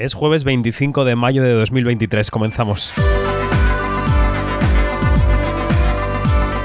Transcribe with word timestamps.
Es 0.00 0.14
jueves 0.14 0.44
25 0.44 1.04
de 1.04 1.16
mayo 1.16 1.42
de 1.42 1.52
2023. 1.54 2.30
Comenzamos. 2.30 2.92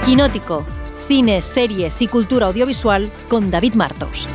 Quinótico. 0.05 0.63
Cine, 1.07 1.41
series 1.41 1.99
y 2.03 2.07
cultura 2.07 2.45
audiovisual 2.45 3.11
con 3.29 3.49
David 3.49 3.73
Martos. 3.73 4.29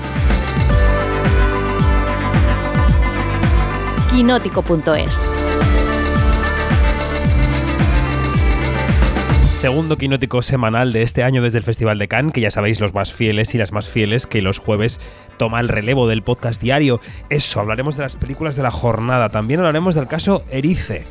Quinótico.es. 4.10 5.37
Segundo 9.58 9.98
quinótico 9.98 10.40
semanal 10.40 10.92
de 10.92 11.02
este 11.02 11.24
año 11.24 11.42
desde 11.42 11.58
el 11.58 11.64
Festival 11.64 11.98
de 11.98 12.06
Cannes, 12.06 12.32
que 12.32 12.40
ya 12.40 12.52
sabéis 12.52 12.78
los 12.78 12.94
más 12.94 13.12
fieles 13.12 13.56
y 13.56 13.58
las 13.58 13.72
más 13.72 13.88
fieles 13.88 14.28
que 14.28 14.40
los 14.40 14.58
jueves 14.58 15.00
toma 15.36 15.58
el 15.58 15.68
relevo 15.68 16.06
del 16.06 16.22
podcast 16.22 16.62
diario. 16.62 17.00
Eso, 17.28 17.58
hablaremos 17.58 17.96
de 17.96 18.04
las 18.04 18.14
películas 18.14 18.54
de 18.54 18.62
la 18.62 18.70
jornada, 18.70 19.30
también 19.30 19.58
hablaremos 19.58 19.96
del 19.96 20.06
caso 20.06 20.44
Erice 20.52 21.06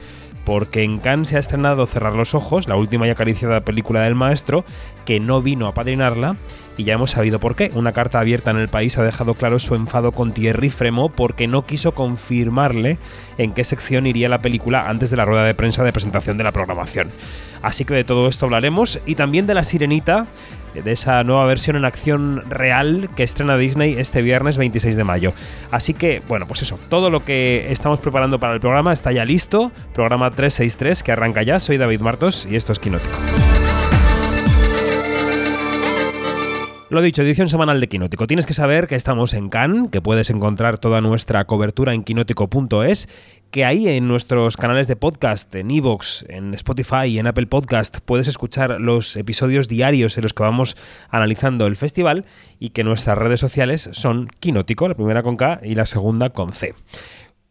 porque 0.47 0.83
en 0.83 0.99
Cannes 0.99 1.27
se 1.27 1.35
ha 1.35 1.39
estrenado 1.39 1.85
Cerrar 1.85 2.13
los 2.13 2.33
Ojos, 2.33 2.69
la 2.69 2.77
última 2.77 3.05
y 3.05 3.09
acariciada 3.09 3.59
película 3.65 4.03
del 4.03 4.15
maestro, 4.15 4.63
que 5.03 5.19
no 5.19 5.41
vino 5.41 5.67
a 5.67 5.73
padrinarla, 5.73 6.37
y 6.77 6.85
ya 6.85 6.93
hemos 6.93 7.11
sabido 7.11 7.37
por 7.37 7.57
qué. 7.57 7.69
Una 7.75 7.91
carta 7.91 8.21
abierta 8.21 8.51
en 8.51 8.57
el 8.57 8.69
país 8.69 8.97
ha 8.97 9.03
dejado 9.03 9.33
claro 9.33 9.59
su 9.59 9.75
enfado 9.75 10.13
con 10.13 10.31
Thierry 10.31 10.69
Fremo 10.69 11.09
porque 11.09 11.49
no 11.49 11.65
quiso 11.65 11.93
confirmarle 11.93 12.97
en 13.37 13.51
qué 13.51 13.65
sección 13.65 14.07
iría 14.07 14.29
la 14.29 14.41
película 14.41 14.87
antes 14.87 15.09
de 15.09 15.17
la 15.17 15.25
rueda 15.25 15.43
de 15.43 15.53
prensa 15.53 15.83
de 15.83 15.91
presentación 15.91 16.37
de 16.37 16.45
la 16.45 16.53
programación. 16.53 17.11
Así 17.61 17.83
que 17.83 17.95
de 17.95 18.05
todo 18.05 18.29
esto 18.29 18.45
hablaremos 18.45 19.01
y 19.05 19.15
también 19.15 19.47
de 19.47 19.53
La 19.53 19.65
Sirenita, 19.65 20.27
de 20.83 20.91
esa 20.91 21.23
nueva 21.23 21.45
versión 21.45 21.75
en 21.75 21.85
acción 21.85 22.43
real 22.49 23.09
que 23.15 23.23
estrena 23.23 23.57
Disney 23.57 23.95
este 23.97 24.21
viernes 24.21 24.57
26 24.57 24.95
de 24.95 25.03
mayo. 25.03 25.33
Así 25.71 25.93
que, 25.93 26.21
bueno, 26.27 26.47
pues 26.47 26.61
eso, 26.61 26.79
todo 26.89 27.09
lo 27.09 27.23
que 27.23 27.67
estamos 27.69 27.99
preparando 27.99 28.39
para 28.39 28.53
el 28.53 28.59
programa 28.59 28.93
está 28.93 29.11
ya 29.11 29.25
listo. 29.25 29.71
Programa 29.93 30.31
363 30.31 31.03
que 31.03 31.11
arranca 31.11 31.43
ya. 31.43 31.59
Soy 31.59 31.77
David 31.77 32.01
Martos 32.01 32.47
y 32.49 32.55
esto 32.55 32.71
es 32.71 32.79
Quinótico. 32.79 33.17
Lo 36.89 37.01
dicho, 37.01 37.21
edición 37.21 37.49
semanal 37.49 37.81
de 37.81 37.89
Quinótico. 37.89 38.27
Tienes 38.27 38.45
que 38.45 38.53
saber 38.53 38.87
que 38.87 38.95
estamos 38.95 39.33
en 39.33 39.49
Cannes, 39.49 39.89
que 39.91 40.01
puedes 40.01 40.29
encontrar 40.29 40.77
toda 40.77 41.01
nuestra 41.01 41.43
cobertura 41.43 41.93
en 41.93 42.01
quinótico.es, 42.01 43.09
que 43.51 43.65
ahí 43.65 43.89
en 43.89 44.07
nuestros 44.07 44.55
canales 44.55 44.87
de 44.87 44.95
podcast, 44.95 45.53
en 45.55 45.69
Evox, 45.69 46.23
en 46.29 46.53
Spotify 46.53 47.07
y 47.07 47.19
en 47.19 47.27
Apple 47.27 47.47
Podcast, 47.47 47.97
puedes 48.05 48.29
escuchar 48.29 48.79
los 48.79 49.17
episodios 49.17 49.67
diarios 49.67 50.17
en 50.17 50.23
los 50.23 50.33
que 50.33 50.43
vamos 50.43 50.77
analizando 51.09 51.67
el 51.67 51.75
festival 51.75 52.23
y 52.57 52.69
que 52.69 52.85
nuestras 52.85 53.17
redes 53.17 53.41
sociales 53.41 53.89
son 53.91 54.29
Quinótico, 54.39 54.87
la 54.87 54.95
primera 54.95 55.23
con 55.23 55.35
K 55.35 55.59
y 55.63 55.75
la 55.75 55.85
segunda 55.85 56.29
con 56.29 56.53
C. 56.53 56.73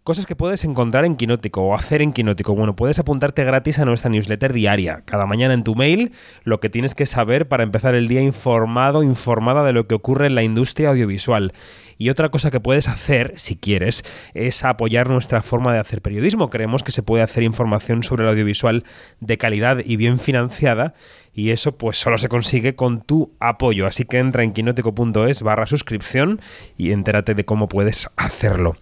Cosas 0.07 0.25
que 0.25 0.37
puedes 0.37 0.63
encontrar 0.63 1.05
en 1.05 1.17
Quinótico 1.17 1.63
o 1.63 1.75
hacer 1.75 2.01
en 2.01 2.13
Quinótico. 2.13 2.55
Bueno, 2.55 2.77
puedes 2.77 3.01
apuntarte 3.01 3.43
gratis 3.43 3.81
a 3.81 3.85
nuestra 3.85 4.09
newsletter 4.09 4.53
diaria. 4.53 5.03
Cada 5.05 5.27
mañana 5.27 5.53
en 5.53 5.65
tu 5.65 5.75
mail 5.75 6.13
lo 6.45 6.61
que 6.61 6.71
tienes 6.71 6.95
que 6.95 7.07
saber 7.07 7.49
para 7.49 7.65
empezar 7.65 7.97
el 7.97 8.07
día 8.07 8.23
informado, 8.23 9.03
informada 9.03 9.65
de 9.65 9.73
lo 9.73 9.89
que 9.89 9.97
ocurre 9.97 10.29
en 10.29 10.37
la 10.37 10.45
industria 10.45 10.91
audiovisual. 10.91 11.55
Y 11.99 12.11
otra 12.11 12.29
cosa 12.29 12.53
que 12.53 12.61
puedes 12.61 12.87
hacer, 12.87 13.33
si 13.35 13.57
quieres, 13.57 14.05
es 14.33 14.63
apoyar 14.63 15.09
nuestra 15.11 15.43
forma 15.43 15.73
de 15.73 15.81
hacer 15.81 16.03
periodismo. 16.03 16.51
Creemos 16.51 16.85
que 16.85 16.93
se 16.93 17.03
puede 17.03 17.25
hacer 17.25 17.43
información 17.43 18.05
sobre 18.05 18.23
el 18.23 18.29
audiovisual 18.29 18.85
de 19.19 19.39
calidad 19.39 19.79
y 19.85 19.97
bien 19.97 20.21
financiada 20.21 20.95
y 21.37 21.51
eso 21.51 21.77
pues 21.77 21.99
solo 21.99 22.17
se 22.17 22.29
consigue 22.29 22.77
con 22.77 23.03
tu 23.03 23.35
apoyo. 23.41 23.87
Así 23.87 24.05
que 24.05 24.19
entra 24.19 24.45
en 24.45 24.53
quinótico.es 24.53 25.43
barra 25.43 25.67
suscripción 25.67 26.41
y 26.77 26.93
entérate 26.93 27.35
de 27.35 27.45
cómo 27.45 27.69
puedes 27.69 28.09
hacerlo. 28.17 28.77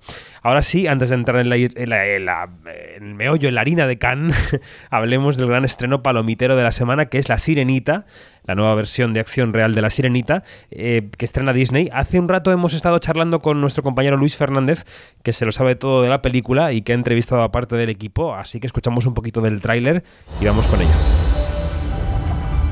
Ahora 0.44 0.60
sí, 0.60 0.86
antes 0.86 1.08
de 1.08 1.14
entrar 1.14 1.40
en, 1.40 1.48
la, 1.48 1.56
el 1.56 3.14
meollo, 3.14 3.48
en 3.48 3.54
la 3.54 3.62
harina 3.62 3.86
de 3.86 3.96
Cannes, 3.96 4.36
hablemos 4.90 5.38
del 5.38 5.46
gran 5.46 5.64
estreno 5.64 6.02
palomitero 6.02 6.54
de 6.54 6.62
la 6.62 6.70
semana, 6.70 7.06
que 7.06 7.16
es 7.16 7.30
La 7.30 7.38
Sirenita, 7.38 8.04
la 8.44 8.54
nueva 8.54 8.74
versión 8.74 9.14
de 9.14 9.20
acción 9.20 9.54
real 9.54 9.74
de 9.74 9.80
La 9.80 9.88
Sirenita, 9.88 10.42
eh, 10.70 11.08
que 11.16 11.24
estrena 11.24 11.54
Disney. 11.54 11.88
Hace 11.94 12.20
un 12.20 12.28
rato 12.28 12.52
hemos 12.52 12.74
estado 12.74 12.98
charlando 12.98 13.40
con 13.40 13.62
nuestro 13.62 13.82
compañero 13.82 14.18
Luis 14.18 14.36
Fernández, 14.36 14.84
que 15.22 15.32
se 15.32 15.46
lo 15.46 15.50
sabe 15.50 15.76
todo 15.76 16.02
de 16.02 16.10
la 16.10 16.20
película 16.20 16.72
y 16.72 16.82
que 16.82 16.92
ha 16.92 16.94
entrevistado 16.94 17.42
a 17.42 17.50
parte 17.50 17.76
del 17.76 17.88
equipo, 17.88 18.34
así 18.34 18.60
que 18.60 18.66
escuchamos 18.66 19.06
un 19.06 19.14
poquito 19.14 19.40
del 19.40 19.62
tráiler 19.62 20.04
y 20.42 20.44
vamos 20.44 20.66
con 20.66 20.78
ello. 20.78 20.90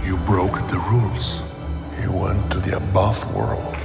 You 0.06 0.18
broke 0.26 0.60
the 0.66 0.76
rules. 0.90 1.42
You 2.04 2.12
went 2.12 2.50
to 2.50 2.60
the 2.60 2.76
above. 2.76 3.24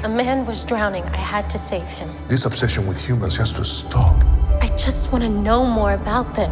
A 0.08 0.10
man 0.10 0.46
was 0.46 0.64
drowning. 0.64 1.04
I 1.04 1.18
had 1.18 1.50
to 1.50 1.58
save 1.58 1.90
him. 1.90 2.10
This 2.30 2.46
obsession 2.46 2.88
with 2.88 2.98
humans 2.98 3.36
has 3.36 3.52
to 3.52 3.66
stop. 3.66 4.24
I 4.62 4.68
just 4.78 5.12
want 5.12 5.26
to 5.26 5.30
know 5.30 5.66
more 5.66 5.92
about 5.92 6.34
them. 6.34 6.50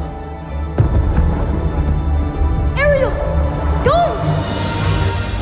Ariel! 2.78 3.12
Don't! 3.82 4.26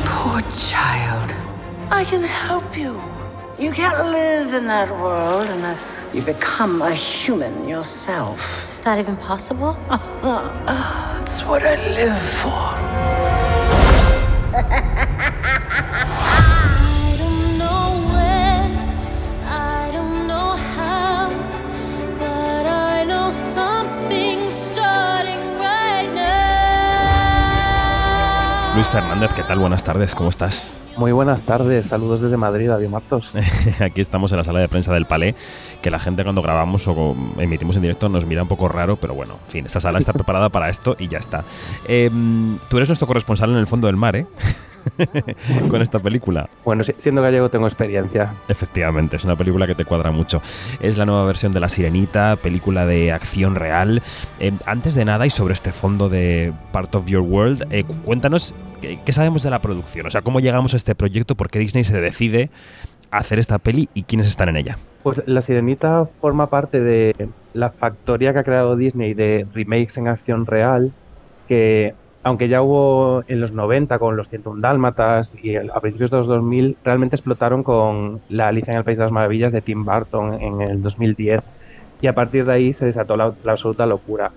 Poor 0.06 0.40
child. 0.56 1.34
I 1.90 2.04
can 2.04 2.22
help 2.22 2.78
you. 2.78 3.02
You 3.58 3.72
can't 3.72 3.98
live 4.12 4.54
in 4.54 4.68
that 4.68 4.92
world 4.92 5.50
unless 5.50 6.08
you 6.14 6.22
become 6.22 6.82
a 6.82 6.94
human 6.94 7.66
yourself. 7.68 8.68
Is 8.68 8.80
that 8.82 9.00
even 9.00 9.16
possible? 9.16 9.76
It's 11.20 11.42
what 11.42 11.64
I 11.64 11.74
live 11.88 12.22
for. 12.40 12.62
Luis 28.74 28.88
Fernández, 28.88 29.30
¿qué 29.36 29.44
tal? 29.44 29.60
Buenas 29.60 29.84
tardes, 29.84 30.16
¿cómo 30.16 30.30
estás? 30.30 30.76
Muy 30.96 31.12
buenas 31.12 31.42
tardes, 31.42 31.86
saludos 31.86 32.20
desde 32.20 32.36
Madrid, 32.36 32.68
David 32.68 32.88
Martos. 32.88 33.32
Aquí 33.78 34.00
estamos 34.00 34.32
en 34.32 34.38
la 34.38 34.42
sala 34.42 34.58
de 34.58 34.68
prensa 34.68 34.92
del 34.92 35.06
Palais, 35.06 35.36
que 35.80 35.92
la 35.92 36.00
gente 36.00 36.24
cuando 36.24 36.42
grabamos 36.42 36.88
o 36.88 37.14
emitimos 37.38 37.76
en 37.76 37.82
directo 37.82 38.08
nos 38.08 38.26
mira 38.26 38.42
un 38.42 38.48
poco 38.48 38.66
raro, 38.66 38.96
pero 38.96 39.14
bueno, 39.14 39.38
en 39.44 39.50
fin, 39.50 39.66
esta 39.66 39.78
sala 39.78 40.00
está 40.00 40.12
preparada 40.12 40.48
para 40.48 40.70
esto 40.70 40.96
y 40.98 41.06
ya 41.06 41.18
está. 41.18 41.44
Em, 41.86 42.58
tú 42.68 42.78
eres 42.78 42.88
nuestro 42.88 43.06
corresponsal 43.06 43.50
en 43.50 43.58
el 43.58 43.68
fondo 43.68 43.86
del 43.86 43.96
mar, 43.96 44.16
¿eh? 44.16 44.26
con 45.68 45.82
esta 45.82 45.98
película. 45.98 46.48
Bueno, 46.64 46.84
siendo 46.84 47.22
gallego 47.22 47.48
tengo 47.48 47.66
experiencia. 47.66 48.32
Efectivamente, 48.48 49.16
es 49.16 49.24
una 49.24 49.36
película 49.36 49.66
que 49.66 49.74
te 49.74 49.84
cuadra 49.84 50.10
mucho. 50.10 50.40
Es 50.80 50.96
la 50.96 51.04
nueva 51.04 51.24
versión 51.24 51.52
de 51.52 51.60
La 51.60 51.68
Sirenita, 51.68 52.36
película 52.36 52.86
de 52.86 53.12
acción 53.12 53.54
real. 53.54 54.02
Eh, 54.40 54.52
antes 54.66 54.94
de 54.94 55.04
nada, 55.04 55.26
y 55.26 55.30
sobre 55.30 55.54
este 55.54 55.72
fondo 55.72 56.08
de 56.08 56.52
Part 56.72 56.94
of 56.94 57.06
Your 57.06 57.22
World, 57.22 57.66
eh, 57.70 57.84
cuéntanos 58.04 58.54
qué, 58.80 59.12
sabemos 59.12 59.42
de 59.42 59.50
la 59.50 59.60
producción. 59.60 60.06
O 60.06 60.10
sea, 60.10 60.22
cómo 60.22 60.40
llegamos 60.40 60.74
a 60.74 60.76
este 60.76 60.94
proyecto, 60.94 61.34
por 61.34 61.50
qué 61.50 61.58
Disney 61.58 61.84
se 61.84 62.00
decide 62.00 62.50
a 63.10 63.18
hacer 63.18 63.38
esta 63.38 63.58
peli 63.58 63.88
y 63.94 64.02
quiénes 64.02 64.28
están 64.28 64.48
en 64.48 64.56
ella. 64.56 64.78
Pues 65.02 65.22
La 65.26 65.42
Sirenita 65.42 66.06
forma 66.20 66.48
parte 66.48 66.80
de 66.80 67.28
la 67.52 67.70
factoría 67.70 68.32
que 68.32 68.40
ha 68.40 68.44
creado 68.44 68.76
Disney 68.76 69.14
de 69.14 69.46
remakes 69.52 69.96
en 69.98 70.08
acción 70.08 70.46
real, 70.46 70.92
que 71.46 71.94
aunque 72.24 72.48
ya 72.48 72.62
hubo 72.62 73.22
en 73.28 73.40
los 73.40 73.52
90 73.52 73.98
con 73.98 74.16
los 74.16 74.30
101 74.30 74.62
Dálmatas 74.62 75.36
y 75.40 75.56
a 75.56 75.80
principios 75.80 76.10
de 76.10 76.16
los 76.16 76.26
2000, 76.26 76.78
realmente 76.82 77.16
explotaron 77.16 77.62
con 77.62 78.22
La 78.30 78.48
Alicia 78.48 78.72
en 78.72 78.78
el 78.78 78.84
País 78.84 78.96
de 78.96 79.04
las 79.04 79.12
Maravillas 79.12 79.52
de 79.52 79.60
Tim 79.60 79.84
Burton 79.84 80.40
en 80.40 80.62
el 80.62 80.82
2010. 80.82 81.50
Y 82.00 82.06
a 82.06 82.14
partir 82.14 82.46
de 82.46 82.54
ahí 82.54 82.72
se 82.72 82.86
desató 82.86 83.18
la, 83.18 83.34
absoluta 83.46 83.84
locura. 83.84 84.32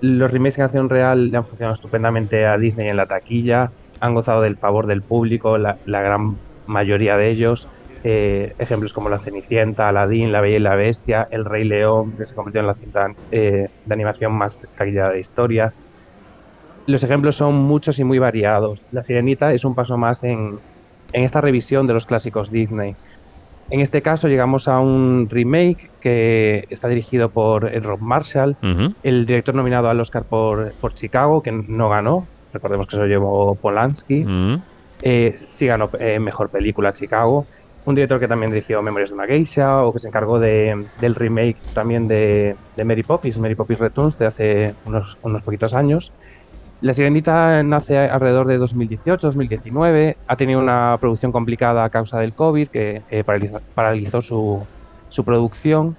Los 0.00 0.30
remakes 0.30 0.58
en 0.58 0.64
acción 0.64 0.88
real 0.88 1.30
le 1.30 1.36
han 1.36 1.44
funcionado 1.44 1.74
estupendamente 1.74 2.46
a 2.46 2.56
Disney 2.56 2.88
en 2.88 2.96
la 2.96 3.06
taquilla, 3.06 3.70
han 4.00 4.14
gozado 4.14 4.40
del 4.40 4.56
favor 4.56 4.86
del 4.86 5.02
público, 5.02 5.58
la, 5.58 5.76
gran 5.84 6.38
mayoría 6.66 7.18
de 7.18 7.30
ellos. 7.30 7.68
Eh, 8.04 8.54
ejemplos 8.58 8.92
como 8.94 9.10
La 9.10 9.18
Cenicienta, 9.18 9.88
Aladdin, 9.88 10.32
La 10.32 10.40
Bella 10.40 10.56
y 10.56 10.60
la 10.60 10.74
Bestia, 10.74 11.28
El 11.30 11.44
Rey 11.44 11.64
León, 11.64 12.14
que 12.18 12.26
se 12.26 12.34
convirtió 12.34 12.62
en 12.62 12.66
la 12.66 12.74
cinta 12.74 13.14
eh, 13.30 13.68
de 13.84 13.94
animación 13.94 14.32
más 14.32 14.66
taquillada 14.76 15.10
de 15.10 15.20
historia. 15.20 15.72
Los 16.86 17.04
ejemplos 17.04 17.36
son 17.36 17.54
muchos 17.54 17.98
y 17.98 18.04
muy 18.04 18.18
variados. 18.18 18.84
La 18.90 19.02
Sirenita 19.02 19.52
es 19.52 19.64
un 19.64 19.74
paso 19.74 19.96
más 19.96 20.24
en, 20.24 20.58
esta 21.12 21.40
revisión 21.40 21.86
de 21.86 21.94
los 21.94 22.06
clásicos 22.06 22.50
Disney. 22.50 22.96
En 23.70 23.80
este 23.80 24.02
caso 24.02 24.28
llegamos 24.28 24.66
a 24.68 24.80
un 24.80 25.28
remake 25.30 25.90
que 26.00 26.66
está 26.68 26.88
dirigido 26.88 27.30
por 27.30 27.70
Rob 27.82 28.00
Marshall, 28.00 28.56
el 29.02 29.24
director 29.24 29.54
nominado 29.54 29.88
al 29.88 30.00
Oscar 30.00 30.24
por, 30.24 30.72
por, 30.74 30.94
Chicago, 30.94 31.42
que 31.42 31.52
no 31.52 31.88
ganó, 31.88 32.26
recordemos 32.52 32.86
que 32.86 32.96
se 32.96 33.02
lo 33.02 33.06
llevó 33.06 33.54
Polanski, 33.54 34.26
eh, 35.00 35.34
sí 35.48 35.66
ganó 35.66 35.88
eh, 35.98 36.18
Mejor 36.18 36.50
Película 36.50 36.92
Chicago, 36.92 37.46
un 37.84 37.94
director 37.94 38.20
que 38.20 38.28
también 38.28 38.52
dirigió 38.52 38.82
Memorias 38.82 39.10
de 39.10 39.14
una 39.14 39.26
Geisha 39.26 39.82
o 39.82 39.92
que 39.92 40.00
se 40.00 40.08
encargó 40.08 40.38
de, 40.38 40.86
del 41.00 41.14
remake 41.14 41.56
también 41.74 42.08
de, 42.08 42.56
Mary 42.84 43.02
Poppins, 43.02 43.38
Mary 43.38 43.54
Poppins 43.54 43.80
Returns 43.80 44.18
de 44.18 44.26
hace 44.26 44.74
unos, 44.84 45.18
unos 45.22 45.42
poquitos 45.42 45.74
años. 45.74 46.12
La 46.82 46.92
Sirenita 46.92 47.62
nace 47.62 47.96
alrededor 47.96 48.48
de 48.48 48.58
2018-2019, 48.58 50.16
ha 50.26 50.36
tenido 50.36 50.58
una 50.58 50.96
producción 50.98 51.30
complicada 51.30 51.84
a 51.84 51.90
causa 51.90 52.18
del 52.18 52.32
COVID 52.32 52.66
que 52.66 53.02
paralizó, 53.74 54.20
su, 54.20 55.24
producción 55.24 55.96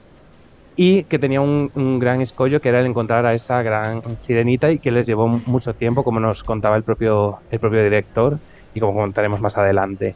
y 0.75 1.03
que 1.03 1.19
tenía 1.19 1.39
un, 1.39 1.99
gran 1.99 2.19
escollo 2.19 2.59
que 2.59 2.67
era 2.67 2.81
el 2.81 2.87
encontrar 2.87 3.25
a 3.25 3.33
esa 3.33 3.61
gran 3.61 4.01
sirenita 4.17 4.71
y 4.71 4.79
que 4.79 4.91
les 4.91 5.07
llevó 5.07 5.29
mucho 5.29 5.73
tiempo, 5.73 6.03
como 6.03 6.19
nos 6.19 6.43
contaba 6.43 6.75
el 6.75 6.83
propio, 6.83 7.39
el 7.49 7.61
propio 7.61 7.81
director 7.81 8.37
y 8.73 8.81
como 8.81 8.93
contaremos 8.93 9.39
más 9.39 9.57
adelante. 9.57 10.15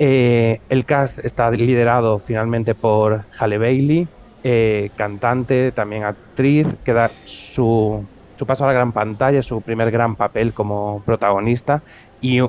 Eh, 0.00 0.60
el 0.70 0.86
cast 0.86 1.24
está 1.24 1.52
liderado 1.52 2.18
finalmente 2.18 2.74
por 2.74 3.26
Halle 3.38 3.58
Bailey, 3.58 4.08
eh, 4.42 4.90
cantante, 4.96 5.70
también 5.70 6.02
actriz, 6.02 6.66
que 6.84 6.94
da 6.94 7.12
su, 7.26 8.04
su 8.40 8.46
paso 8.46 8.64
a 8.64 8.68
la 8.68 8.72
gran 8.72 8.92
pantalla, 8.92 9.42
su 9.42 9.60
primer 9.60 9.90
gran 9.90 10.16
papel 10.16 10.54
como 10.54 11.02
protagonista 11.04 11.82
y 12.22 12.40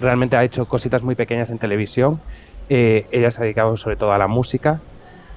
realmente 0.00 0.36
ha 0.36 0.42
hecho 0.42 0.66
cositas 0.66 1.04
muy 1.04 1.14
pequeñas 1.14 1.50
en 1.50 1.58
televisión. 1.58 2.20
Eh, 2.68 3.06
ella 3.12 3.30
se 3.30 3.40
ha 3.40 3.44
dedicado 3.44 3.76
sobre 3.76 3.94
todo 3.94 4.12
a 4.12 4.18
la 4.18 4.26
música 4.26 4.80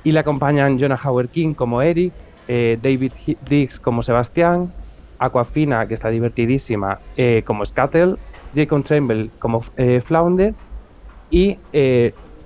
y 0.04 0.14
le 0.14 0.20
acompañan 0.20 0.80
Jonah 0.80 1.00
Howard 1.04 1.30
King 1.30 1.54
como 1.54 1.84
Eric, 1.84 2.12
eh, 2.48 2.80
David 2.82 3.12
Dix 3.48 3.80
como 3.80 4.02
Sebastián, 4.02 4.74
Aquafina, 5.20 5.88
que 5.88 5.94
está 5.94 6.10
divertidísima, 6.10 6.98
eh, 7.16 7.44
como 7.46 7.64
Scuttle, 7.64 8.16
Jacob 8.56 8.84
Tremble 8.84 9.30
como 9.38 9.64
eh, 9.76 10.02
Flounder 10.02 10.56
y 11.30 11.60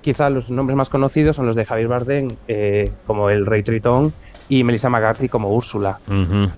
quizá 0.02 0.28
los 0.28 0.50
nombres 0.50 0.76
más 0.76 0.90
conocidos 0.90 1.36
son 1.36 1.46
los 1.46 1.56
de 1.56 1.64
Javier 1.64 1.88
Bardem 1.88 2.36
como 3.06 3.30
el 3.30 3.46
Rey 3.46 3.62
Tritón 3.62 4.12
y 4.52 4.64
Melissa 4.64 4.90
McCarthy 4.90 5.30
como 5.30 5.48
Úrsula. 5.48 5.98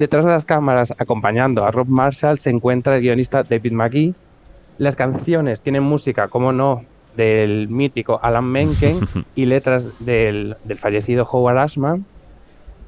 Detrás 0.00 0.25
de 0.25 0.32
las 0.32 0.44
cámaras, 0.44 0.93
acompañando 0.99 1.64
a 1.64 1.70
Rob 1.70 1.87
Marshall, 1.87 2.41
se 2.41 2.50
encuentra 2.50 2.96
el 2.96 3.02
guionista 3.02 3.44
David 3.44 3.70
McGee. 3.70 4.14
Las 4.79 4.96
canciones 4.96 5.62
tienen 5.62 5.85
música, 5.85 6.26
como 6.26 6.50
no, 6.50 6.82
del 7.17 7.69
mítico 7.69 8.19
Alan 8.20 8.46
Menken 8.46 8.99
y 9.37 9.46
letras 9.46 9.87
del, 10.00 10.56
fallecido 10.76 11.25
Howard 11.31 11.58
Ashman. 11.58 12.05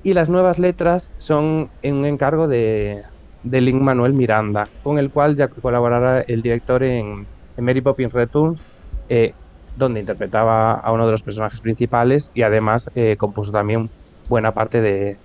Y 0.03 0.13
las 0.13 0.29
nuevas 0.29 0.59
letras 0.59 1.13
son 1.19 1.71
en 1.83 1.95
un 1.95 2.07
encargo 2.07 2.49
de, 2.49 3.05
de 3.45 3.61
Link 3.61 3.81
Manuel 3.81 4.13
Miranda, 4.13 4.67
con 4.83 4.99
el 4.99 5.11
cual 5.11 5.37
ya 5.37 5.47
colaborará 5.47 6.23
el 6.23 6.43
director 6.43 6.83
en, 6.83 7.27
Mary 7.59 7.81
Poppins 7.81 8.13
Returns, 8.13 8.61
eh, 9.09 9.35
donde 9.77 10.01
interpretaba 10.01 10.73
a 10.75 10.91
uno 10.91 11.07
de 11.07 11.13
los 11.13 11.23
personajes 11.23 11.61
principales 11.61 12.33
y 12.35 12.43
además 12.43 12.91
eh, 12.97 13.15
compuso 13.17 13.53
también 13.53 13.89
buena 14.29 14.53
parte 14.53 14.81
de, 14.81 15.17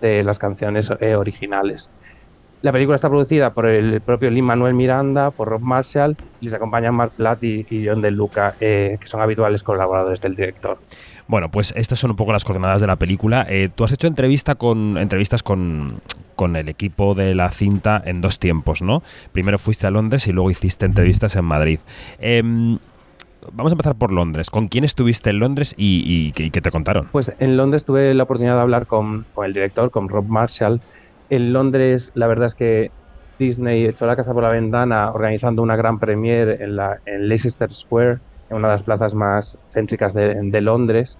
de 0.00 0.22
las 0.22 0.38
canciones 0.38 0.92
eh, 1.00 1.14
originales. 1.14 1.90
La 2.62 2.70
película 2.70 2.94
está 2.94 3.08
producida 3.08 3.54
por 3.54 3.66
el 3.66 4.00
propio 4.02 4.30
Lin 4.30 4.44
Manuel 4.44 4.74
Miranda, 4.74 5.32
por 5.32 5.48
Rob 5.48 5.62
Marshall, 5.62 6.16
y 6.40 6.44
les 6.44 6.54
acompañan 6.54 6.94
Mark 6.94 7.12
Platt 7.16 7.42
y, 7.42 7.66
John 7.84 8.00
De 8.00 8.12
Luca, 8.12 8.54
eh, 8.60 8.98
que 9.00 9.06
son 9.08 9.20
habituales 9.20 9.64
colaboradores 9.64 10.20
del 10.20 10.36
director. 10.36 10.78
Bueno, 11.26 11.50
pues 11.50 11.72
estas 11.76 11.98
son 11.98 12.10
un 12.10 12.16
poco 12.16 12.32
las 12.32 12.44
coordenadas 12.44 12.80
de 12.80 12.86
la 12.86 12.96
película. 12.96 13.44
Eh, 13.48 13.68
tú 13.74 13.82
has 13.82 13.92
hecho 13.92 14.06
entrevista 14.06 14.54
con, 14.54 14.96
entrevistas 14.96 15.42
con, 15.42 16.00
el 16.56 16.68
equipo 16.68 17.14
de 17.14 17.36
la 17.36 17.50
cinta 17.50 18.02
en 18.04 18.20
dos 18.20 18.40
tiempos, 18.40 18.82
¿no? 18.82 19.04
Primero 19.30 19.58
fuiste 19.58 19.86
a 19.86 19.92
Londres 19.92 20.26
y 20.26 20.32
luego 20.32 20.50
hiciste 20.50 20.86
entrevistas 20.86 21.36
en 21.36 21.44
Madrid. 21.44 21.78
Em, 22.18 22.78
vamos 23.52 23.72
a 23.72 23.74
empezar 23.74 23.94
por 23.96 24.12
Londres. 24.12 24.50
¿Con 24.50 24.68
quién 24.68 24.84
estuviste 24.84 25.30
en 25.30 25.38
Londres 25.38 25.74
y, 25.76 26.32
qué 26.32 26.60
te 26.60 26.70
contaron? 26.70 27.08
Pues 27.10 27.32
en 27.38 27.56
Londres 27.56 27.84
tuve 27.84 28.14
la 28.14 28.22
oportunidad 28.24 28.56
de 28.56 28.62
hablar 28.62 28.86
con, 28.86 29.24
el 29.44 29.52
director, 29.52 29.90
con 29.90 30.08
Rob 30.08 30.26
Marshall, 30.26 30.80
en 31.32 31.54
Londres, 31.54 32.12
la 32.14 32.26
verdad 32.26 32.44
es 32.44 32.54
que 32.54 32.90
Disney 33.38 33.86
echó 33.86 34.04
la 34.06 34.16
casa 34.16 34.34
por 34.34 34.42
la 34.42 34.50
ventana 34.50 35.10
organizando 35.10 35.62
una 35.62 35.76
gran 35.76 35.98
premiere 35.98 36.62
en, 36.62 36.76
la, 36.76 36.98
en 37.06 37.26
Leicester 37.26 37.74
Square, 37.74 38.18
en 38.50 38.56
una 38.56 38.68
de 38.68 38.74
las 38.74 38.82
plazas 38.82 39.14
más 39.14 39.56
céntricas 39.72 40.12
de, 40.12 40.60
Londres, 40.60 41.18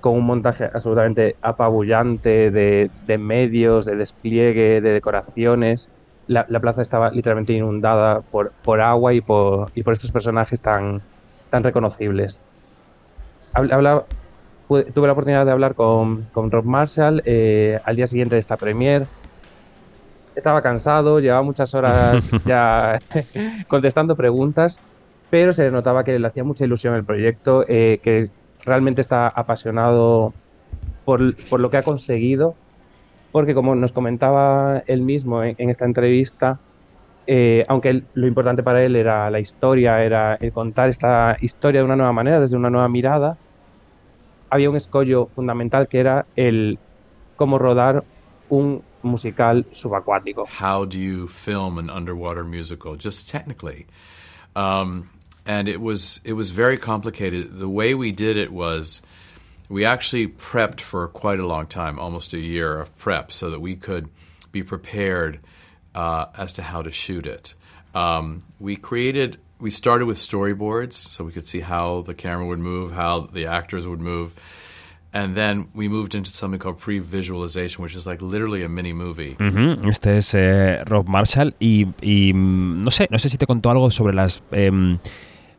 con 0.00 0.14
un 0.14 0.24
montaje 0.24 0.64
absolutamente 0.64 1.36
apabullante 1.42 2.50
de, 2.50 3.18
medios, 3.18 3.84
de 3.84 3.94
despliegue, 3.94 4.80
de 4.80 4.92
decoraciones. 4.92 5.90
La, 6.26 6.44
plaza 6.44 6.82
estaba 6.82 7.12
literalmente 7.12 7.52
inundada 7.52 8.20
por, 8.20 8.50
por 8.64 8.80
agua 8.80 9.14
y 9.14 9.20
por, 9.20 9.70
y 9.76 9.84
por 9.84 9.92
estos 9.92 10.10
personajes 10.10 10.60
tan, 10.60 11.02
tan 11.52 11.62
reconocibles. 11.62 12.40
tuve 13.54 15.06
la 15.06 15.12
oportunidad 15.12 15.44
de 15.44 15.52
hablar 15.52 15.74
con, 15.74 16.22
con 16.32 16.50
Rob 16.50 16.64
Marshall 16.64 17.22
eh, 17.26 17.78
al 17.84 17.94
día 17.94 18.06
siguiente 18.06 18.36
de 18.36 18.40
esta 18.40 18.56
premiere 18.56 19.06
estaba 20.34 20.62
cansado, 20.62 21.20
llevaba 21.20 21.42
muchas 21.42 21.74
horas 21.74 22.24
ya 22.46 22.98
contestando 23.68 24.16
preguntas, 24.16 24.80
pero 25.30 25.52
se 25.52 25.70
notaba 25.70 26.04
que 26.04 26.18
le 26.18 26.26
hacía 26.26 26.44
mucha 26.44 26.64
ilusión 26.64 26.94
el 26.94 27.04
proyecto, 27.04 27.64
eh, 27.68 28.00
que 28.02 28.28
realmente 28.64 29.00
está 29.00 29.28
apasionado 29.28 30.32
por, 31.04 31.20
lo 31.20 31.70
que 31.70 31.76
ha 31.76 31.82
conseguido, 31.82 32.54
porque 33.30 33.54
como 33.54 33.74
nos 33.74 33.92
comentaba 33.92 34.82
él 34.86 35.02
mismo 35.02 35.42
en, 35.42 35.68
esta 35.70 35.84
entrevista, 35.84 36.58
eh, 37.26 37.64
aunque 37.68 38.02
lo 38.14 38.26
importante 38.26 38.62
para 38.62 38.82
él 38.82 38.96
era 38.96 39.30
la 39.30 39.40
historia, 39.40 40.02
era 40.02 40.34
el 40.36 40.52
contar 40.52 40.88
esta 40.88 41.36
historia 41.40 41.80
de 41.80 41.84
una 41.84 41.96
nueva 41.96 42.12
manera, 42.12 42.40
desde 42.40 42.56
una 42.56 42.70
nueva 42.70 42.88
mirada, 42.88 43.38
había 44.50 44.68
un 44.68 44.76
escollo 44.76 45.28
fundamental 45.34 45.88
que 45.88 46.00
era 46.00 46.26
el 46.36 46.78
cómo 47.36 47.58
rodar 47.58 48.04
un 48.48 48.82
musical 49.02 49.64
subacuático. 49.72 50.46
How 50.46 50.84
do 50.84 50.98
you 50.98 51.26
film 51.26 51.78
an 51.78 51.88
underwater 51.88 52.44
musical? 52.44 52.96
Just 52.96 53.30
technically. 53.30 53.86
Um, 54.54 55.08
and 55.46 55.68
it 55.68 55.80
was 55.80 56.20
it 56.24 56.34
was 56.34 56.50
very 56.50 56.76
complicated. 56.76 57.58
The 57.58 57.68
way 57.68 57.94
we 57.94 58.12
did 58.12 58.36
it 58.36 58.52
was 58.52 59.02
we 59.68 59.84
actually 59.84 60.28
prepped 60.28 60.80
for 60.80 61.08
quite 61.08 61.40
a 61.40 61.46
long 61.46 61.66
time, 61.66 61.98
almost 61.98 62.34
a 62.34 62.38
year 62.38 62.78
of 62.78 62.96
prep, 62.98 63.32
so 63.32 63.50
that 63.50 63.60
we 63.60 63.74
could 63.74 64.08
be 64.52 64.62
prepared 64.62 65.40
uh, 65.94 66.26
as 66.36 66.52
to 66.54 66.62
how 66.62 66.82
to 66.82 66.90
shoot 66.90 67.26
it. 67.26 67.54
Um, 67.94 68.40
we 68.58 68.76
created. 68.76 69.38
We 69.60 69.70
started 69.70 70.06
with 70.06 70.16
storyboards, 70.16 70.94
so 70.94 71.24
we 71.24 71.30
could 71.30 71.46
see 71.46 71.60
how 71.60 72.02
the 72.02 72.14
camera 72.14 72.46
would 72.46 72.58
move, 72.58 72.92
how 72.92 73.20
the 73.20 73.46
actors 73.46 73.86
would 73.86 74.00
move 74.00 74.32
And 75.14 75.34
then 75.34 75.68
we 75.74 75.90
moved 75.90 76.14
into 76.14 76.30
something 76.30 76.58
called 76.58 76.78
pre-visualization, 76.78 77.82
which 77.82 77.94
is 77.94 78.06
like 78.06 78.22
literally 78.22 78.64
a 78.64 78.68
mini 78.68 78.94
movie. 78.94 79.36
Este 79.86 80.16
es 80.16 80.34
eh, 80.34 80.82
Rob 80.86 81.06
Marshall 81.06 81.54
y, 81.60 81.84
mm, 81.84 82.82
no 82.82 82.90
sé, 82.90 83.08
no 83.10 83.18
sé 83.18 83.28
si 83.28 83.36
te 83.36 83.46
contó 83.46 83.70
algo 83.70 83.90
sobre 83.90 84.14
las 84.14 84.42
em, 84.52 84.98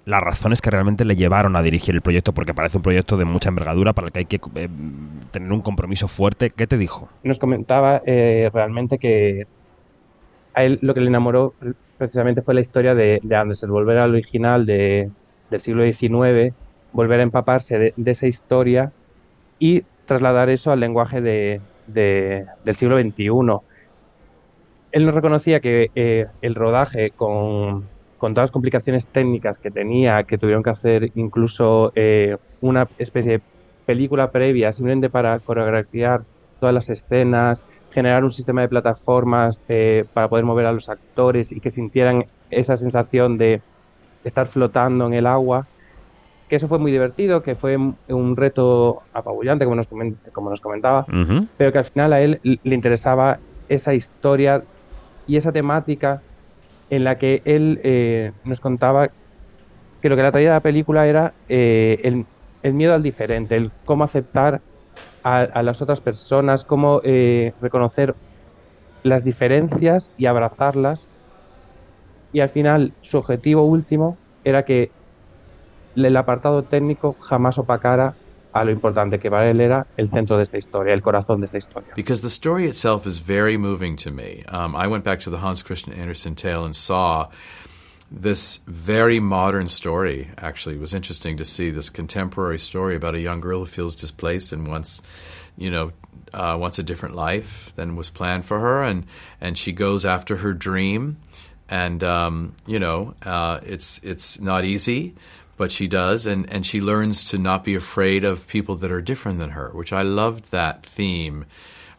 las 0.05 0.21
razones 0.21 0.59
que 0.59 0.71
realmente 0.71 1.05
le 1.05 1.15
llevaron 1.15 1.55
a 1.55 1.61
dirigir 1.61 1.93
el 1.93 2.01
proyecto, 2.01 2.33
porque 2.33 2.55
parece 2.55 2.77
un 2.77 2.83
proyecto 2.83 3.15
de 3.15 3.25
mucha 3.25 3.49
envergadura 3.49 3.93
para 3.93 4.07
el 4.07 4.11
que 4.11 4.19
hay 4.19 4.25
que 4.25 4.41
em, 4.55 5.19
tener 5.29 5.51
un 5.51 5.61
compromiso 5.61 6.07
fuerte. 6.07 6.49
¿Qué 6.49 6.65
te 6.65 6.79
dijo? 6.79 7.09
Nos 7.23 7.37
comentaba 7.37 8.01
eh, 8.07 8.49
realmente 8.51 8.97
que 8.97 9.45
a 10.53 10.63
él 10.63 10.79
lo 10.81 10.93
que 10.93 11.01
le 11.01 11.07
enamoró 11.07 11.53
precisamente 11.97 12.41
fue 12.41 12.53
la 12.53 12.61
historia 12.61 12.95
de, 12.95 13.19
de 13.23 13.35
Anderson, 13.35 13.71
volver 13.71 13.97
al 13.97 14.11
original 14.11 14.65
de, 14.65 15.09
del 15.49 15.61
siglo 15.61 15.83
XIX, 15.83 16.53
volver 16.91 17.19
a 17.19 17.23
empaparse 17.23 17.93
de 17.95 18.11
esa 18.11 18.27
historia 18.27 18.91
y 19.59 19.83
trasladar 20.05 20.49
eso 20.49 20.71
al 20.71 20.79
lenguaje 20.79 21.21
de, 21.21 21.61
del 21.87 22.75
siglo 22.75 22.99
XXI. 22.99 23.29
Él 24.91 25.05
nos 25.05 25.15
reconocía 25.15 25.59
que 25.59 25.89
eh, 25.95 26.27
el 26.41 26.55
rodaje, 26.55 27.11
con, 27.11 27.85
con, 28.17 28.33
todas 28.33 28.49
las 28.49 28.51
complicaciones 28.51 29.07
técnicas 29.07 29.57
que 29.57 29.71
tenía, 29.71 30.23
que 30.23 30.37
tuvieron 30.37 30.63
que 30.63 30.69
hacer 30.69 31.11
incluso 31.15 31.91
eh, 31.95 32.37
una 32.61 32.87
especie 32.97 33.33
de 33.33 33.41
película 33.85 34.31
previa 34.31 34.71
simplemente 34.71 35.09
para 35.09 35.39
coreografiar 35.39 36.23
todas 36.59 36.73
las 36.73 36.89
escenas, 36.89 37.65
generar 37.93 38.23
un 38.23 38.31
sistema 38.31 38.61
de 38.61 38.69
plataformas 38.69 39.61
eh, 39.69 40.05
para 40.13 40.27
poder 40.27 40.45
mover 40.45 40.65
a 40.65 40.71
los 40.71 40.89
actores 40.89 41.51
y 41.51 41.59
que 41.59 41.69
sintieran 41.69 42.25
esa 42.49 42.75
sensación 42.75 43.37
de 43.37 43.61
estar 44.23 44.47
flotando 44.47 45.07
en 45.07 45.13
el 45.13 45.27
agua, 45.27 45.67
que 46.49 46.55
eso 46.55 46.67
fue 46.67 46.79
muy 46.79 46.91
divertido, 46.91 47.43
que 47.43 47.55
fue 47.55 47.77
un 47.77 48.35
reto 48.35 49.03
apabullante, 49.13 49.65
como 49.65 49.75
nos, 49.75 49.87
como 50.31 50.49
nos 50.49 50.61
comentaba, 50.61 51.05
pero 51.57 51.71
que 51.71 51.77
al 51.77 51.85
final 51.85 52.13
a 52.13 52.21
él 52.21 52.39
le 52.43 52.75
interesaba 52.75 53.39
esa 53.69 53.93
historia 53.93 54.63
y 55.27 55.37
esa 55.37 55.51
temática 55.51 56.21
en 56.89 57.03
la 57.03 57.17
que 57.17 57.41
él 57.45 57.79
eh, 57.83 58.31
nos 58.43 58.59
contaba 58.59 59.09
que 60.01 60.09
lo 60.09 60.15
que 60.15 60.21
la 60.21 60.31
traía 60.31 60.49
de 60.49 60.55
la 60.55 60.59
película 60.59 61.07
era 61.07 61.33
eh, 61.47 62.01
el, 62.61 62.73
miedo 62.73 62.93
al 62.93 63.03
diferente, 63.03 63.55
el 63.55 63.71
cómo 63.85 64.03
aceptar 64.03 64.61
a, 65.23 65.63
las 65.63 65.81
otras 65.81 66.01
personas, 66.01 66.65
cómo 66.65 67.01
eh, 67.03 67.53
reconocer 67.61 68.15
las 69.03 69.23
diferencias 69.23 70.11
y 70.17 70.25
abrazarlas. 70.25 71.09
Y 72.31 72.39
al 72.41 72.49
final 72.49 72.93
su 73.01 73.17
objetivo 73.17 73.63
último 73.63 74.17
era 74.43 74.63
que 74.63 74.91
el 75.95 76.17
apartado 76.17 76.63
técnico 76.63 77.15
jamás 77.21 77.57
opacara 77.57 78.15
a 78.53 78.63
lo 78.63 78.71
importante 78.71 79.19
que 79.19 79.29
para 79.31 79.49
él 79.49 79.61
era 79.61 79.87
el 79.97 80.09
centro 80.09 80.37
de 80.37 80.43
esta 80.43 80.57
historia, 80.57 80.93
el 80.93 81.01
corazón 81.01 81.39
de 81.39 81.47
esta 81.47 81.57
historia. 81.57 81.93
Because 81.95 82.21
the 82.21 82.29
story 82.29 82.65
itself 82.65 83.07
is 83.07 83.19
very 83.19 83.57
moving 83.57 83.95
to 83.97 84.11
me. 84.11 84.43
Um, 84.51 84.75
I 84.75 84.87
went 84.87 85.03
back 85.03 85.19
to 85.21 85.31
the 85.31 85.37
Hans 85.37 85.63
Christian 85.63 85.93
Andersen 85.99 86.35
tale 86.35 86.63
and 86.63 86.75
saw 86.75 87.29
this 88.13 88.57
very 88.67 89.19
modern 89.19 89.67
story 89.67 90.29
actually. 90.37 90.75
It 90.75 90.81
was 90.81 90.93
interesting 90.93 91.37
to 91.37 91.45
see 91.45 91.71
this 91.71 91.89
contemporary 91.89 92.59
story 92.59 92.95
about 92.95 93.15
a 93.15 93.19
young 93.19 93.41
girl 93.41 93.59
who 93.61 93.65
feels 93.65 93.95
displaced 93.95 94.53
and 94.53 94.67
wants 94.67 95.01
you 95.57 95.71
know 95.71 95.91
uh, 96.31 96.57
wants 96.59 96.79
a 96.79 96.83
different 96.83 97.15
life 97.15 97.71
than 97.75 97.95
was 97.95 98.11
planned 98.11 98.45
for 98.45 98.59
her. 98.59 98.83
And 98.83 99.05
and 99.41 99.57
she 99.57 99.71
goes 99.71 100.05
after 100.05 100.37
her 100.37 100.53
dream. 100.53 101.17
And 101.69 102.03
um, 102.03 102.55
you 102.67 102.77
know 102.77 103.15
uh, 103.23 103.59
it's 103.63 103.99
it's 104.03 104.39
not 104.39 104.63
easy 104.63 105.15
but 105.57 105.71
she 105.71 105.87
does. 105.87 106.27
And 106.27 106.51
and 106.53 106.63
she 106.63 106.81
learns 106.81 107.23
to 107.25 107.39
not 107.39 107.63
be 107.63 107.73
afraid 107.73 108.23
of 108.23 108.47
people 108.47 108.75
that 108.75 108.91
are 108.91 109.01
different 109.01 109.39
than 109.39 109.51
her 109.51 109.71
which 109.73 109.91
I 109.91 110.03
loved 110.03 110.51
that 110.51 110.85
theme. 110.85 111.45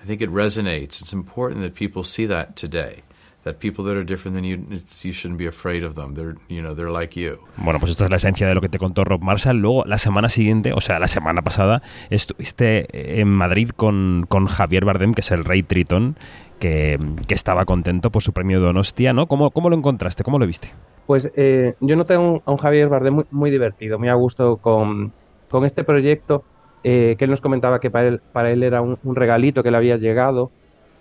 I 0.00 0.04
think 0.06 0.20
it 0.20 0.30
resonates. 0.30 1.00
It's 1.00 1.12
important 1.12 1.62
that 1.62 1.74
people 1.74 2.04
see 2.04 2.26
that 2.26 2.54
today 2.54 3.02
that 3.44 3.58
people 3.58 3.84
that 3.84 3.94
are 3.94 4.04
different 4.04 4.34
than 4.34 4.44
you, 4.44 4.56
you 4.70 5.12
shouldn't 5.12 5.38
be 5.38 5.46
afraid 5.46 5.84
of 5.84 5.94
them. 5.94 6.14
They're, 6.14 6.34
you 6.48 6.62
know, 6.62 6.74
they're 6.74 6.90
like 6.90 7.18
you. 7.18 7.38
Bueno, 7.56 7.78
pues 7.78 7.92
esta 7.92 8.04
es 8.04 8.10
la 8.10 8.16
esencia 8.16 8.48
de 8.48 8.54
lo 8.54 8.60
que 8.60 8.68
te 8.68 8.78
contó 8.78 9.04
Rob 9.04 9.22
Marshall. 9.22 9.58
Luego, 9.58 9.84
la 9.84 9.98
semana 9.98 10.28
siguiente, 10.28 10.72
o 10.72 10.80
sea, 10.80 10.98
la 10.98 11.06
semana 11.06 11.42
pasada, 11.42 11.82
estuviste 12.10 13.20
en 13.20 13.28
Madrid 13.28 13.70
con, 13.70 14.24
con 14.28 14.46
Javier 14.46 14.84
Bardem, 14.84 15.12
que 15.12 15.20
es 15.20 15.30
el 15.30 15.44
rey 15.44 15.62
Triton, 15.62 16.16
que, 16.58 16.98
que, 17.28 17.34
estaba 17.34 17.64
contento 17.64 18.10
por 18.10 18.22
su 18.22 18.32
premio 18.32 18.60
de 18.60 18.66
Donostia, 18.66 19.12
¿no? 19.12 19.26
¿Cómo, 19.26 19.50
cómo 19.50 19.68
lo 19.68 19.76
encontraste? 19.76 20.24
¿Cómo 20.24 20.38
lo 20.38 20.46
viste? 20.46 20.68
Pues 21.06 21.30
eh, 21.36 21.74
yo 21.80 21.96
noté 21.96 22.14
a 22.14 22.20
un, 22.20 22.40
a 22.46 22.50
un 22.50 22.56
Javier 22.56 22.88
Bardem 22.88 23.14
muy, 23.14 23.24
muy, 23.30 23.50
divertido, 23.50 23.98
muy 23.98 24.08
a 24.08 24.14
gusto 24.14 24.56
con, 24.56 25.12
con 25.50 25.66
este 25.66 25.84
proyecto, 25.84 26.44
eh, 26.82 27.16
que 27.18 27.24
él 27.24 27.30
nos 27.30 27.42
comentaba 27.42 27.80
que 27.80 27.90
para 27.90 28.08
él, 28.08 28.20
para 28.32 28.50
él 28.50 28.62
era 28.62 28.80
un, 28.80 28.98
un 29.04 29.14
regalito 29.14 29.62
que 29.62 29.70
le 29.70 29.76
había 29.76 29.98
llegado. 29.98 30.50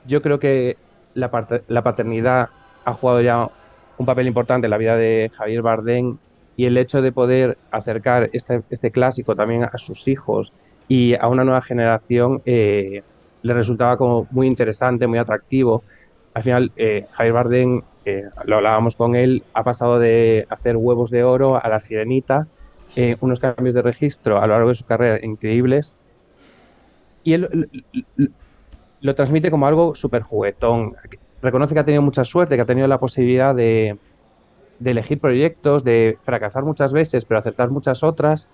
Yo 0.05 0.21
creo 0.21 0.39
que 0.39 0.75
la, 1.13 1.61
la, 1.67 1.81
paternidad 1.83 2.49
ha 2.85 2.93
jugado 2.93 3.21
ya 3.21 3.49
un 3.97 4.05
papel 4.05 4.27
importante 4.27 4.67
en 4.67 4.71
la 4.71 4.77
vida 4.77 4.95
de 4.95 5.31
Javier 5.33 5.61
Bardem 5.61 6.17
y 6.55 6.65
el 6.65 6.77
hecho 6.77 7.01
de 7.01 7.11
poder 7.11 7.57
acercar 7.71 8.29
este, 8.33 8.61
este 8.69 8.91
clásico 8.91 9.35
también 9.35 9.63
a 9.63 9.77
sus 9.77 10.07
hijos 10.07 10.53
y 10.87 11.15
a 11.15 11.27
una 11.27 11.43
nueva 11.43 11.61
generación 11.61 12.41
eh, 12.45 13.03
le 13.43 13.53
resultaba 13.53 13.97
como 13.97 14.27
muy 14.31 14.47
interesante, 14.47 15.05
muy 15.05 15.19
atractivo. 15.19 15.83
Al 16.33 16.43
final, 16.43 16.71
eh, 16.75 17.05
Javier 17.11 17.33
Bardem, 17.33 17.81
eh, 18.05 18.23
lo 18.45 18.57
hablábamos 18.57 18.95
con 18.95 19.15
él, 19.15 19.43
ha 19.53 19.63
pasado 19.63 19.99
de 19.99 20.47
hacer 20.49 20.75
huevos 20.77 21.11
de 21.11 21.23
oro 21.23 21.63
a 21.63 21.67
la 21.69 21.79
sirenita, 21.79 22.47
eh, 22.95 23.17
unos 23.21 23.39
cambios 23.39 23.75
de 23.75 23.81
registro 23.81 24.39
a 24.39 24.47
lo 24.47 24.53
largo 24.53 24.69
de 24.69 24.75
su 24.75 24.85
carrera 24.85 25.23
increíbles. 25.23 25.95
Y 27.23 27.33
él 27.33 27.69
lo 29.03 29.13
transmite 29.15 29.51
como 29.51 29.67
algo 29.67 29.95
súper 29.95 30.23
juguetón. 30.23 30.95
Reconoce 31.41 31.73
que 31.73 31.81
ha 31.81 31.85
tenido 31.85 32.01
mucha 32.01 32.23
suerte, 32.23 32.55
que 32.55 32.61
ha 32.61 32.65
tenido 32.65 32.87
la 32.87 32.99
posibilidad 32.99 33.53
de, 33.53 33.97
elegir 34.83 35.19
proyectos, 35.19 35.83
de 35.83 36.17
fracasar 36.23 36.63
muchas 36.63 36.93
veces, 36.93 37.25
pero 37.25 37.37
aceptar 37.37 37.69
muchas 37.69 38.01
otras. 38.01 38.49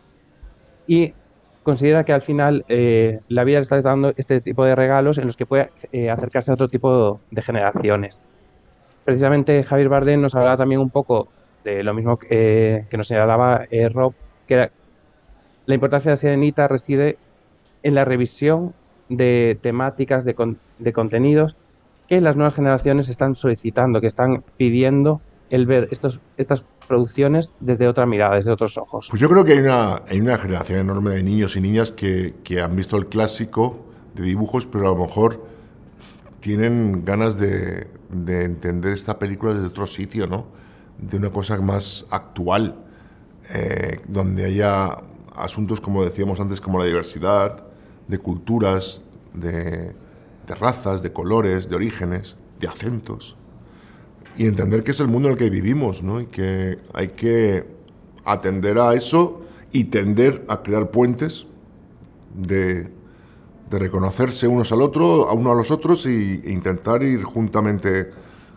Y 0.87 1.13
considera 1.61 2.03
que 2.03 2.13
al 2.13 2.23
final 2.23 2.65
eh, 2.67 3.19
la 3.27 3.43
vida 3.43 3.59
le 3.59 3.61
está 3.61 3.79
dando 3.79 4.11
este 4.17 4.41
tipo 4.41 4.65
de 4.65 4.73
regalos 4.73 5.19
en 5.19 5.27
los 5.27 5.37
que 5.37 5.45
puede 5.45 5.69
eh, 5.91 6.09
acercarse 6.09 6.49
a 6.49 6.55
otro 6.55 6.67
tipo 6.67 7.21
de 7.29 7.41
generaciones. 7.43 8.23
Precisamente 9.05 9.63
Javier 9.63 9.89
Bardem 9.89 10.19
nos 10.19 10.33
hablaba 10.33 10.57
también 10.57 10.81
un 10.81 10.89
poco 10.89 11.27
de 11.63 11.83
lo 11.83 11.93
mismo 11.93 12.17
que, 12.17 12.85
que 12.89 12.97
nos 12.97 13.07
señalaba 13.07 13.65
eh, 13.69 13.87
Rob, 13.89 14.13
que 14.47 14.55
era, 14.55 14.71
la 15.67 15.75
importancia 15.75 16.09
de 16.09 16.13
la 16.13 16.17
sirenita 16.17 16.67
reside 16.67 17.19
en 17.83 17.93
la 17.93 18.03
revisión 18.03 18.73
de 19.09 19.57
temáticas, 19.61 20.23
de, 20.23 20.35
con, 20.35 20.57
de 20.77 20.93
contenidos 20.93 21.55
que 22.07 22.21
las 22.21 22.35
nuevas 22.35 22.55
generaciones 22.55 23.07
están 23.07 23.35
solicitando, 23.35 24.01
que 24.01 24.07
están 24.07 24.43
pidiendo 24.57 25.21
el 25.51 25.67
ver 25.67 25.87
estos, 25.91 26.19
estas 26.37 26.63
producciones 26.87 27.51
desde 27.59 27.87
otra 27.87 28.07
mirada, 28.07 28.35
desde 28.35 28.51
otros 28.51 28.77
ojos. 28.77 29.07
Pues 29.09 29.21
yo 29.21 29.29
creo 29.29 29.45
que 29.45 29.53
hay 29.53 29.59
una, 29.59 30.01
hay 30.07 30.19
una 30.19 30.37
generación 30.37 30.79
enorme 30.79 31.11
de 31.11 31.23
niños 31.23 31.55
y 31.55 31.61
niñas 31.61 31.91
que, 31.91 32.33
que, 32.43 32.61
han 32.61 32.75
visto 32.75 32.97
el 32.97 33.07
clásico 33.07 33.85
de 34.15 34.23
dibujos, 34.23 34.65
pero 34.65 34.87
a 34.87 34.89
lo 34.89 35.05
mejor 35.05 35.45
tienen 36.39 37.05
ganas 37.05 37.37
de, 37.37 37.87
de, 38.09 38.45
entender 38.45 38.93
esta 38.93 39.19
película 39.19 39.53
desde 39.53 39.67
otro 39.67 39.85
sitio, 39.85 40.25
¿no? 40.25 40.47
De 40.97 41.17
una 41.17 41.29
cosa 41.29 41.59
más 41.61 42.07
actual, 42.09 42.75
eh, 43.53 43.99
donde 44.07 44.45
haya 44.45 44.97
asuntos, 45.35 45.79
como 45.79 46.03
decíamos 46.03 46.39
antes, 46.39 46.59
como 46.59 46.79
la 46.79 46.85
diversidad, 46.85 47.68
de 48.09 48.17
culturas, 48.17 49.03
de, 49.33 49.93
razas, 50.59 51.01
de 51.03 51.13
colores, 51.13 51.69
de 51.69 51.75
orígenes, 51.75 52.35
de 52.59 52.67
acentos. 52.67 53.37
Y 54.35 54.47
entender 54.47 54.83
que 54.83 54.91
es 54.91 54.99
el 54.99 55.07
mundo 55.07 55.29
en 55.29 55.33
el 55.33 55.37
que 55.37 55.49
vivimos, 55.49 56.03
¿no? 56.03 56.19
Y 56.19 56.25
que 56.25 56.79
hay 56.93 57.09
que 57.09 57.65
atender 58.25 58.79
a 58.79 58.95
eso 58.95 59.41
y 59.71 59.85
tender 59.85 60.43
a 60.49 60.63
crear 60.63 60.89
puentes 60.89 61.45
de, 62.35 62.89
de 63.69 63.79
reconocerse 63.79 64.47
unos 64.47 64.71
al 64.71 64.81
otro, 64.81 65.29
a 65.29 65.33
uno 65.33 65.51
a 65.51 65.55
los 65.55 65.69
otros 65.69 66.05
y, 66.05 66.41
e 66.43 66.51
intentar 66.51 67.03
ir 67.03 67.23
juntamente 67.23 68.09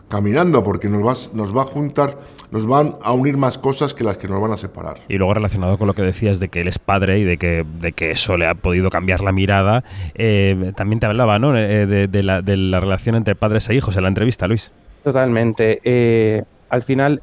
caminando, 0.09 0.65
porque 0.65 0.89
nos 0.89 1.07
va, 1.07 1.37
nos 1.37 1.57
va 1.57 1.63
a 1.63 1.67
juntar, 1.67 2.19
nos 2.53 2.67
van 2.67 2.97
a 3.03 3.13
unir 3.13 3.39
más 3.39 3.57
cosas 3.57 3.95
que 3.95 4.05
las 4.05 4.19
que 4.19 4.29
nos 4.29 4.41
van 4.41 4.53
a 4.53 4.59
separar. 4.59 4.99
Y 5.09 5.17
luego 5.17 5.33
relacionado 5.33 5.79
con 5.79 5.87
lo 5.87 5.95
que 5.95 6.03
decías 6.03 6.39
de 6.39 6.49
que 6.49 6.61
él 6.61 6.69
es 6.69 6.79
padre 6.79 7.19
y 7.19 7.25
de 7.25 7.39
que, 7.39 7.65
de 7.81 7.93
que 7.93 8.11
eso 8.11 8.37
le 8.37 8.47
ha 8.47 8.55
podido 8.55 8.91
cambiar 8.91 9.23
la 9.23 9.33
mirada, 9.33 9.83
eh, 10.15 10.73
también 10.77 11.01
te 11.01 11.07
hablaba 11.07 11.39
¿no? 11.39 11.57
Eh, 11.57 11.87
de, 11.87 12.09
de, 12.09 12.23
la, 12.23 12.43
de, 12.43 12.59
la, 12.59 12.79
relación 12.79 13.17
entre 13.17 13.35
padres 13.35 13.71
e 13.71 13.75
hijos 13.75 13.97
en 13.97 14.03
la 14.03 14.09
entrevista, 14.09 14.47
Luis. 14.47 14.71
Totalmente. 15.03 15.81
Eh, 15.83 16.45
al 16.69 16.83
final, 16.83 17.23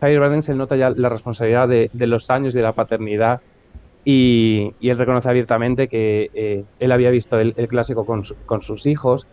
Javier 0.00 0.20
Bardem 0.20 0.40
se 0.40 0.54
nota 0.54 0.74
ya 0.74 0.88
la 0.88 1.10
responsabilidad 1.10 1.68
de, 1.68 1.90
de 1.92 2.06
los 2.06 2.30
años 2.30 2.54
de 2.54 2.62
la 2.62 2.72
paternidad 2.72 3.42
y, 4.06 4.72
y, 4.80 4.88
él 4.88 4.96
reconoce 4.96 5.28
abiertamente 5.28 5.88
que 5.88 6.30
eh, 6.32 6.64
él 6.80 6.92
había 6.92 7.10
visto 7.10 7.38
el, 7.38 7.52
el 7.58 7.68
clásico 7.68 8.06
con, 8.06 8.24
su, 8.24 8.34
con 8.46 8.62
sus 8.62 8.86
hijos 8.86 9.26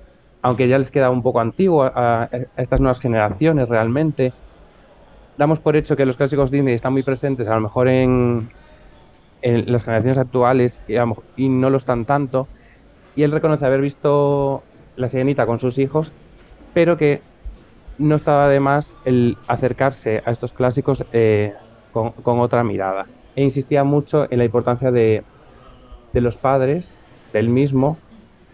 aunque 0.43 0.67
ya 0.67 0.77
les 0.77 0.91
queda 0.91 1.09
un 1.09 1.23
poco 1.23 1.39
antiguo 1.39 1.83
a, 1.83 2.23
a, 2.23 2.29
estas 2.57 2.81
nuevas 2.81 2.99
generaciones 2.99 3.69
realmente. 3.69 4.33
Damos 5.37 5.59
por 5.59 5.75
hecho 5.75 5.95
que 5.95 6.05
los 6.05 6.17
clásicos 6.17 6.51
Disney 6.51 6.75
están 6.75 6.93
muy 6.93 7.03
presentes, 7.03 7.47
a 7.47 7.55
lo 7.55 7.61
mejor 7.61 7.87
en, 7.87 8.49
las 9.41 9.83
generaciones 9.83 10.17
actuales 10.17 10.81
y, 10.87 10.95
y, 11.35 11.49
no 11.49 11.69
lo 11.69 11.77
están 11.77 12.05
tanto. 12.05 12.47
Y 13.15 13.23
él 13.23 13.31
reconoce 13.31 13.65
haber 13.65 13.81
visto 13.81 14.63
La 14.95 15.07
Sirenita 15.07 15.45
con 15.45 15.59
sus 15.59 15.77
hijos, 15.79 16.11
pero 16.73 16.97
que 16.97 17.21
no 17.97 18.15
estaba 18.15 18.47
de 18.47 18.59
más 18.59 18.99
el 19.05 19.37
acercarse 19.47 20.21
a 20.25 20.31
estos 20.31 20.53
clásicos 20.53 21.05
eh, 21.13 21.53
con, 21.91 22.11
con, 22.11 22.39
otra 22.39 22.63
mirada. 22.63 23.07
E 23.35 23.43
insistía 23.43 23.83
mucho 23.83 24.31
en 24.31 24.37
la 24.37 24.45
importancia 24.45 24.91
de, 24.91 25.23
de 26.13 26.21
los 26.21 26.37
padres, 26.37 27.01
del 27.33 27.49
mismo, 27.49 27.97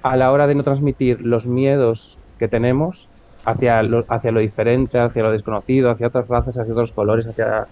a 0.02 0.16
la 0.16 0.32
hora 0.32 0.48
de 0.48 0.56
no 0.56 0.64
transmitir 0.64 1.22
los 1.22 1.46
miedos 1.46 2.18
que 2.38 2.48
tenemos 2.48 3.09
hacia 3.46 3.82
lo, 3.84 4.06
hacia 4.08 4.32
lo 4.32 4.40
diferente, 4.40 5.00
hacia 5.00 5.24
lo 5.24 5.32
desconocido, 5.32 5.92
hacia 5.92 6.08
otras 6.08 6.28
razas, 6.28 6.58
hacia 6.58 6.74
otros 6.74 6.92
colores, 6.92 7.28
hacia 7.28 7.68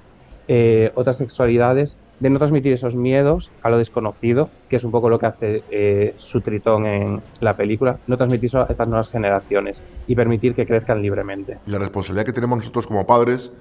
eh, 0.48 0.92
otras 0.96 1.18
sexualidades, 1.18 1.98
de 2.20 2.30
no 2.30 2.40
transmitir 2.40 2.74
esos 2.74 2.96
miedos 2.96 3.52
a 3.62 3.70
lo 3.70 3.78
desconocido, 3.78 4.50
que 4.70 4.78
es 4.78 4.84
un 4.84 4.92
poco 4.92 5.10
lo 5.10 5.20
que 5.20 5.26
hace 5.28 5.64
eh, 5.70 6.16
su 6.18 6.42
tritón 6.42 6.86
en 6.86 7.22
la 7.42 7.56
película, 7.56 8.00
no 8.08 8.18
transmitir 8.18 8.48
eso 8.48 8.62
a 8.62 8.68
estas 8.70 8.88
nuevas 8.88 9.10
generaciones 9.10 9.84
y 10.08 10.16
permitir 10.16 10.56
que 10.56 10.66
crezcan 10.66 11.02
libremente. 11.02 11.60
La 11.68 11.78
responsabilidad 11.78 12.26
que 12.26 12.34
tenemos 12.34 12.58
nosotros 12.58 12.88
como 12.88 13.06
padres 13.06 13.52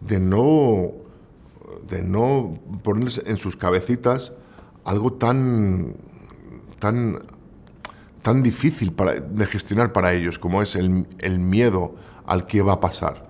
de 0.00 0.20
no, 0.20 0.92
de 1.88 2.02
no 2.02 2.54
poner 2.82 3.08
en 3.26 3.38
sus 3.38 3.56
cabecitas 3.56 4.34
algo 4.84 5.14
tan, 5.14 5.94
tan 6.78 7.18
tan 8.22 8.42
difícil 8.42 8.92
para, 8.92 9.14
de 9.14 9.46
gestionar 9.46 9.92
para 9.92 10.14
ellos 10.14 10.38
como 10.38 10.62
es 10.62 10.76
el, 10.76 11.06
el, 11.18 11.38
miedo 11.38 11.94
al 12.24 12.46
que 12.46 12.62
va 12.62 12.74
a 12.74 12.80
pasar. 12.80 13.28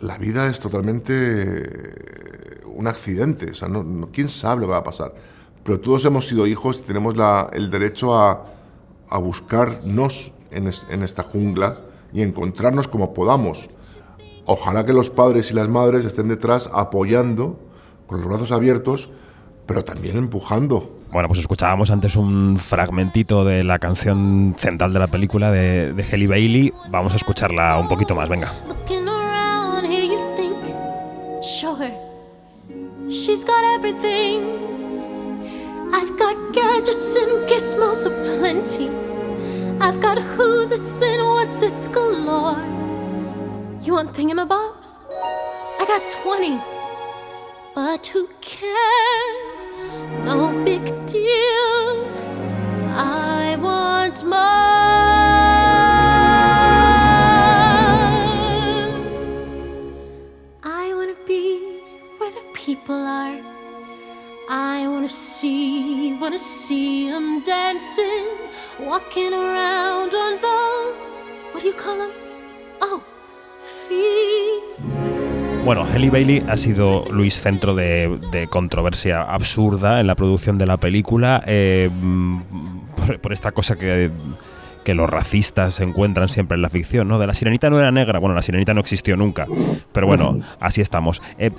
La 0.00 0.16
vida 0.18 0.46
es 0.46 0.60
totalmente 0.60 2.62
un 2.66 2.86
accidente, 2.86 3.50
o 3.50 3.54
sea, 3.54 3.68
no, 3.68 3.82
no, 3.82 4.10
quién 4.10 4.28
sabe 4.28 4.62
lo 4.62 4.66
que 4.68 4.72
va 4.72 4.78
a 4.78 4.84
pasar. 4.84 5.14
Pero 5.62 5.80
todos 5.80 6.04
hemos 6.04 6.26
sido 6.26 6.46
hijos 6.46 6.80
y 6.80 6.82
tenemos 6.82 7.16
la, 7.16 7.50
el 7.52 7.70
derecho 7.70 8.16
a, 8.16 8.46
a 9.08 9.18
buscarnos 9.18 10.32
en, 10.50 10.68
es, 10.68 10.86
en 10.88 11.02
esta 11.02 11.22
jungla 11.22 11.76
y 12.12 12.22
encontrarnos 12.22 12.88
como 12.88 13.12
podamos. 13.12 13.68
Ojalá 14.46 14.86
que 14.86 14.92
los 14.92 15.10
padres 15.10 15.50
y 15.50 15.54
las 15.54 15.68
madres 15.68 16.04
estén 16.04 16.28
detrás 16.28 16.70
apoyando 16.72 17.58
con 18.06 18.20
los 18.20 18.28
brazos 18.28 18.52
abiertos, 18.52 19.10
pero 19.66 19.84
también 19.84 20.16
empujando 20.16 20.99
bueno, 21.12 21.28
pues 21.28 21.40
escuchábamos 21.40 21.90
antes 21.90 22.16
un 22.16 22.56
fragmentito 22.58 23.44
de 23.44 23.64
la 23.64 23.78
canción 23.78 24.54
central 24.58 24.92
de 24.92 24.98
la 24.98 25.08
película 25.08 25.50
de, 25.50 25.92
de 25.92 26.02
Halle 26.04 26.26
Bailey. 26.26 26.72
Vamos 26.88 27.12
a 27.12 27.16
escucharla 27.16 27.78
un 27.78 27.88
poquito 27.88 28.14
más, 28.14 28.28
venga. 28.28 28.52
She's 33.10 33.44
got 33.44 33.64
everything. 33.74 34.70
I've 35.92 36.16
got 36.16 36.36
gadgets 36.52 37.16
and 37.16 37.48
gizmos 37.48 38.06
aplenty. 38.06 38.88
I've 39.80 40.00
got 40.00 40.16
who's 40.18 40.70
it's 40.70 41.02
and 41.02 41.20
what's 41.26 41.60
it's 41.60 41.88
galore. 41.88 42.62
You 43.82 43.94
want 43.94 44.12
thingamabobs? 44.12 44.98
I 45.80 45.84
got 45.86 46.08
20. 46.22 46.60
But 47.74 48.06
who 48.06 48.28
cares? 48.40 49.69
No 50.24 50.52
big 50.64 50.84
deal. 51.06 52.04
I 52.94 53.56
want 53.60 54.24
more. 54.24 54.40
I 60.62 60.94
wanna 60.94 61.16
be 61.26 61.44
where 62.18 62.30
the 62.30 62.44
people 62.54 62.94
are. 62.94 63.40
I 64.48 64.86
wanna 64.88 65.08
see, 65.08 66.14
wanna 66.20 66.38
see 66.38 67.10
them 67.10 67.42
dancing, 67.42 68.28
walking 68.80 69.32
around 69.32 70.14
on 70.14 70.32
those. 70.40 71.10
What 71.52 71.60
do 71.62 71.68
you 71.68 71.74
call 71.74 71.98
them? 71.98 72.12
Oh, 72.80 73.02
feet. 73.60 75.19
Bueno, 75.64 75.84
Halle 75.84 76.10
Bailey 76.10 76.42
ha 76.48 76.56
sido, 76.56 77.04
Luis, 77.10 77.34
centro 77.34 77.74
de, 77.74 78.18
de 78.32 78.46
controversia 78.48 79.22
absurda 79.22 80.00
en 80.00 80.06
la 80.06 80.14
producción 80.16 80.58
de 80.58 80.66
la 80.66 80.78
película 80.78 81.42
eh, 81.46 81.88
por, 82.96 83.20
por 83.20 83.32
esta 83.32 83.52
cosa 83.52 83.76
que, 83.76 84.10
que 84.84 84.94
los 84.94 85.08
racistas 85.08 85.74
se 85.74 85.84
encuentran 85.84 86.28
siempre 86.28 86.56
en 86.56 86.62
la 86.62 86.70
ficción, 86.70 87.06
¿no? 87.08 87.18
De 87.18 87.26
la 87.26 87.34
sirenita 87.34 87.68
no 87.70 87.78
era 87.78 87.92
negra, 87.92 88.18
bueno, 88.18 88.34
la 88.34 88.42
sirenita 88.42 88.72
no 88.74 88.80
existió 88.80 89.16
nunca, 89.16 89.46
pero 89.92 90.06
bueno, 90.06 90.40
así 90.60 90.80
estamos. 90.80 91.22
Eh, 91.38 91.50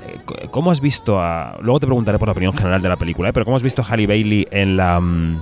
¿Cómo 0.49 0.71
has 0.71 0.81
visto 0.81 1.21
a... 1.21 1.57
Luego 1.61 1.79
te 1.79 1.85
preguntaré 1.85 2.17
por 2.19 2.27
la 2.27 2.33
opinión 2.33 2.53
general 2.53 2.81
de 2.81 2.89
la 2.89 2.97
película, 2.97 3.29
¿eh? 3.29 3.33
pero 3.33 3.45
¿cómo 3.45 3.55
has 3.55 3.63
visto 3.63 3.81
a 3.83 3.85
Halle 3.85 4.07
Bailey 4.07 4.47
en 4.51 4.75
la... 4.77 4.99
mm, 4.99 5.39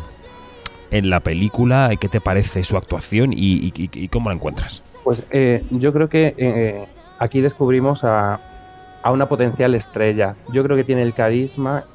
En 0.92 1.10
la 1.10 1.22
película, 1.22 1.90
¿qué 2.00 2.10
te 2.10 2.20
parece 2.22 2.64
su 2.64 2.76
actuación 2.78 3.32
y, 3.34 3.38
y- 3.38 3.74
y- 3.76 3.90
y 3.94 4.08
cómo 4.10 4.30
la 4.30 4.36
encuentras? 4.36 4.84
Pues 5.04 5.24
eh, 5.32 5.64
yo 5.72 5.92
creo 5.94 6.10
que 6.10 6.36
eh, 6.38 6.86
aquí 7.20 7.42
descubrimos 7.42 8.04
a, 8.04 8.44
una 9.12 9.28
potencial 9.30 9.76
estrella. 9.76 10.38
Yo 10.48 10.64
creo 10.64 10.78
que 10.78 10.84
tiene 10.86 11.04
el 11.04 11.14
carisma, 11.14 11.88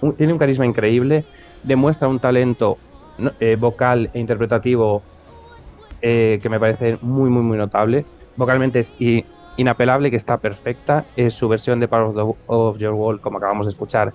un- 0.00 0.16
tiene 0.16 0.32
un 0.32 0.38
carisma 0.38 0.66
increíble, 0.66 1.28
demuestra 1.62 2.08
un 2.08 2.20
talento 2.20 2.82
eh, 3.40 3.56
vocal 3.56 4.10
e 4.14 4.20
interpretativo 4.20 5.06
eh, 6.00 6.40
que 6.42 6.48
me 6.48 6.60
parece 6.60 6.98
muy, 7.00 7.30
muy, 7.30 7.42
muy 7.42 7.56
notable. 7.58 8.08
Vocalmente 8.34 8.80
es 8.80 8.94
inapelable, 9.56 10.10
que 10.10 10.16
está 10.16 10.40
perfecta. 10.40 11.08
Es 11.14 11.34
su 11.36 11.48
versión 11.48 11.80
de 11.80 11.88
Power 11.88 12.06
of, 12.08 12.14
the- 12.16 12.40
of 12.46 12.78
Your 12.78 12.94
World, 12.94 13.20
como 13.20 13.38
acabamos 13.38 13.66
de 13.66 13.70
escuchar, 13.70 14.14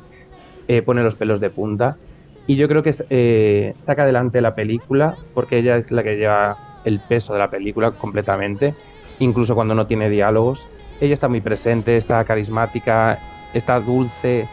eh, 0.68 0.82
pone 0.82 1.04
los 1.04 1.16
pelos 1.16 1.40
de 1.40 1.52
punta. 1.52 2.00
Y 2.46 2.58
yo 2.58 2.68
creo 2.68 2.84
que 2.84 2.94
eh, 3.10 3.76
saca 3.80 4.04
adelante 4.04 4.42
la 4.42 4.56
película, 4.56 5.18
porque 5.34 5.60
ella 5.60 5.78
es 5.78 5.92
la 5.92 6.04
que 6.04 6.16
lleva 6.18 6.60
el 6.84 7.02
peso 7.04 7.34
de 7.34 7.40
la 7.40 7.50
película 7.50 7.94
completamente, 7.98 8.78
incluso 9.20 9.56
cuando 9.56 9.76
no 9.76 9.86
tiene 9.88 10.10
diálogos. 10.10 10.68
Ella 11.02 11.14
está 11.14 11.28
muy 11.28 11.42
presente, 11.42 11.96
está 11.98 12.24
carismática, 12.24 13.20
está 13.54 13.80
dulce. 13.80 14.48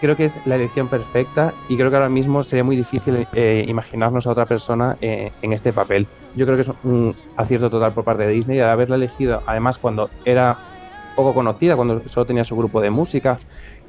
Creo 0.00 0.16
que 0.16 0.26
es 0.26 0.38
la 0.46 0.56
elección 0.56 0.88
perfecta 0.88 1.54
y 1.68 1.76
creo 1.76 1.88
que 1.88 1.96
ahora 1.96 2.08
mismo 2.08 2.42
sería 2.42 2.64
muy 2.64 2.76
difícil 2.76 3.26
eh, 3.32 3.64
imaginarnos 3.66 4.26
a 4.26 4.32
otra 4.32 4.44
persona 4.44 4.96
eh, 5.00 5.30
en 5.40 5.52
este 5.52 5.72
papel. 5.72 6.06
Yo 6.34 6.44
creo 6.44 6.56
que 6.56 6.62
es 6.62 6.70
un 6.82 7.14
acierto 7.36 7.70
total 7.70 7.92
por 7.92 8.04
parte 8.04 8.26
de 8.26 8.32
Disney 8.32 8.58
de 8.58 8.64
haberla 8.64 8.96
elegido, 8.96 9.42
además 9.46 9.78
cuando 9.78 10.10
era 10.24 10.58
poco 11.16 11.32
conocida, 11.32 11.76
cuando 11.76 12.02
solo 12.08 12.26
tenía 12.26 12.44
su 12.44 12.56
grupo 12.56 12.80
de 12.80 12.90
música, 12.90 13.38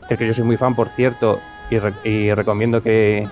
del 0.07 0.17
que 0.17 0.27
yo 0.27 0.33
soy 0.33 0.43
muy 0.45 0.57
fan, 0.57 0.75
por 0.75 0.89
cierto, 0.89 1.39
y, 1.71 1.79
re- 1.79 1.93
y 2.03 2.31
recomiendo 2.33 2.81
que, 2.81 3.27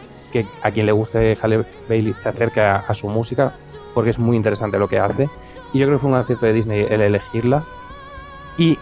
a 0.63 0.71
quien 0.71 0.87
le 0.87 0.91
guste 0.91 1.37
Halle 1.41 1.63
Bailey 1.87 2.15
se 2.17 2.27
acerque 2.27 2.59
a 2.59 2.93
su 2.95 3.07
música, 3.07 3.53
porque 3.93 4.09
es 4.09 4.17
muy 4.17 4.35
interesante 4.35 4.79
lo 4.79 4.89
que 4.89 4.97
hace. 4.97 5.29
Y 5.73 5.79
yo 5.79 5.87
creo 5.87 5.97
que 5.97 6.01
fue 6.01 6.11
un 6.11 6.15
acierto 6.15 6.45
de 6.45 6.53
Disney 6.53 6.85
el 6.89 7.01
elegirla. 7.01 7.63
Y 8.57 8.77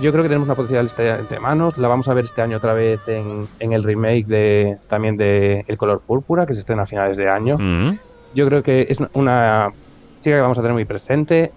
yo 0.00 0.12
creo 0.12 0.22
que 0.22 0.28
tenemos 0.28 0.46
una 0.46 0.54
potencial 0.54 0.84
lista 0.84 1.18
entre 1.18 1.40
manos. 1.40 1.76
La 1.76 1.88
vamos 1.88 2.08
a 2.08 2.14
ver 2.14 2.24
este 2.24 2.40
año 2.40 2.56
otra 2.56 2.72
vez 2.74 3.08
en, 3.08 3.48
en 3.58 3.72
el 3.72 3.82
remake 3.82 4.26
de 4.26 4.78
también 4.88 5.16
de 5.16 5.64
El 5.66 5.76
color 5.76 6.00
púrpura, 6.00 6.46
que 6.46 6.54
se 6.54 6.60
estrena 6.60 6.82
a 6.82 6.86
finales 6.86 7.16
de 7.16 7.28
año. 7.28 7.58
Mm. 7.58 7.98
Yo 8.34 8.46
creo 8.46 8.62
que 8.62 8.86
es 8.88 8.98
una 9.14 9.72
chica 10.20 10.36
que 10.36 10.40
vamos 10.40 10.58
a 10.58 10.62
tener 10.62 10.74
muy 10.74 10.84
presente, 10.84 11.52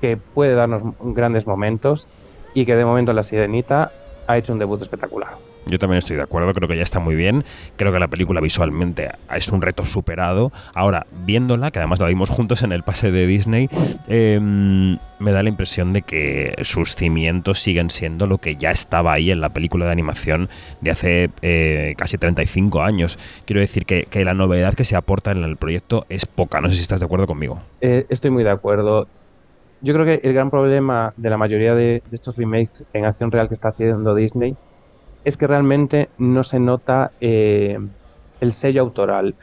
que 0.00 0.16
puede 0.16 0.54
darnos 0.54 0.82
grandes 1.00 1.46
momentos 1.46 2.06
y 2.54 2.64
que 2.64 2.74
de 2.74 2.84
momento 2.84 3.12
la 3.12 3.22
sirenita 3.22 3.92
ha 4.26 4.38
hecho 4.38 4.52
un 4.52 4.58
debut 4.58 4.80
espectacular. 4.80 5.36
Yo 5.66 5.78
también 5.78 5.98
estoy 5.98 6.16
de 6.16 6.22
acuerdo, 6.22 6.52
creo 6.54 6.68
que 6.68 6.76
ya 6.76 6.82
está 6.82 6.98
muy 6.98 7.14
bien. 7.14 7.44
Creo 7.76 7.92
que 7.92 7.98
la 7.98 8.08
película 8.08 8.40
visualmente 8.40 9.10
es 9.34 9.48
un 9.48 9.62
reto 9.62 9.84
superado. 9.84 10.52
Ahora, 10.74 11.06
viéndola, 11.24 11.70
que 11.70 11.78
además 11.78 12.00
la 12.00 12.08
vimos 12.08 12.30
juntos 12.30 12.62
en 12.62 12.72
el 12.72 12.82
pase 12.82 13.10
de 13.10 13.26
Disney, 13.26 13.68
eh, 14.08 14.40
me 14.40 15.32
da 15.32 15.42
la 15.42 15.48
impresión 15.48 15.92
de 15.92 16.02
que 16.02 16.54
sus 16.62 16.94
cimientos 16.96 17.60
siguen 17.60 17.90
siendo 17.90 18.26
lo 18.26 18.38
que 18.38 18.56
ya 18.56 18.70
estaba 18.70 19.12
ahí 19.12 19.30
en 19.30 19.40
la 19.40 19.50
película 19.50 19.86
de 19.86 19.92
animación 19.92 20.48
de 20.80 20.90
hace 20.90 21.30
eh, 21.42 21.94
casi 21.96 22.18
35 22.18 22.82
años. 22.82 23.18
Quiero 23.46 23.60
decir 23.60 23.86
que, 23.86 24.06
que 24.10 24.24
la 24.24 24.34
novedad 24.34 24.74
que 24.74 24.84
se 24.84 24.96
aporta 24.96 25.30
en 25.30 25.44
el 25.44 25.56
proyecto 25.56 26.06
es 26.08 26.26
poca. 26.26 26.60
No 26.60 26.68
sé 26.68 26.76
si 26.76 26.82
estás 26.82 27.00
de 27.00 27.06
acuerdo 27.06 27.26
conmigo. 27.26 27.60
Eh, 27.80 28.06
estoy 28.08 28.30
muy 28.30 28.42
de 28.42 28.50
acuerdo. 28.50 29.06
Yo 29.80 29.94
creo 29.94 30.06
que 30.06 30.20
el 30.26 30.32
gran 30.32 30.50
problema 30.50 31.12
de 31.16 31.30
la 31.30 31.36
mayoría 31.36 31.74
de, 31.74 32.02
de 32.08 32.14
estos 32.16 32.36
remakes 32.36 32.84
en 32.92 33.04
acción 33.04 33.30
real 33.30 33.48
que 33.48 33.54
está 33.54 33.68
haciendo 33.68 34.14
Disney 34.14 34.56
es 35.24 35.36
que 35.36 35.46
realmente 35.46 36.12
no 36.16 36.44
se 36.44 36.60
nota 36.60 37.12
eh, 37.20 37.78
el 38.40 38.52
sello 38.52 38.82
autoral. 38.82 39.36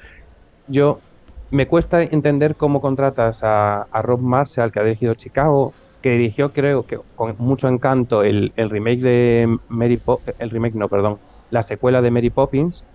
Yo 0.67 1.03
me 1.49 1.67
cuesta 1.67 2.03
entender 2.03 2.55
cómo 2.57 2.81
contratas 2.81 3.39
a, 3.43 3.87
Rob 4.03 4.21
Marshall, 4.21 4.71
que 4.71 4.79
ha 4.79 4.83
dirigido 4.83 5.15
Chicago, 5.15 5.75
que 6.01 6.11
dirigió, 6.11 6.53
creo 6.53 6.85
que 6.85 6.99
con 7.15 7.35
mucho 7.39 7.67
encanto, 7.67 8.23
el, 8.23 8.53
remake 8.57 9.01
de 9.01 9.57
Mary 9.67 10.01
el 10.39 10.49
remake, 10.51 10.75
no, 10.75 10.89
perdón, 10.89 11.19
la 11.49 11.63
secuela 11.63 12.01
de 12.01 12.11
Mary 12.11 12.29
Poppins. 12.31 12.85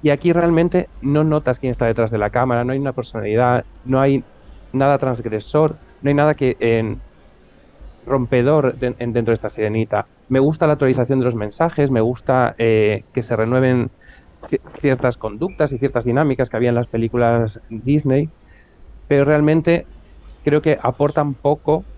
Y 0.00 0.10
aquí 0.10 0.32
realmente 0.32 0.90
no 1.00 1.24
notas 1.24 1.58
quién 1.58 1.70
está 1.70 1.86
detrás 1.86 2.10
de 2.10 2.18
la 2.18 2.30
cámara, 2.30 2.64
no 2.64 2.72
hay 2.72 2.78
una 2.78 2.92
personalidad, 2.92 3.64
no 3.82 4.00
hay 4.00 4.26
nada 4.72 4.98
transgresor, 4.98 5.80
no 6.00 6.08
hay 6.10 6.14
nada 6.14 6.34
que 6.34 6.56
en 6.60 7.02
rompedor 8.02 8.76
de- 8.78 8.94
en- 8.98 9.12
dentro 9.12 9.32
de 9.32 9.34
esta 9.34 9.50
sirenita. 9.50 10.08
Me 10.28 10.40
gusta 10.40 10.66
la 10.66 10.74
actualización 10.74 11.18
de 11.20 11.26
los 11.26 11.34
mensajes, 11.34 11.90
me 11.90 12.00
gusta 12.00 12.54
eh, 12.58 13.04
que 13.12 13.22
se 13.22 13.36
renueven 13.36 13.92
ci- 14.50 14.60
ciertas 14.80 15.18
conductas 15.18 15.72
y 15.72 15.78
ciertas 15.78 16.04
dinámicas 16.04 16.48
que 16.50 16.56
había 16.56 16.70
en 16.70 16.74
las 16.76 16.88
películas 16.88 17.60
Disney, 17.68 18.32
pero 19.06 19.24
realmente 19.24 19.88
creo 20.42 20.62
que 20.62 20.78
aportan 20.82 21.36
poco 21.36 21.88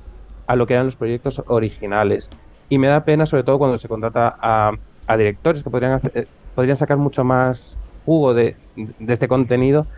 a 0.46 0.56
lo 0.56 0.66
que 0.66 0.74
eran 0.74 0.86
los 0.86 0.96
proyectos 0.96 1.42
originales. 1.46 2.32
Y 2.68 2.78
me 2.78 2.88
da 2.88 3.04
pena, 3.04 3.26
sobre 3.26 3.44
todo 3.44 3.58
cuando 3.58 3.78
se 3.78 3.88
contrata 3.88 4.36
a, 4.42 4.72
a 5.06 5.16
directores 5.16 5.64
que 5.64 5.70
podrían, 5.70 5.92
hacer- 5.94 6.30
podrían 6.54 6.76
sacar 6.78 6.98
mucho 6.98 7.24
más 7.24 7.80
jugo 8.04 8.34
de, 8.34 8.58
de 8.76 9.12
este 9.12 9.28
contenido, 9.28 9.88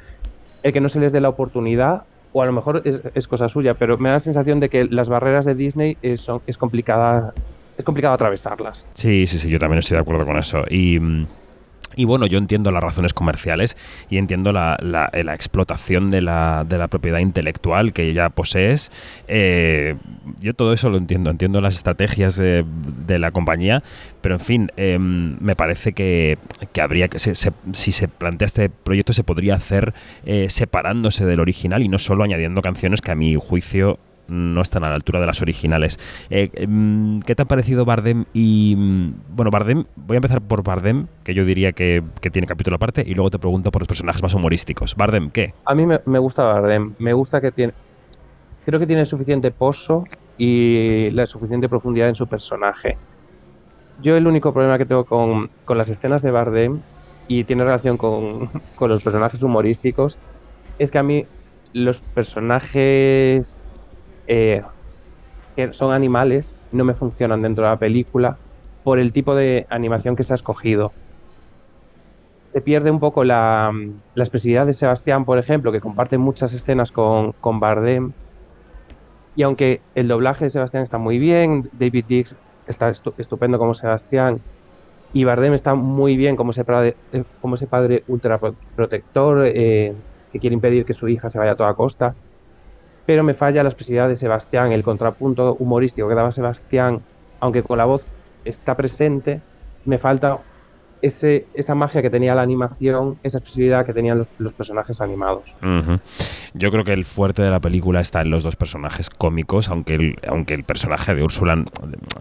el 0.62 0.72
que 0.72 0.80
no 0.80 0.88
se 0.88 1.00
les 1.00 1.12
dé 1.12 1.20
la 1.20 1.28
oportunidad, 1.28 2.02
o 2.32 2.42
a 2.42 2.46
lo 2.46 2.52
mejor 2.52 2.82
es, 2.84 3.00
es 3.14 3.28
cosa 3.28 3.48
suya, 3.48 3.74
pero 3.76 3.98
me 3.98 4.08
da 4.08 4.14
la 4.16 4.20
sensación 4.20 4.60
de 4.60 4.68
que 4.70 4.84
las 4.86 5.08
barreras 5.08 5.44
de 5.44 5.54
Disney 5.54 5.98
eh, 6.02 6.16
son, 6.18 6.42
es, 6.46 6.58
complicada, 6.58 7.34
es 7.78 7.84
complicado 7.84 8.14
atravesarlas. 8.14 8.84
Sí, 8.94 9.26
sí, 9.26 9.38
sí, 9.38 9.48
yo 9.48 9.58
también 9.58 9.78
estoy 9.78 9.94
de 9.94 10.00
acuerdo 10.02 10.26
con 10.26 10.36
eso. 10.36 10.64
Y, 10.68 10.98
bueno, 12.04 12.26
yo 12.26 12.38
entiendo 12.38 12.70
las 12.70 12.82
razones 12.82 13.14
comerciales 13.14 13.76
y 14.10 14.18
entiendo 14.18 14.52
la, 14.52 14.76
la 14.80 15.34
explotación 15.34 16.10
de 16.10 16.20
la, 16.20 16.66
propiedad 16.90 17.20
intelectual 17.20 17.92
que 17.92 18.12
ya 18.12 18.30
posees. 18.30 18.90
Eh, 19.28 19.96
yo 20.40 20.54
todo 20.54 20.72
eso 20.72 20.90
lo 20.90 20.98
entiendo, 20.98 21.30
entiendo 21.30 21.60
las 21.60 21.74
estrategias 21.74 22.38
eh, 22.40 22.64
de 23.06 23.18
la 23.18 23.30
compañía, 23.30 23.82
pero 24.20 24.34
en 24.34 24.40
fin, 24.40 24.72
eh, 24.76 24.98
me 24.98 25.54
parece 25.54 25.92
que, 25.92 26.38
habría 26.80 27.08
que, 27.08 27.18
si 27.18 27.92
se 27.92 28.08
plantea 28.08 28.46
este 28.46 28.70
proyecto, 28.70 29.12
se 29.12 29.24
podría 29.24 29.54
hacer 29.54 29.94
eh, 30.24 30.46
separándose 30.50 31.24
del 31.24 31.40
original 31.40 31.82
y 31.82 31.88
no 31.88 31.98
solo 31.98 32.24
añadiendo 32.24 32.62
canciones 32.62 33.00
que 33.00 33.12
a 33.12 33.14
mi 33.14 33.36
juicio 33.36 33.98
no 34.28 34.60
están 34.60 34.84
a 34.84 34.88
la 34.88 34.94
altura 34.94 35.20
de 35.20 35.26
las 35.26 35.42
originales. 35.42 35.98
Eh, 36.30 36.66
mm, 36.66 37.20
¿Qué 37.20 37.34
te 37.34 37.42
ha 37.42 37.46
parecido 37.46 37.84
Bardem? 37.84 38.24
Y 38.32 38.74
mm, 38.76 39.14
bueno, 39.30 39.50
Bardem, 39.50 39.84
voy 39.96 40.16
a 40.16 40.18
empezar 40.18 40.40
por 40.40 40.62
Bardem, 40.62 41.06
que 41.24 41.34
yo 41.34 41.44
diría 41.44 41.72
que, 41.72 42.02
que 42.20 42.30
tiene 42.30 42.46
capítulo 42.46 42.76
aparte, 42.76 43.02
y 43.06 43.14
luego 43.14 43.30
te 43.30 43.38
pregunto 43.38 43.70
por 43.70 43.82
los 43.82 43.88
personajes 43.88 44.22
más 44.22 44.34
humorísticos. 44.34 44.94
Bardem, 44.94 45.30
¿qué? 45.30 45.54
A 45.64 45.74
mí 45.74 45.86
me, 45.86 46.00
me 46.06 46.18
gusta 46.18 46.44
Bardem, 46.44 46.94
me 46.98 47.12
gusta 47.12 47.40
que 47.40 47.52
tiene... 47.52 47.72
Creo 48.64 48.78
que 48.78 48.86
tiene 48.86 49.06
suficiente 49.06 49.50
pozo 49.50 50.04
y 50.36 51.10
la 51.10 51.26
suficiente 51.26 51.68
profundidad 51.68 52.08
en 52.08 52.14
su 52.14 52.26
personaje. 52.26 52.98
Yo 54.02 54.16
el 54.16 54.26
único 54.26 54.52
problema 54.52 54.76
que 54.78 54.84
tengo 54.84 55.04
con, 55.04 55.50
con 55.64 55.78
las 55.78 55.88
escenas 55.88 56.22
de 56.22 56.30
Bardem, 56.30 56.80
y 57.28 57.44
tiene 57.44 57.62
relación 57.62 57.96
con, 57.96 58.50
con 58.76 58.90
los 58.90 59.04
personajes 59.04 59.42
humorísticos, 59.42 60.18
es 60.78 60.90
que 60.90 60.98
a 60.98 61.02
mí 61.02 61.26
los 61.72 62.00
personajes 62.00 63.77
eh, 64.28 64.62
que 65.56 65.72
son 65.72 65.92
animales 65.92 66.62
no 66.70 66.84
me 66.84 66.94
funcionan 66.94 67.42
dentro 67.42 67.64
de 67.64 67.70
la 67.70 67.78
película 67.78 68.38
por 68.84 69.00
el 69.00 69.12
tipo 69.12 69.34
de 69.34 69.66
animación 69.70 70.14
que 70.14 70.22
se 70.22 70.32
ha 70.32 70.36
escogido. 70.36 70.92
Se 72.46 72.60
pierde 72.60 72.90
un 72.90 73.00
poco 73.00 73.24
la, 73.24 73.72
la 74.14 74.22
expresividad 74.22 74.66
de 74.66 74.72
Sebastián, 74.72 75.24
por 75.24 75.38
ejemplo, 75.38 75.72
que 75.72 75.80
comparte 75.80 76.16
muchas 76.16 76.54
escenas 76.54 76.92
con, 76.92 77.32
con 77.32 77.58
Bardem. 77.58 78.12
Y 79.34 79.42
aunque 79.42 79.80
el 79.94 80.08
doblaje 80.08 80.44
de 80.44 80.50
Sebastián 80.50 80.82
está 80.82 80.98
muy 80.98 81.18
bien, 81.18 81.68
David 81.72 82.04
Dix 82.06 82.36
está 82.66 82.90
estupendo 82.90 83.58
como 83.58 83.74
Sebastián 83.74 84.40
y 85.12 85.24
Bardem 85.24 85.54
está 85.54 85.74
muy 85.74 86.16
bien 86.16 86.36
como 86.36 86.50
ese 86.50 86.64
padre, 86.64 86.96
como 87.40 87.54
ese 87.54 87.66
padre 87.66 88.04
ultra 88.08 88.38
protector 88.74 89.44
eh, 89.46 89.94
que 90.30 90.38
quiere 90.38 90.54
impedir 90.54 90.84
que 90.84 90.94
su 90.94 91.08
hija 91.08 91.28
se 91.28 91.38
vaya 91.38 91.52
a 91.52 91.56
toda 91.56 91.74
costa. 91.74 92.14
Pero 93.08 93.24
me 93.24 93.32
falla 93.32 93.62
la 93.62 93.70
expresividad 93.70 94.06
de 94.06 94.16
Sebastián, 94.16 94.70
el 94.70 94.82
contrapunto 94.82 95.56
humorístico 95.58 96.10
que 96.10 96.14
daba 96.14 96.30
Sebastián, 96.30 97.00
aunque 97.40 97.62
con 97.62 97.78
la 97.78 97.86
voz 97.86 98.10
está 98.44 98.76
presente, 98.76 99.40
me 99.86 99.96
falta 99.96 100.40
ese, 101.02 101.46
esa 101.54 101.74
magia 101.74 102.02
que 102.02 102.10
tenía 102.10 102.34
la 102.34 102.42
animación, 102.42 103.18
esa 103.22 103.38
expresividad 103.38 103.86
que 103.86 103.92
tenían 103.92 104.26
los, 104.38 104.52
personajes 104.52 105.00
animados. 105.00 105.44
Yo 106.54 106.70
creo 106.70 106.84
que 106.84 106.92
el 106.92 107.04
fuerte 107.04 107.42
de 107.42 107.50
la 107.50 107.60
película 107.60 108.00
está 108.00 108.22
en 108.22 108.30
los 108.30 108.42
dos 108.42 108.56
personajes 108.56 109.10
cómicos, 109.10 109.68
aunque 109.68 109.94
el, 109.94 110.16
aunque 110.26 110.54
el 110.54 110.64
personaje 110.64 111.14
de 111.14 111.22
Úrsula 111.22 111.64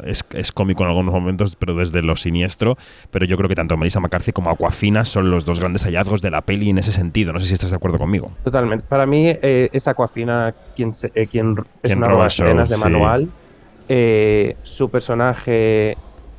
es, 0.04 0.26
es, 0.34 0.52
cómico 0.52 0.84
en 0.84 0.90
algunos 0.90 1.14
momentos, 1.14 1.56
pero 1.56 1.76
desde 1.76 2.02
lo 2.02 2.16
siniestro. 2.16 2.78
Pero 3.12 3.26
yo 3.26 3.38
creo 3.38 3.50
que 3.50 3.56
tanto 3.56 3.78
Melissa 3.78 4.00
McCarthy 4.00 4.32
como 4.32 4.52
Aquafina 4.52 5.06
son 5.06 5.32
los 5.32 5.46
dos 5.46 5.60
grandes 5.60 5.84
hallazgos 5.84 6.22
de 6.22 6.32
la 6.32 6.42
peli 6.42 6.70
en 6.70 6.78
ese 6.78 6.92
sentido. 6.92 7.34
No 7.34 7.40
sé 7.40 7.48
si 7.48 7.54
estás 7.54 7.72
de 7.72 7.78
acuerdo 7.78 7.98
conmigo. 7.98 8.32
Totalmente. 8.44 8.86
Para 8.88 9.06
mí 9.06 9.28
eh, 9.30 9.70
es 9.72 9.88
Aquafina 9.88 10.54
quien, 10.76 10.92
eh, 11.16 11.28
quien 11.28 11.56
es 11.84 11.96
una 11.96 12.08
de 12.08 12.18
las 12.18 12.40
escenas 12.40 12.70
de 12.70 12.78
manual. 12.78 13.30
Eh, 13.90 14.58
su 14.64 14.90
personaje 14.90 15.98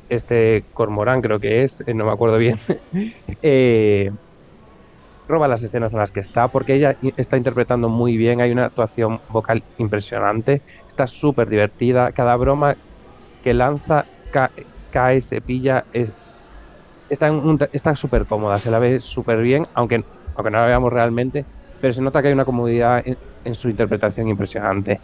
este 0.09 0.63
Cormorán 0.73 1.21
creo 1.21 1.39
que 1.39 1.63
es, 1.63 1.81
eh, 1.87 1.93
no 1.93 2.05
me 2.05 2.11
acuerdo 2.11 2.37
bien, 2.37 2.57
eh, 3.41 4.11
roba 5.27 5.47
las 5.47 5.61
escenas 5.61 5.93
en 5.93 5.99
las 5.99 6.11
que 6.11 6.19
está, 6.19 6.47
porque 6.47 6.73
ella 6.73 6.97
está 7.15 7.37
interpretando 7.37 7.87
muy 7.87 8.17
bien, 8.17 8.41
hay 8.41 8.51
una 8.51 8.65
actuación 8.65 9.21
vocal 9.29 9.63
impresionante, 9.77 10.61
está 10.87 11.05
súper 11.05 11.47
divertida, 11.47 12.11
cada 12.11 12.35
broma 12.35 12.75
que 13.43 13.53
lanza 13.53 14.05
cae, 14.91 15.21
se 15.21 15.39
pilla, 15.39 15.85
es, 15.93 16.09
está 17.09 17.95
súper 17.95 18.25
cómoda, 18.25 18.57
se 18.57 18.71
la 18.71 18.79
ve 18.79 18.99
súper 18.99 19.41
bien, 19.41 19.65
aunque, 19.75 20.03
aunque 20.35 20.51
no 20.51 20.57
la 20.57 20.65
veamos 20.65 20.91
realmente, 20.91 21.45
pero 21.79 21.93
se 21.93 22.01
nota 22.01 22.21
que 22.21 22.29
hay 22.29 22.33
una 22.33 22.45
comodidad 22.45 23.03
en, 23.05 23.55
su 23.55 23.69
interpretación 23.69 24.27
impresionante. 24.27 24.99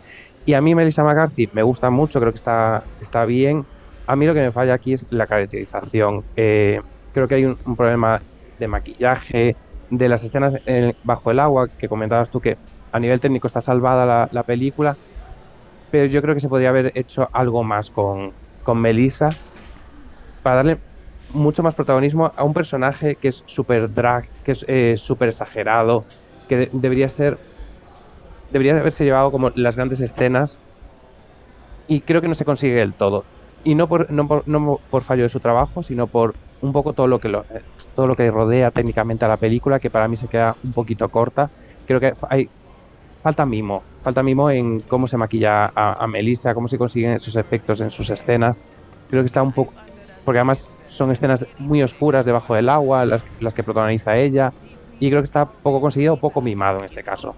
Y 0.45 0.53
a 0.53 0.61
mí 0.61 0.75
Melissa 0.75 1.03
McCarthy 1.03 1.49
me 1.53 1.63
gusta 1.63 1.89
mucho, 1.89 2.19
creo 2.19 2.31
que 2.31 2.37
está, 2.37 2.83
está 2.99 3.25
bien, 3.25 3.65
a 4.07 4.15
mí 4.15 4.25
lo 4.25 4.33
que 4.33 4.41
me 4.41 4.51
falla 4.51 4.73
aquí 4.73 4.93
es 4.93 5.05
la 5.09 5.27
caracterización. 5.27 6.23
Eh, 6.35 6.79
creo 7.13 7.27
que 7.27 7.35
hay 7.35 7.45
un, 7.45 7.57
problema 7.75 8.21
de 8.59 8.67
maquillaje, 8.67 9.55
de 9.89 10.09
las 10.09 10.23
escenas 10.23 10.53
bajo 11.03 11.31
el 11.31 11.39
agua, 11.39 11.67
que 11.77 11.87
comentabas 11.87 12.29
tú 12.29 12.41
que 12.41 12.57
a 12.91 12.99
nivel 12.99 13.19
técnico 13.19 13.47
está 13.47 13.61
salvada 13.61 14.29
la, 14.31 14.43
película, 14.43 14.97
pero 15.91 16.05
yo 16.05 16.21
creo 16.21 16.33
que 16.33 16.39
se 16.39 16.49
podría 16.49 16.69
haber 16.69 16.91
hecho 16.95 17.29
algo 17.33 17.63
más 17.63 17.89
con, 17.89 18.33
con 18.63 18.79
Melissa 18.79 19.29
para 20.43 20.57
darle 20.57 20.77
mucho 21.29 21.63
más 21.63 21.75
protagonismo 21.75 22.31
a 22.35 22.43
un 22.43 22.53
personaje 22.53 23.15
que 23.15 23.29
es 23.29 23.43
súper 23.45 23.93
drag, 23.93 24.29
que 24.43 24.51
es 24.51 24.65
eh, 24.67 24.95
súper 24.97 25.29
exagerado, 25.29 26.05
que 26.47 26.69
debería 26.71 27.09
ser, 27.09 27.37
debería 28.51 28.77
haberse 28.77 29.03
llevado 29.03 29.31
como 29.31 29.51
las 29.55 29.75
grandes 29.75 30.01
escenas 30.01 30.61
y 31.87 32.01
creo 32.01 32.21
que 32.21 32.27
no 32.27 32.33
se 32.33 32.45
consigue 32.45 32.75
del 32.75 32.93
todo 32.93 33.25
y 33.65 33.75
no 33.75 33.87
por, 33.87 34.09
no 34.11 34.27
por, 34.27 34.47
no 34.47 34.79
por 34.89 35.03
fallo 35.03 35.23
de 35.23 35.29
su 35.29 35.41
trabajo, 35.41 35.83
sino 35.83 36.07
por 36.07 36.35
un 36.61 36.71
poco 36.71 36.93
todo 36.93 37.07
lo 37.07 37.19
que 37.19 37.27
lo, 37.27 37.43
todo 37.95 38.07
lo 38.07 38.15
que 38.15 38.31
rodea 38.31 38.71
técnicamente 38.71 39.25
a 39.25 39.27
la 39.27 39.37
película, 39.37 39.79
que 39.79 39.89
para 39.89 40.07
mí 40.07 40.15
se 40.15 40.27
queda 40.27 40.55
un 40.63 40.71
poquito 40.71 41.09
corta. 41.09 41.49
Creo 41.87 41.99
que 41.99 42.13
hay 42.29 42.47
falta 43.23 43.45
mimo, 43.45 43.83
falta 44.03 44.21
mimo 44.23 44.51
en 44.51 44.81
cómo 44.81 45.07
se 45.07 45.17
maquilla 45.17 45.65
a, 45.75 46.03
a 46.03 46.07
Melissa, 46.07 46.53
cómo 46.53 46.67
se 46.67 46.77
consiguen 46.77 47.13
esos 47.13 47.35
efectos 47.35 47.81
en 47.81 47.89
sus 47.89 48.09
escenas. 48.11 48.61
Creo 49.09 49.23
que 49.23 49.27
está 49.27 49.41
un 49.41 49.51
poco, 49.51 49.73
porque 50.23 50.37
además 50.37 50.69
son 50.87 51.11
escenas 51.11 51.45
muy 51.57 51.81
oscuras 51.81 52.25
debajo 52.25 52.53
del 52.53 52.69
agua, 52.69 53.05
las, 53.05 53.25
las 53.39 53.53
que 53.55 53.63
protagoniza 53.63 54.15
ella 54.15 54.53
y 54.99 55.09
creo 55.09 55.21
que 55.21 55.25
está 55.25 55.45
poco 55.45 55.81
conseguido, 55.81 56.17
poco 56.17 56.41
mimado 56.41 56.79
en 56.79 56.85
este 56.85 57.03
caso. 57.03 57.35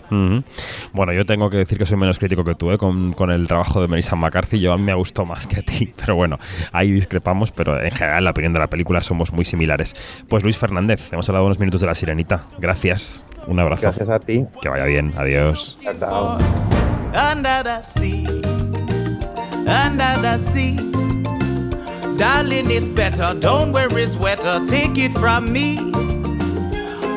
Bueno, 0.94 1.14
yo 1.14 1.26
tengo 1.26 1.50
que 1.50 1.58
decir 1.58 1.78
que 1.78 1.86
soy 1.86 1.98
menos 1.98 2.20
crítico 2.20 2.44
que 2.44 2.56
tú 2.56 2.72
¿eh? 2.72 2.78
con, 2.78 3.12
con, 3.12 3.32
el 3.32 3.48
trabajo 3.48 3.82
de 3.82 3.88
Melissa 3.88 4.16
McCarthy. 4.16 4.60
Yo 4.60 4.74
a 4.74 4.78
mí 4.78 4.84
me 4.84 4.94
gustó 4.94 5.26
más 5.26 5.48
que 5.48 5.60
a 5.60 5.64
ti, 5.64 5.94
pero 5.98 6.16
bueno, 6.16 6.38
ahí 6.72 6.92
discrepamos, 6.92 7.52
pero 7.52 7.82
en 7.82 7.92
general 7.92 8.24
la 8.24 8.32
opinión 8.32 8.54
de 8.54 8.60
la 8.60 8.68
película 8.68 9.02
somos 9.02 9.32
muy 9.34 9.46
similares. 9.46 9.96
Pues 10.28 10.44
Luis 10.44 10.58
Fernández, 10.58 11.12
hemos 11.12 11.28
hablado 11.30 11.46
unos 11.46 11.60
minutos 11.60 11.82
de 11.82 11.88
La 11.88 11.96
Sirenita. 11.96 12.46
Gracias, 12.60 13.24
un 13.48 13.60
abrazo. 13.60 13.84
Gracias 13.84 14.10
a 14.10 14.20
ti. 14.20 14.46
Que 14.62 14.70
vaya 14.70 14.86
bien, 14.86 15.14
adiós. 15.18 15.78
Chao, 15.82 15.94
chao. 15.98 16.38
Darling, 22.18 22.72
it's 22.72 22.88
better. 22.88 23.40
Don't 23.40 23.72
worry, 23.72 24.08
sweater. 24.08 24.60
Take 24.68 24.98
it 24.98 25.14
from 25.14 25.54
me. 25.54 25.78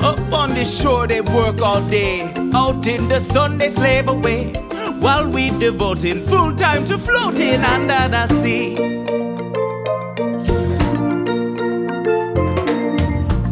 Up 0.02 0.32
on 0.32 0.54
the 0.54 0.64
shore 0.64 1.06
they 1.06 1.20
work 1.20 1.60
all 1.60 1.82
day. 1.88 2.32
Out 2.54 2.86
in 2.86 3.08
the 3.08 3.20
sun 3.20 3.58
they 3.58 3.68
slave 3.68 4.08
away. 4.08 4.52
While 5.00 5.28
we 5.28 5.50
devoting 5.58 6.20
full 6.26 6.54
time 6.56 6.84
to 6.86 6.98
floating 6.98 7.60
under 7.60 8.08
the 8.08 8.26
sea. 8.42 8.74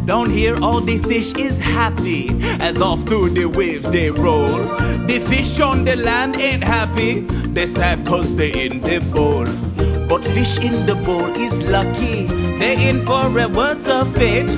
Down 0.05 0.29
here 0.31 0.57
all 0.63 0.81
the 0.81 0.97
fish 0.97 1.35
is 1.35 1.61
happy 1.61 2.29
as 2.59 2.81
off 2.81 3.03
through 3.03 3.29
the 3.29 3.45
waves 3.45 3.89
they 3.91 4.09
roll. 4.09 4.57
The 5.05 5.19
fish 5.29 5.59
on 5.59 5.85
the 5.85 5.95
land 5.95 6.37
ain't 6.37 6.63
happy, 6.63 7.21
they 7.53 7.67
sad 7.67 8.07
cause 8.07 8.35
they 8.35 8.65
in 8.65 8.81
the 8.81 8.99
bowl. 9.13 9.68
But 10.09 10.23
fish 10.23 10.57
in 10.57 10.87
the 10.87 10.95
bowl 10.95 11.27
is 11.37 11.69
lucky, 11.69 12.25
they 12.57 12.89
in 12.89 13.05
for 13.05 13.27
a 13.39 13.47
worse 13.47 13.87
of 13.87 14.11
fate. 14.15 14.49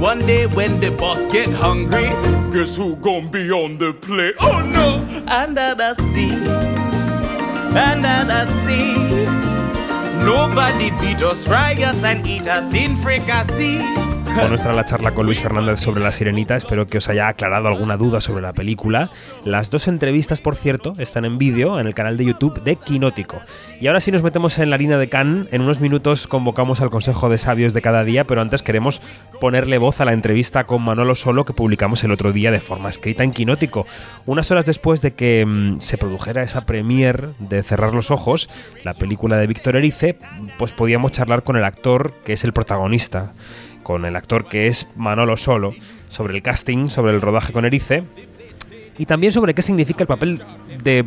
One 0.00 0.20
day 0.20 0.46
when 0.46 0.80
the 0.80 0.90
boss 0.90 1.20
get 1.30 1.50
hungry, 1.50 2.08
guess 2.52 2.74
who 2.74 2.96
gon' 2.96 3.30
be 3.30 3.50
on 3.52 3.78
the 3.78 3.92
plate? 3.92 4.36
Oh 4.40 4.60
no! 4.60 5.04
Under 5.28 5.74
the 5.74 5.94
sea, 5.94 6.32
under 7.76 8.18
the 8.32 8.46
sea. 8.64 9.54
Nobody 10.24 10.90
beat 11.00 11.22
us, 11.22 11.46
fry 11.46 11.74
us 11.74 12.02
and 12.02 12.26
eat 12.26 12.48
us 12.48 12.72
in 12.72 12.96
fricassee. 12.96 14.03
Bueno, 14.34 14.56
esta 14.56 14.68
era 14.68 14.76
la 14.76 14.84
charla 14.84 15.12
con 15.12 15.26
Luis 15.26 15.40
Fernández 15.40 15.78
sobre 15.78 16.02
La 16.02 16.10
Sirenita. 16.10 16.56
Espero 16.56 16.88
que 16.88 16.98
os 16.98 17.08
haya 17.08 17.28
aclarado 17.28 17.68
alguna 17.68 17.96
duda 17.96 18.20
sobre 18.20 18.42
la 18.42 18.52
película. 18.52 19.08
Las 19.44 19.70
dos 19.70 19.86
entrevistas, 19.86 20.40
por 20.40 20.56
cierto, 20.56 20.92
están 20.98 21.24
en 21.24 21.38
vídeo 21.38 21.78
en 21.78 21.86
el 21.86 21.94
canal 21.94 22.16
de 22.16 22.24
YouTube 22.24 22.60
de 22.64 22.74
Quinótico. 22.74 23.40
Y 23.80 23.86
ahora 23.86 24.00
sí 24.00 24.10
nos 24.10 24.24
metemos 24.24 24.58
en 24.58 24.70
la 24.70 24.76
línea 24.76 24.98
de 24.98 25.08
Cannes. 25.08 25.46
En 25.52 25.62
unos 25.62 25.80
minutos 25.80 26.26
convocamos 26.26 26.80
al 26.80 26.90
Consejo 26.90 27.28
de 27.28 27.38
Sabios 27.38 27.74
de 27.74 27.82
cada 27.82 28.02
día, 28.02 28.24
pero 28.24 28.40
antes 28.40 28.62
queremos 28.62 29.00
ponerle 29.40 29.78
voz 29.78 30.00
a 30.00 30.04
la 30.04 30.12
entrevista 30.12 30.64
con 30.64 30.82
Manolo 30.82 31.14
Solo 31.14 31.44
que 31.44 31.52
publicamos 31.52 32.02
el 32.02 32.10
otro 32.10 32.32
día 32.32 32.50
de 32.50 32.60
forma 32.60 32.88
escrita 32.88 33.22
en 33.22 33.32
Quinótico. 33.32 33.86
Unas 34.26 34.50
horas 34.50 34.66
después 34.66 35.00
de 35.00 35.14
que 35.14 35.46
mm, 35.46 35.78
se 35.78 35.96
produjera 35.96 36.42
esa 36.42 36.66
premier 36.66 37.30
de 37.38 37.62
Cerrar 37.62 37.94
los 37.94 38.10
Ojos, 38.10 38.50
la 38.82 38.94
película 38.94 39.36
de 39.36 39.46
Víctor 39.46 39.76
Erice, 39.76 40.18
pues 40.58 40.72
podíamos 40.72 41.12
charlar 41.12 41.44
con 41.44 41.56
el 41.56 41.64
actor 41.64 42.14
que 42.24 42.32
es 42.32 42.42
el 42.42 42.52
protagonista 42.52 43.32
con 43.84 44.04
el 44.04 44.16
actor 44.16 44.48
que 44.48 44.66
es 44.66 44.88
Manolo 44.96 45.36
Solo, 45.36 45.72
sobre 46.08 46.34
el 46.34 46.42
casting, 46.42 46.90
sobre 46.90 47.12
el 47.12 47.20
rodaje 47.20 47.52
con 47.52 47.64
Erice 47.64 48.02
y 48.98 49.06
también 49.06 49.32
sobre 49.32 49.54
qué 49.54 49.62
significa 49.62 50.02
el 50.02 50.08
papel 50.08 50.42
de 50.82 51.04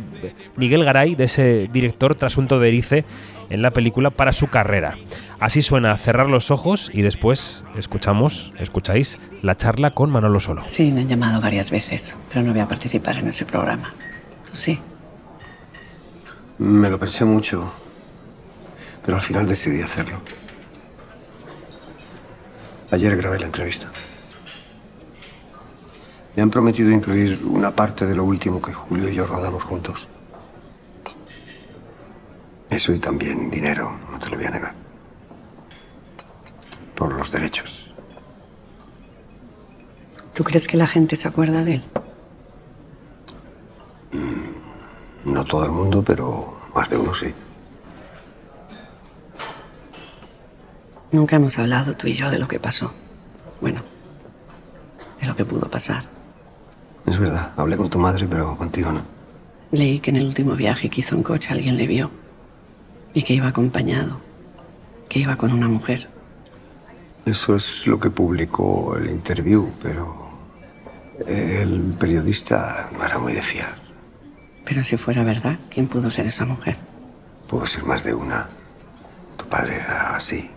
Miguel 0.56 0.84
Garay, 0.84 1.14
de 1.14 1.24
ese 1.24 1.68
director 1.72 2.14
trasunto 2.14 2.58
de 2.58 2.68
Erice 2.68 3.04
en 3.50 3.62
la 3.62 3.70
película 3.70 4.10
para 4.10 4.32
su 4.32 4.48
carrera. 4.48 4.96
Así 5.40 5.62
suena 5.62 5.96
Cerrar 5.96 6.28
los 6.28 6.50
ojos 6.50 6.90
y 6.92 7.02
después 7.02 7.64
escuchamos, 7.76 8.52
escucháis 8.58 9.18
la 9.42 9.56
charla 9.56 9.92
con 9.92 10.10
Manolo 10.10 10.40
Solo. 10.40 10.62
Sí, 10.64 10.90
me 10.92 11.02
han 11.02 11.08
llamado 11.08 11.40
varias 11.40 11.70
veces, 11.70 12.16
pero 12.32 12.44
no 12.44 12.52
voy 12.52 12.60
a 12.60 12.68
participar 12.68 13.18
en 13.18 13.28
ese 13.28 13.44
programa. 13.44 13.94
¿Tú 14.50 14.56
sí? 14.56 14.78
Me 16.58 16.90
lo 16.90 16.98
pensé 16.98 17.24
mucho, 17.24 17.72
pero 19.04 19.16
al 19.16 19.22
final 19.22 19.46
decidí 19.46 19.80
hacerlo. 19.80 20.20
Ayer 22.90 23.16
grabé 23.16 23.38
la 23.38 23.46
entrevista. 23.46 23.90
Me 26.34 26.42
han 26.42 26.50
prometido 26.50 26.90
incluir 26.90 27.44
una 27.44 27.70
parte 27.70 28.06
de 28.06 28.14
lo 28.14 28.24
último 28.24 28.62
que 28.62 28.72
Julio 28.72 29.08
y 29.08 29.14
yo 29.14 29.26
rodamos 29.26 29.62
juntos. 29.62 30.08
Eso 32.70 32.92
y 32.92 32.98
también 32.98 33.50
dinero, 33.50 33.98
no 34.10 34.18
te 34.18 34.30
lo 34.30 34.36
voy 34.36 34.46
a 34.46 34.50
negar. 34.50 34.74
Por 36.94 37.12
los 37.12 37.30
derechos. 37.30 37.90
¿Tú 40.34 40.44
crees 40.44 40.68
que 40.68 40.76
la 40.76 40.86
gente 40.86 41.16
se 41.16 41.26
acuerda 41.26 41.64
de 41.64 41.74
él? 41.74 41.84
Mm, 44.12 45.32
no 45.32 45.44
todo 45.44 45.64
el 45.64 45.72
mundo, 45.72 46.02
pero 46.02 46.58
más 46.74 46.88
de 46.88 46.96
uno 46.96 47.12
sí. 47.14 47.34
Nunca 51.10 51.36
hemos 51.36 51.58
hablado 51.58 51.96
tú 51.96 52.06
y 52.06 52.14
yo 52.14 52.30
de 52.30 52.38
lo 52.38 52.48
que 52.48 52.60
pasó. 52.60 52.92
Bueno, 53.60 53.82
de 55.20 55.26
lo 55.26 55.34
que 55.36 55.44
pudo 55.44 55.70
pasar. 55.70 56.04
Es 57.06 57.18
verdad, 57.18 57.52
hablé 57.56 57.76
con 57.76 57.88
tu 57.88 57.98
madre, 57.98 58.26
pero 58.28 58.56
contigo 58.56 58.92
no. 58.92 59.02
Leí 59.72 60.00
que 60.00 60.10
en 60.10 60.16
el 60.16 60.26
último 60.26 60.54
viaje 60.54 60.88
que 60.90 61.00
hizo 61.00 61.14
en 61.14 61.22
coche 61.22 61.52
alguien 61.52 61.76
le 61.76 61.86
vio 61.86 62.10
y 63.14 63.22
que 63.22 63.34
iba 63.34 63.48
acompañado. 63.48 64.20
que 65.08 65.20
iba 65.20 65.36
con 65.36 65.52
una 65.52 65.68
mujer. 65.68 66.08
Eso 67.24 67.56
es 67.56 67.86
lo 67.86 67.98
que 67.98 68.10
publicó 68.10 68.94
el 68.96 69.08
interview, 69.08 69.70
pero 69.82 70.28
el 71.26 71.94
periodista 71.98 72.90
no 72.92 73.04
era 73.04 73.18
muy 73.18 73.32
de 73.32 73.40
fiar. 73.40 73.74
Pero 74.66 74.84
si 74.84 74.98
fuera 74.98 75.24
verdad, 75.24 75.58
¿quién 75.70 75.88
pudo 75.88 76.10
ser 76.10 76.26
esa 76.26 76.44
mujer? 76.44 76.76
Pudo 77.48 77.64
ser 77.64 77.84
más 77.84 78.04
de 78.04 78.12
una. 78.12 78.50
Tu 79.38 79.46
padre 79.46 79.76
era 79.76 80.14
así. 80.16 80.50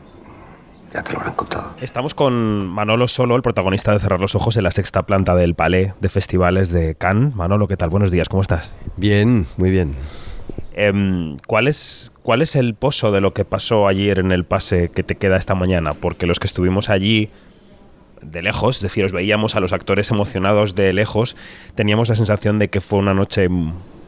Ya 0.93 1.03
te 1.03 1.13
lo 1.13 1.19
habrán 1.19 1.35
contado. 1.35 1.73
Estamos 1.79 2.13
con 2.13 2.67
Manolo 2.67 3.07
Solo, 3.07 3.35
el 3.37 3.41
protagonista 3.41 3.93
de 3.93 3.99
Cerrar 3.99 4.19
los 4.19 4.35
Ojos 4.35 4.57
en 4.57 4.63
la 4.63 4.71
sexta 4.71 5.03
planta 5.03 5.35
del 5.35 5.55
Palais 5.55 5.93
de 6.01 6.09
Festivales 6.09 6.71
de 6.71 6.95
Cannes. 6.95 7.33
Manolo, 7.33 7.67
¿qué 7.67 7.77
tal? 7.77 7.89
Buenos 7.89 8.11
días, 8.11 8.27
¿cómo 8.27 8.41
estás? 8.41 8.75
Bien, 8.97 9.45
muy 9.57 9.69
bien. 9.69 9.95
Em, 10.73 11.37
¿cuál, 11.47 11.67
es, 11.67 12.11
¿Cuál 12.23 12.41
es 12.41 12.55
el 12.57 12.75
pozo 12.75 13.11
de 13.11 13.21
lo 13.21 13.33
que 13.33 13.45
pasó 13.45 13.87
ayer 13.87 14.19
en 14.19 14.31
el 14.31 14.43
pase 14.43 14.89
que 14.89 15.03
te 15.03 15.15
queda 15.15 15.37
esta 15.37 15.55
mañana? 15.55 15.93
Porque 15.93 16.25
los 16.25 16.39
que 16.39 16.47
estuvimos 16.47 16.89
allí 16.89 17.29
de 18.21 18.41
lejos, 18.41 18.77
es 18.77 18.81
decir, 18.81 19.05
os 19.05 19.13
veíamos 19.13 19.55
a 19.55 19.61
los 19.61 19.73
actores 19.73 20.11
emocionados 20.11 20.75
de 20.75 20.91
lejos, 20.91 21.37
teníamos 21.75 22.09
la 22.09 22.15
sensación 22.15 22.59
de 22.59 22.69
que 22.69 22.81
fue 22.81 22.99
una 22.99 23.13
noche 23.13 23.47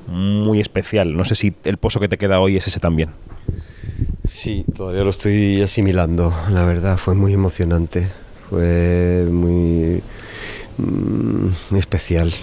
muy 0.07 0.59
especial. 0.59 1.15
No 1.15 1.23
sé 1.23 1.35
si 1.35 1.53
el 1.63 1.77
pozo 1.77 2.01
que 2.01 2.09
te 2.09 2.17
queda 2.17 2.39
hoy 2.39 2.57
es 2.57 2.67
ese 2.67 2.79
también. 2.79 3.09
Sí, 4.27 4.65
todavía 4.75 5.03
lo 5.03 5.09
estoy 5.09 5.61
asimilando, 5.61 6.33
la 6.49 6.63
verdad, 6.63 6.97
fue 6.97 7.13
muy 7.13 7.33
emocionante, 7.33 8.07
fue 8.49 9.27
muy, 9.29 10.01
mm, 10.77 11.75
especial. 11.75 12.33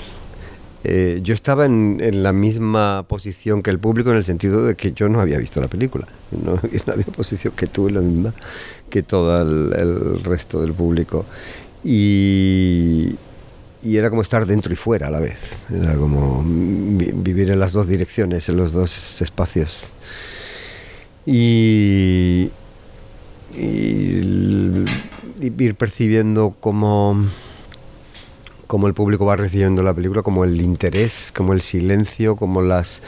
Eh, 0.85 1.21
yo 1.23 1.35
estaba 1.35 1.67
en, 1.67 1.99
en, 2.01 2.23
la 2.23 2.33
misma 2.33 3.05
posición 3.07 3.63
que 3.63 3.71
el 3.71 3.79
público 3.79 4.11
en 4.11 4.17
el 4.17 4.25
sentido 4.25 4.65
de 4.65 4.77
que 4.77 4.93
yo 4.93 5.09
no 5.09 5.21
había 5.21 5.39
visto 5.39 5.61
la 5.61 5.69
película, 5.69 6.07
no, 6.33 6.59
en 6.71 6.83
la 6.87 6.97
misma 6.97 7.13
posición 7.15 7.55
que 7.57 7.67
tú, 7.67 7.89
la 7.89 8.01
misma 8.01 8.35
que 8.91 9.03
todo 9.03 9.41
el, 9.41 9.73
el 9.79 10.25
resto 10.25 10.61
del 10.61 10.75
público. 10.75 11.25
Y, 11.83 13.15
y 13.83 13.97
era 13.97 14.11
como 14.11 14.23
estar 14.23 14.45
dentro 14.47 14.73
y 14.73 14.77
fuera 14.77 15.07
a 15.07 15.11
la 15.11 15.21
vez. 15.21 15.39
Era 15.71 15.95
como 15.95 16.43
vivir 16.45 17.51
en 17.51 17.59
las 17.59 17.73
dos 17.73 17.89
direcciones, 17.89 18.49
en 18.49 18.57
los 18.57 18.73
dos 18.73 19.23
espacios. 19.23 19.95
Y, 21.27 22.51
ir 25.59 25.75
percibiendo 25.75 26.55
cómo, 26.61 27.25
cómo 28.67 28.87
el 28.87 28.95
público 28.95 29.27
va 29.27 29.37
recibiendo 29.37 29.83
la 29.83 29.93
película, 29.93 30.23
como 30.23 30.45
el 30.45 30.61
interés, 30.61 31.33
como 31.37 31.53
el 31.53 31.61
silencio, 31.61 32.37
como 32.37 32.63
las 32.63 33.03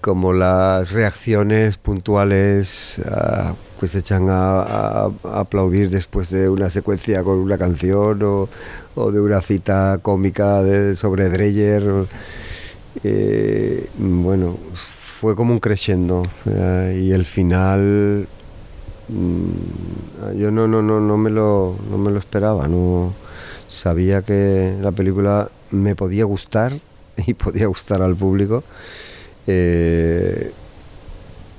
como 0.00 0.32
las 0.32 0.90
reacciones 0.90 1.76
puntuales 1.76 3.00
uh, 3.06 3.54
pues 3.78 3.92
se 3.92 4.00
echan 4.00 4.26
a, 4.30 5.10
aplaudir 5.32 5.90
después 5.90 6.28
de 6.28 6.48
una 6.48 6.70
secuencia 6.70 7.22
con 7.22 7.38
una 7.38 7.56
canción 7.56 8.20
o, 8.22 8.48
o 8.96 9.12
de 9.12 9.20
una 9.20 9.40
cita 9.40 10.00
cómica 10.02 10.62
de, 10.62 10.96
sobre 10.96 11.30
Dreyer. 11.30 12.06
Eh, 13.04 13.88
bueno, 13.98 14.56
fue 15.22 15.36
como 15.36 15.52
un 15.52 15.60
crescendo 15.60 16.24
eh, 16.46 17.00
y 17.00 17.12
el 17.12 17.24
final 17.24 18.26
mmm, 19.08 20.36
yo 20.36 20.50
no, 20.50 20.66
no, 20.66 20.82
no, 20.82 20.98
no, 20.98 21.16
me 21.16 21.30
lo, 21.30 21.76
no 21.88 21.96
me 21.96 22.10
lo 22.10 22.18
esperaba, 22.18 22.66
no 22.66 23.12
sabía 23.68 24.22
que 24.22 24.74
la 24.82 24.90
película 24.90 25.48
me 25.70 25.94
podía 25.94 26.24
gustar 26.24 26.72
y 27.16 27.34
podía 27.34 27.68
gustar 27.68 28.02
al 28.02 28.16
público. 28.16 28.64
Eh, 29.46 30.50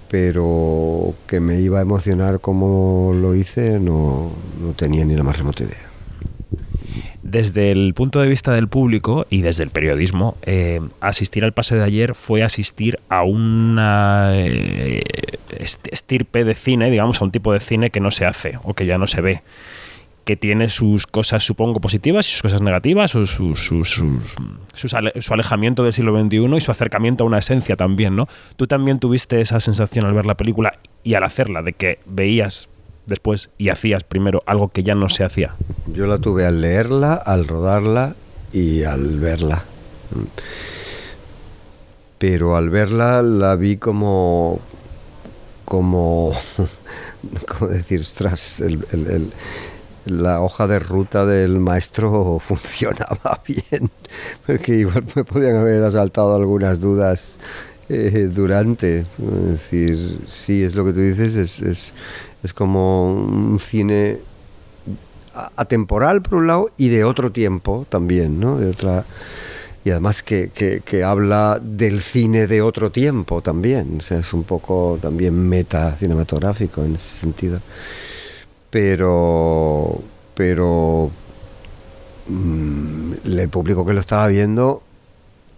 pero 0.10 1.14
que 1.26 1.40
me 1.40 1.62
iba 1.62 1.80
a 1.80 1.84
emocionar 1.84 2.42
como 2.42 3.14
lo 3.16 3.34
hice 3.34 3.80
no, 3.80 4.30
no 4.62 4.74
tenía 4.74 5.06
ni 5.06 5.16
la 5.16 5.24
más 5.24 5.38
remota 5.38 5.64
idea. 5.64 5.93
Desde 7.34 7.72
el 7.72 7.96
punto 7.96 8.22
de 8.22 8.28
vista 8.28 8.54
del 8.54 8.68
público 8.68 9.26
y 9.28 9.42
desde 9.42 9.64
el 9.64 9.72
periodismo, 9.72 10.38
eh, 10.44 10.80
asistir 11.02 11.44
al 11.44 11.52
pase 11.52 11.76
de 11.76 11.84
ayer 11.84 12.14
fue 12.14 12.44
asistir 12.44 13.00
a 13.10 13.24
una 13.24 14.34
eh, 14.36 15.02
estirpe 15.50 16.44
de 16.44 16.54
cine, 16.54 16.92
digamos, 16.92 17.20
a 17.20 17.26
un 17.26 17.32
tipo 17.32 17.52
de 17.52 17.60
cine 17.60 17.90
que 17.90 18.00
no 18.00 18.12
se 18.12 18.28
hace 18.28 18.60
o 18.62 18.76
que 18.76 18.86
ya 18.86 19.00
no 19.00 19.08
se 19.08 19.22
ve 19.22 19.42
que 20.26 20.38
tiene 20.38 20.70
sus 20.70 21.08
cosas, 21.08 21.44
supongo, 21.44 21.82
positivas 21.82 22.28
y 22.28 22.32
sus 22.32 22.44
cosas 22.44 22.62
negativas, 22.62 23.12
su, 23.12 23.26
su, 23.26 25.34
alejamiento 25.34 25.84
del 25.84 25.92
siglo 25.92 26.18
XXI 26.18 26.56
y 26.56 26.62
su 26.62 26.70
acercamiento 26.70 27.24
a 27.24 27.28
una 27.28 27.40
esencia 27.40 27.76
también, 27.76 28.16
¿no? 28.16 28.28
Tú 28.56 28.68
también 28.68 29.00
tuviste 29.00 29.42
esa 29.42 29.60
sensación 29.60 30.06
al 30.06 30.14
ver 30.14 30.28
la 30.28 30.36
película 30.36 30.78
y 31.04 31.16
al 31.16 31.24
hacerla, 31.24 31.64
de 31.64 31.74
que 31.74 31.98
veías 32.06 32.70
después 33.06 33.50
y 33.58 33.70
hacías 33.70 34.04
primero 34.04 34.42
algo 34.46 34.70
que 34.70 34.84
ya 34.84 34.96
no 34.96 35.10
se 35.10 35.24
hacía. 35.24 35.54
Yo 35.94 36.08
la 36.08 36.20
tuve 36.20 36.46
al 36.46 36.62
leerla, 36.62 37.14
al 37.14 37.48
rodarla 37.48 38.16
y 38.52 38.84
al 38.84 39.20
verla. 39.20 39.64
Pero 42.18 42.56
al 42.56 42.70
verla 42.70 43.22
la 43.22 43.56
vi 43.56 43.78
como... 43.78 44.60
como... 45.66 46.34
¿Cómo 47.48 47.72
decir? 47.72 48.06
Tras 48.14 48.60
el 48.60 49.32
la 50.06 50.42
hoja 50.42 50.68
de 50.68 50.80
ruta 50.80 51.26
del 51.26 51.60
maestro 51.60 52.40
funcionaba 52.46 53.42
bien, 53.48 53.90
porque 54.46 54.76
igual 54.76 55.06
me 55.16 55.24
podían 55.24 55.58
haber 55.58 55.84
asaltado 55.84 56.36
algunas 56.36 56.80
dudas 56.80 57.40
eh, 57.90 58.30
durante. 58.32 59.00
Es 59.00 59.52
decir, 59.52 60.20
sí, 60.30 60.64
es 60.64 60.76
lo 60.76 60.86
que 60.86 60.94
tú 60.94 61.00
dices, 61.00 61.36
es, 61.36 61.62
es, 61.62 61.94
es 62.44 62.54
como 62.54 63.12
un 63.14 63.60
cine 63.60 64.20
atemporal 65.56 66.22
por 66.22 66.36
un 66.36 66.48
lado 66.48 66.72
y 66.78 66.90
de 66.90 67.04
otro 67.04 67.32
tiempo 67.32 67.86
también, 67.90 68.40
¿no? 68.40 68.58
De 68.58 68.70
otra, 68.70 69.06
y 69.84 69.90
además 69.90 70.22
que, 70.24 70.52
que, 70.52 71.04
habla 71.04 71.60
del 71.62 72.02
cine 72.02 72.48
de 72.48 72.62
otro 72.62 72.92
tiempo 72.92 73.42
también, 73.42 73.98
o 73.98 74.02
sea, 74.02 74.20
es 74.20 74.34
un 74.34 74.44
poco 74.44 75.00
también 75.02 75.48
meta 75.50 75.96
cinematográfico 75.96 76.84
en 76.84 76.96
ese 76.96 77.20
sentido 77.20 77.60
pero 78.74 80.02
pero 80.34 81.12
mmm, 82.28 83.14
el 83.24 83.50
público 83.50 83.86
que 83.86 83.94
lo 83.94 84.00
estaba 84.00 84.26
viendo 84.26 84.82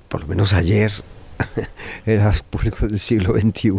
por 0.09 0.19
lo 0.19 0.27
menos 0.27 0.51
ayer 0.51 0.91
era 2.05 2.33
público 2.49 2.85
del 2.85 2.99
siglo 2.99 3.33
XXI 3.39 3.71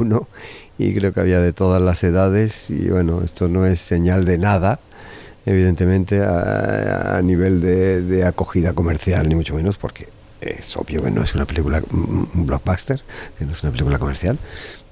y 0.78 0.94
creo 0.94 1.12
que 1.12 1.20
había 1.20 1.40
de 1.40 1.52
todas 1.52 1.80
las 1.80 2.02
edades 2.04 2.70
y 2.70 2.88
bueno 2.88 3.22
esto 3.24 3.48
no 3.48 3.66
es 3.66 3.80
señal 3.80 4.24
de 4.24 4.38
nada 4.38 4.78
evidentemente 5.44 6.22
a, 6.22 7.20
nivel 7.22 7.60
de, 7.60 8.02
de 8.02 8.24
acogida 8.24 8.72
comercial 8.72 9.28
ni 9.28 9.34
mucho 9.34 9.54
menos 9.54 9.76
porque 9.76 10.08
es 10.40 10.76
obvio 10.76 11.02
que 11.02 11.10
no 11.10 11.22
es 11.22 11.34
una 11.34 11.44
película 11.44 11.82
un 11.90 12.46
blockbuster 12.46 13.00
que 13.38 13.44
no 13.44 13.52
es 13.52 13.62
una 13.62 13.72
película 13.72 13.98
comercial 13.98 14.38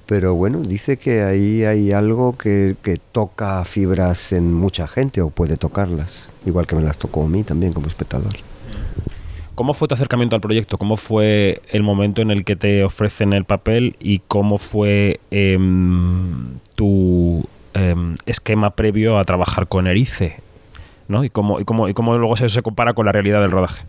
pero 0.05 0.35
bueno, 0.35 0.59
dice 0.59 0.97
que 0.97 1.23
ahí 1.23 1.63
hay 1.63 1.91
algo 1.91 2.37
que, 2.37 2.75
que, 2.83 2.99
toca 3.11 3.63
fibras 3.65 4.33
en 4.33 4.53
mucha 4.53 4.87
gente 4.87 5.21
o 5.21 5.31
puede 5.31 5.57
tocarlas, 5.57 6.29
igual 6.45 6.67
que 6.67 6.75
me 6.75 6.83
las 6.83 6.97
tocó 6.97 7.25
a 7.25 7.27
mí 7.27 7.43
también 7.43 7.73
como 7.73 7.87
espectador. 7.87 8.33
¿Cómo 9.55 9.73
fue 9.73 9.87
tu 9.87 9.95
acercamiento 9.95 10.35
al 10.35 10.41
proyecto? 10.41 10.77
¿Cómo 10.77 10.97
fue 10.97 11.61
el 11.69 11.81
momento 11.81 12.21
en 12.21 12.29
el 12.29 12.43
que 12.43 12.55
te 12.55 12.83
ofrecen 12.83 13.33
el 13.33 13.45
papel 13.45 13.95
y 13.99 14.19
cómo 14.19 14.57
fue 14.57 15.19
eh, 15.31 15.57
tu 16.75 17.47
eh, 17.73 17.95
esquema 18.25 18.71
previo 18.71 19.17
a 19.17 19.23
trabajar 19.23 19.67
con 19.67 19.87
Erice? 19.87 20.37
¿no? 21.07 21.23
¿Y, 21.23 21.29
cómo, 21.29 21.59
y, 21.59 21.65
cómo, 21.65 21.87
¿Y 21.87 21.93
cómo 21.93 22.17
luego 22.17 22.35
eso 22.35 22.49
se 22.49 22.61
compara 22.61 22.93
con 22.93 23.05
la 23.05 23.11
realidad 23.11 23.41
del 23.41 23.51
rodaje? 23.51 23.83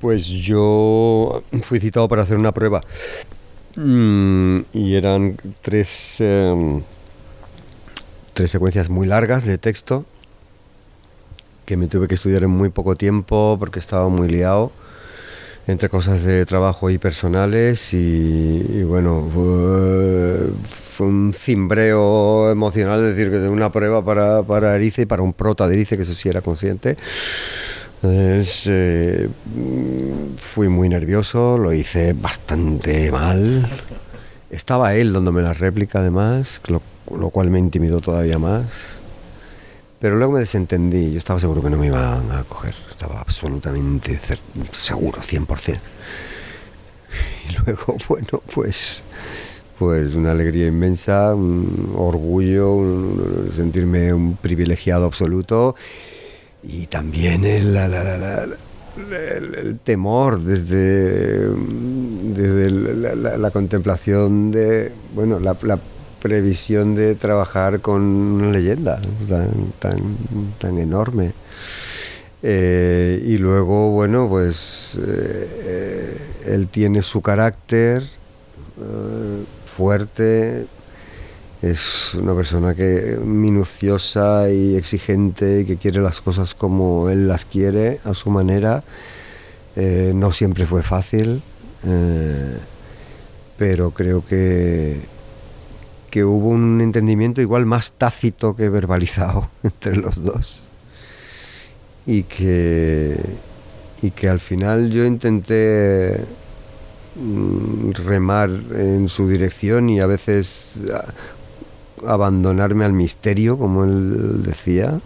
Pues 0.00 0.26
yo 0.26 1.42
fui 1.62 1.80
citado 1.80 2.06
para 2.06 2.22
hacer 2.22 2.36
una 2.36 2.52
prueba 2.52 2.82
Mm, 3.76 4.60
y 4.72 4.94
eran 4.94 5.36
tres, 5.60 6.16
eh, 6.20 6.82
tres 8.32 8.50
secuencias 8.50 8.88
muy 8.88 9.06
largas 9.06 9.44
de 9.44 9.58
texto 9.58 10.06
que 11.66 11.76
me 11.76 11.86
tuve 11.88 12.08
que 12.08 12.14
estudiar 12.14 12.44
en 12.44 12.50
muy 12.50 12.70
poco 12.70 12.96
tiempo 12.96 13.56
porque 13.60 13.78
estaba 13.78 14.08
muy 14.08 14.28
liado 14.28 14.72
entre 15.66 15.88
cosas 15.88 16.22
de 16.22 16.46
trabajo 16.46 16.88
y 16.88 16.96
personales 16.96 17.92
y, 17.92 17.96
y 17.96 18.82
bueno 18.84 19.28
fue, 19.34 21.06
un 21.06 21.34
cimbreo 21.34 22.50
emocional 22.50 23.00
es 23.00 23.16
decir 23.16 23.30
que 23.30 23.36
una 23.48 23.70
prueba 23.70 24.02
para, 24.02 24.42
para 24.42 24.74
Erice 24.76 25.02
y 25.02 25.06
para 25.06 25.22
un 25.22 25.34
prota 25.34 25.68
de 25.68 25.74
Erice 25.74 25.96
que 25.96 26.04
eso 26.04 26.14
sí 26.14 26.30
era 26.30 26.40
consciente 26.40 26.96
eh, 28.08 29.28
fui 30.36 30.68
muy 30.68 30.88
nervioso, 30.88 31.58
lo 31.58 31.72
hice 31.72 32.12
bastante 32.12 33.10
mal. 33.10 33.68
Estaba 34.50 34.94
él 34.94 35.12
dándome 35.12 35.42
la 35.42 35.54
réplica 35.54 36.00
además, 36.00 36.60
lo, 36.68 36.82
lo, 37.16 37.30
cual 37.30 37.50
me 37.50 37.58
intimidó 37.58 38.00
todavía 38.00 38.38
más. 38.38 39.00
Pero 39.98 40.16
luego 40.16 40.34
me 40.34 40.40
desentendí, 40.40 41.10
yo 41.12 41.18
estaba 41.18 41.40
seguro 41.40 41.62
que 41.62 41.70
no 41.70 41.78
me 41.78 41.86
iban 41.86 42.30
a 42.30 42.44
coger, 42.44 42.74
estaba 42.90 43.20
absolutamente 43.20 44.18
seguro, 44.72 45.20
100%. 45.22 45.78
Y 47.48 47.64
luego, 47.64 47.96
bueno, 48.08 48.42
pues 48.54 49.02
pues 49.78 50.14
una 50.14 50.30
alegría 50.32 50.68
inmensa, 50.68 51.34
un 51.34 51.92
orgullo, 51.96 52.72
un- 52.72 53.50
sentirme 53.54 54.12
un 54.14 54.36
privilegiado 54.36 55.04
absoluto 55.04 55.76
y 56.62 56.86
también 56.86 57.44
el, 57.44 57.74
la- 57.74 57.86
la- 57.86 58.02
la- 58.16 58.44
el- 58.44 59.78
temor 59.84 60.40
desde, 60.40 61.46
desde 61.50 62.70
la, 62.70 63.14
la- 63.14 63.36
la 63.36 63.50
contemplación 63.50 64.50
de, 64.50 64.92
bueno, 65.14 65.38
la 65.40 65.52
previsión 66.26 66.96
de 66.96 67.14
trabajar 67.14 67.80
con 67.80 68.02
una 68.02 68.50
leyenda 68.50 69.00
tan, 69.28 69.48
tan, 69.78 70.16
tan 70.58 70.78
enorme. 70.78 71.32
Eh, 72.42 73.22
y 73.24 73.38
luego, 73.38 73.90
bueno, 73.90 74.28
pues 74.28 74.98
eh, 75.04 76.18
él 76.46 76.66
tiene 76.68 77.02
su 77.02 77.22
carácter 77.22 78.02
eh, 78.02 79.44
fuerte, 79.64 80.66
es 81.62 82.14
una 82.14 82.34
persona 82.34 82.74
que 82.74 83.18
minuciosa 83.24 84.50
y 84.50 84.74
exigente, 84.74 85.64
que 85.64 85.76
quiere 85.76 86.00
las 86.00 86.20
cosas 86.20 86.54
como 86.54 87.08
él 87.08 87.28
las 87.28 87.44
quiere, 87.44 88.00
a 88.04 88.14
su 88.14 88.30
manera. 88.30 88.82
No 89.76 90.32
siempre 90.32 90.64
fue 90.64 90.82
fácil, 90.82 91.42
pero 93.58 93.90
creo 93.90 94.24
que, 94.24 95.00
que 96.16 96.24
hubo 96.24 96.48
un 96.48 96.80
entendimiento 96.80 97.42
igual 97.42 97.66
más 97.66 97.92
tácito 97.92 98.56
que 98.56 98.70
verbalizado 98.70 99.50
entre 99.62 99.96
los 99.98 100.24
dos 100.24 100.64
y 102.06 102.22
que, 102.22 103.18
y 104.00 104.10
que 104.12 104.30
al 104.30 104.40
final 104.40 104.90
yo 104.90 105.04
intenté 105.04 106.16
mm, 107.20 107.90
remar 108.06 108.48
en 108.74 109.10
su 109.10 109.28
dirección 109.28 109.90
y 109.90 110.00
a 110.00 110.06
veces 110.06 110.76
a- 110.90 112.10
abandonarme 112.10 112.86
al 112.86 112.94
misterio, 112.94 113.58
como 113.58 113.84
él 113.84 114.42
decía. 114.42 115.00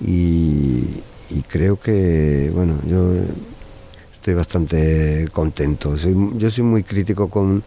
Y, 0.00 0.84
y 1.30 1.42
creo 1.48 1.78
que, 1.80 2.50
bueno, 2.54 2.74
yo 2.86 3.12
estoy 4.12 4.34
bastante 4.34 5.28
contento. 5.32 5.96
Soy- 5.98 6.32
yo 6.36 6.50
soy 6.50 6.64
muy 6.64 6.82
crítico 6.82 7.28
con, 7.28 7.62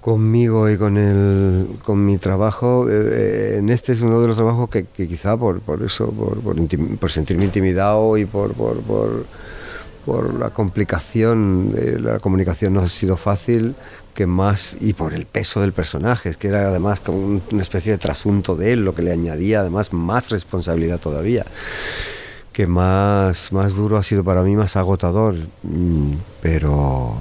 conmigo 0.00 0.68
y 0.70 0.78
con 0.78 0.96
el 0.96 1.66
con 1.84 2.04
mi 2.04 2.16
trabajo 2.18 2.88
eh, 2.88 2.92
eh, 2.92 3.54
en 3.58 3.68
este 3.68 3.92
es 3.92 4.00
uno 4.00 4.20
de 4.22 4.28
los 4.28 4.36
trabajos 4.36 4.70
que, 4.70 4.84
que 4.84 5.06
quizá 5.06 5.36
por, 5.36 5.60
por 5.60 5.82
eso 5.82 6.06
por, 6.10 6.40
por, 6.40 6.56
intim- 6.56 6.96
por 6.96 7.10
sentirme 7.10 7.44
intimidado 7.44 8.16
y 8.16 8.24
por, 8.24 8.54
la 10.38 10.50
complicación 10.50 11.72
de 11.72 12.00
la 12.00 12.18
comunicación 12.18 12.72
no 12.74 12.80
ha 12.80 12.88
sido 12.88 13.16
fácil 13.16 13.74
que 14.14 14.26
más 14.26 14.76
y 14.80 14.94
por 14.94 15.12
el 15.14 15.24
peso 15.26 15.60
del 15.60 15.72
personaje 15.72 16.30
es 16.30 16.36
que 16.36 16.48
era 16.48 16.66
además 16.68 17.00
como 17.00 17.18
un- 17.18 17.42
una 17.52 17.62
especie 17.62 17.92
de 17.92 17.98
trasunto 17.98 18.56
de 18.56 18.72
él 18.72 18.84
lo 18.84 18.94
que 18.94 19.02
le 19.02 19.12
añadía 19.12 19.60
además 19.60 19.92
más 19.92 20.30
responsabilidad 20.30 20.98
todavía 20.98 21.44
que 22.52 22.66
más, 22.66 23.52
más 23.52 23.74
duro 23.74 23.96
ha 23.96 24.02
sido 24.02 24.24
para 24.24 24.42
mí, 24.42 24.56
más 24.56 24.74
agotador. 24.76 25.36
Mm, 25.62 26.14
Pero 26.42 27.14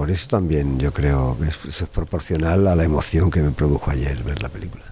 por 0.00 0.10
eso 0.10 0.28
también 0.30 0.78
yo 0.80 0.94
creo 0.94 1.36
que 1.38 1.68
es, 1.68 1.84
proporcional 1.92 2.66
a 2.68 2.74
la 2.74 2.84
emoción 2.84 3.30
que 3.30 3.42
me 3.42 3.50
produjo 3.50 3.90
ayer 3.90 4.16
ver 4.22 4.40
la 4.40 4.48
película. 4.48 4.82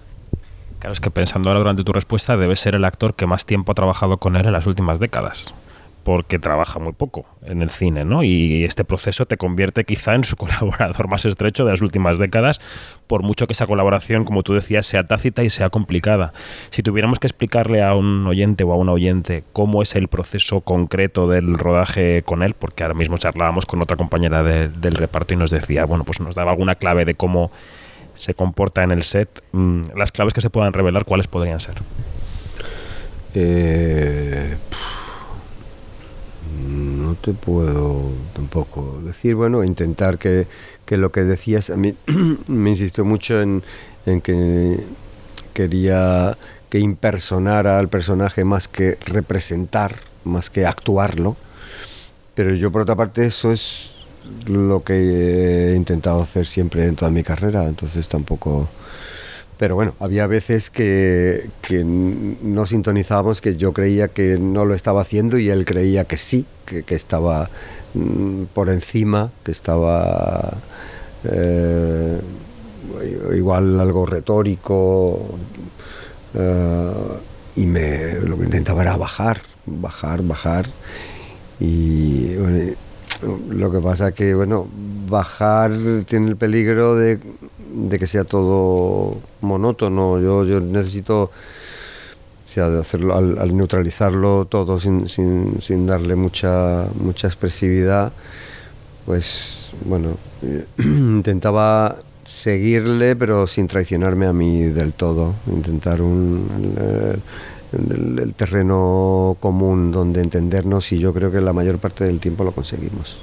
Claro, 0.77 0.93
es 0.93 0.99
que 0.99 1.09
pensando 1.09 1.49
ahora 1.49 1.61
durante 1.61 1.83
tu 1.83 1.91
respuesta, 1.91 2.37
debe 2.37 2.55
ser 2.55 2.75
el 2.75 2.85
actor 2.85 3.15
que 3.15 3.25
más 3.25 3.43
tiempo 3.43 3.71
ha 3.71 3.75
trabajado 3.75 4.17
con 4.17 4.35
él 4.35 4.45
en 4.45 4.53
las 4.53 4.67
últimas 4.67 4.99
décadas. 4.99 5.51
Porque 6.09 6.39
trabaja 6.39 6.79
muy 6.79 6.93
poco 6.93 7.27
en 7.45 7.61
el 7.61 7.69
cine, 7.69 8.03
¿no? 8.03 8.23
Y 8.23 8.63
este 8.63 8.83
proceso 8.83 9.27
te 9.27 9.37
convierte 9.37 9.85
quizá 9.85 10.15
en 10.15 10.23
su 10.23 10.35
colaborador 10.37 11.07
más 11.07 11.23
estrecho 11.25 11.65
de 11.65 11.69
las 11.71 11.83
últimas 11.83 12.17
décadas, 12.17 12.59
por 13.05 13.21
mucho 13.21 13.45
que 13.45 13.53
esa 13.53 13.67
colaboración, 13.67 14.25
como 14.25 14.41
tú 14.41 14.55
decías, 14.55 14.87
sea 14.87 15.03
tácita 15.03 15.43
y 15.43 15.51
sea 15.51 15.69
complicada. 15.69 16.33
Si 16.71 16.81
tuviéramos 16.81 17.19
que 17.19 17.27
explicarle 17.27 17.83
a 17.83 17.93
un 17.93 18.25
oyente 18.25 18.63
o 18.63 18.73
a 18.73 18.75
una 18.75 18.91
oyente 18.91 19.43
cómo 19.53 19.83
es 19.83 19.93
el 19.93 20.07
proceso 20.07 20.61
concreto 20.61 21.27
del 21.29 21.59
rodaje 21.59 22.23
con 22.23 22.41
él, 22.41 22.55
porque 22.57 22.81
ahora 22.83 22.95
mismo 22.95 23.19
charlábamos 23.19 23.67
con 23.67 23.79
otra 23.83 23.95
compañera 23.95 24.41
de- 24.41 24.67
del 24.67 24.93
reparto 24.95 25.35
y 25.35 25.37
nos 25.37 25.51
decía, 25.51 25.85
bueno, 25.85 26.05
pues 26.05 26.19
nos 26.21 26.33
daba 26.33 26.49
alguna 26.49 26.73
clave 26.73 27.05
de 27.05 27.13
cómo 27.13 27.51
se 28.15 28.33
comporta 28.33 28.81
en 28.81 28.89
el 28.89 29.03
set, 29.03 29.43
mm, 29.51 29.81
las 29.95 30.11
claves 30.11 30.33
que 30.33 30.41
se 30.41 30.49
puedan 30.49 30.73
revelar, 30.73 31.05
¿cuáles 31.05 31.27
podrían 31.27 31.59
ser? 31.59 31.75
Eh, 33.35 34.55
no 37.09 37.15
te 37.15 37.33
puedo 37.33 38.01
tampoco 38.33 39.01
decir, 39.03 39.35
bueno, 39.35 39.63
intentar 39.63 40.17
que, 40.17 40.45
que 40.85 40.97
lo 40.97 41.11
que 41.11 41.23
decías, 41.23 41.69
a 41.69 41.75
mí 41.75 41.95
me 42.47 42.69
insistió 42.69 43.03
mucho 43.03 43.41
en, 43.41 43.63
en 44.05 44.21
que 44.21 44.79
quería 45.53 46.37
que 46.69 46.79
impersonara 46.79 47.79
al 47.79 47.89
personaje 47.89 48.43
más 48.43 48.67
que 48.67 48.97
representar, 49.05 49.95
más 50.23 50.51
que 50.51 50.67
actuarlo, 50.67 51.35
pero 52.35 52.53
yo 52.53 52.71
por 52.71 52.83
otra 52.83 52.95
parte 52.95 53.25
eso 53.25 53.51
es 53.51 53.95
lo 54.45 54.83
que 54.83 55.71
he 55.71 55.75
intentado 55.75 56.21
hacer 56.21 56.45
siempre 56.45 56.85
en 56.85 56.95
toda 56.95 57.09
mi 57.09 57.23
carrera, 57.23 57.65
entonces 57.65 58.07
tampoco... 58.07 58.69
Pero 59.59 59.75
bueno, 59.75 59.93
había 59.99 60.25
veces 60.25 60.69
que, 60.69 61.49
que 61.61 61.83
no 61.83 62.65
sintonizábamos, 62.65 63.41
que 63.41 63.57
yo 63.57 63.73
creía 63.73 64.07
que 64.07 64.37
no 64.39 64.63
lo 64.63 64.73
estaba 64.73 65.01
haciendo 65.01 65.37
y 65.37 65.49
él 65.49 65.65
creía 65.65 66.05
que 66.05 66.15
sí, 66.15 66.45
que, 66.65 66.83
que 66.83 66.95
estaba 66.95 67.49
mm, 67.93 68.43
por 68.53 68.69
encima, 68.69 69.31
que 69.43 69.51
estaba 69.51 70.53
eh, 71.25 72.21
igual 73.35 73.81
algo 73.81 74.05
retórico. 74.05 75.27
eh, 76.35 76.91
y 77.57 77.65
me, 77.65 78.13
lo 78.21 78.37
que 78.37 78.45
intentaba 78.45 78.83
era 78.83 78.95
bajar, 78.95 79.41
bajar, 79.65 80.23
bajar. 80.23 80.67
Y 81.59 82.33
bueno, 82.35 82.73
lo 83.49 83.71
que 83.71 83.79
pasa 83.79 84.13
que, 84.13 84.33
bueno, 84.33 84.69
bajar 85.09 85.73
tiene 86.07 86.29
el 86.29 86.37
peligro 86.37 86.95
de, 86.95 87.19
de 87.73 87.99
que 87.99 88.07
sea 88.07 88.23
todo 88.23 89.15
monótono. 89.41 90.19
Yo, 90.19 90.45
yo 90.45 90.59
necesito, 90.59 91.31
sea, 92.45 92.69
de 92.69 92.79
hacerlo, 92.79 93.15
al, 93.15 93.37
al 93.39 93.55
neutralizarlo 93.55 94.45
todo 94.45 94.79
sin, 94.79 95.07
sin, 95.07 95.59
darle 95.87 96.15
mucha, 96.15 96.85
mucha 96.99 97.27
expresividad, 97.27 98.11
pues, 99.05 99.69
bueno, 99.85 100.17
intentaba 100.77 101.97
seguirle, 102.25 103.15
pero 103.15 103.47
sin 103.47 103.67
traicionarme 103.67 104.27
a 104.27 104.33
mí 104.33 104.63
del 104.63 104.93
todo. 104.93 105.33
Intentar 105.47 106.01
un, 106.01 106.47
el- 107.73 108.19
el 108.19 108.33
terreno 108.33 109.37
común 109.39 109.91
donde 109.91 110.21
entendernos 110.21 110.91
y 110.91 110.99
yo 110.99 111.13
creo 111.13 111.31
que 111.31 111.39
la 111.41 111.53
mayor 111.53 111.77
parte 111.77 112.03
del 112.03 112.19
tiempo 112.19 112.43
lo 112.43 112.51
conseguimos. 112.51 113.17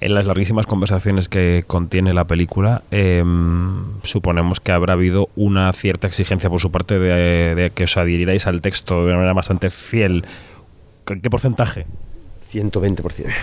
En 0.00 0.14
las 0.14 0.26
larguísimas 0.26 0.66
conversaciones 0.66 1.28
que 1.28 1.64
contiene 1.66 2.12
la 2.12 2.24
película, 2.24 2.82
em, 2.92 3.82
suponemos 4.04 4.60
que 4.60 4.70
habrá 4.72 4.92
habido 4.94 5.28
una 5.34 5.72
cierta 5.72 6.06
exigencia 6.06 6.48
por 6.48 6.60
su 6.60 6.70
parte 6.70 6.98
de, 7.00 7.54
de 7.56 7.70
que 7.70 7.84
os 7.84 7.96
adhiriráis 7.96 8.46
al 8.46 8.60
texto 8.60 9.00
de 9.00 9.06
una 9.06 9.14
manera 9.16 9.32
bastante 9.34 9.70
fiel. 9.70 10.24
¿Qué, 11.04 11.20
qué 11.20 11.28
porcentaje? 11.30 11.86
120%. 12.52 13.26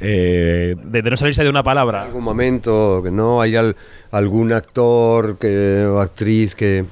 Eh, 0.00 0.74
de, 0.82 1.02
de 1.02 1.10
no 1.10 1.16
salirse 1.18 1.42
de 1.44 1.50
una 1.50 1.62
palabra. 1.62 2.02
algún 2.02 2.24
momento 2.24 3.02
que 3.04 3.10
no 3.10 3.42
hay 3.42 3.56
al- 3.56 3.76
algún 4.10 4.52
actor 4.54 5.36
que, 5.38 5.84
o 5.86 6.00
actriz 6.00 6.54
que 6.54 6.84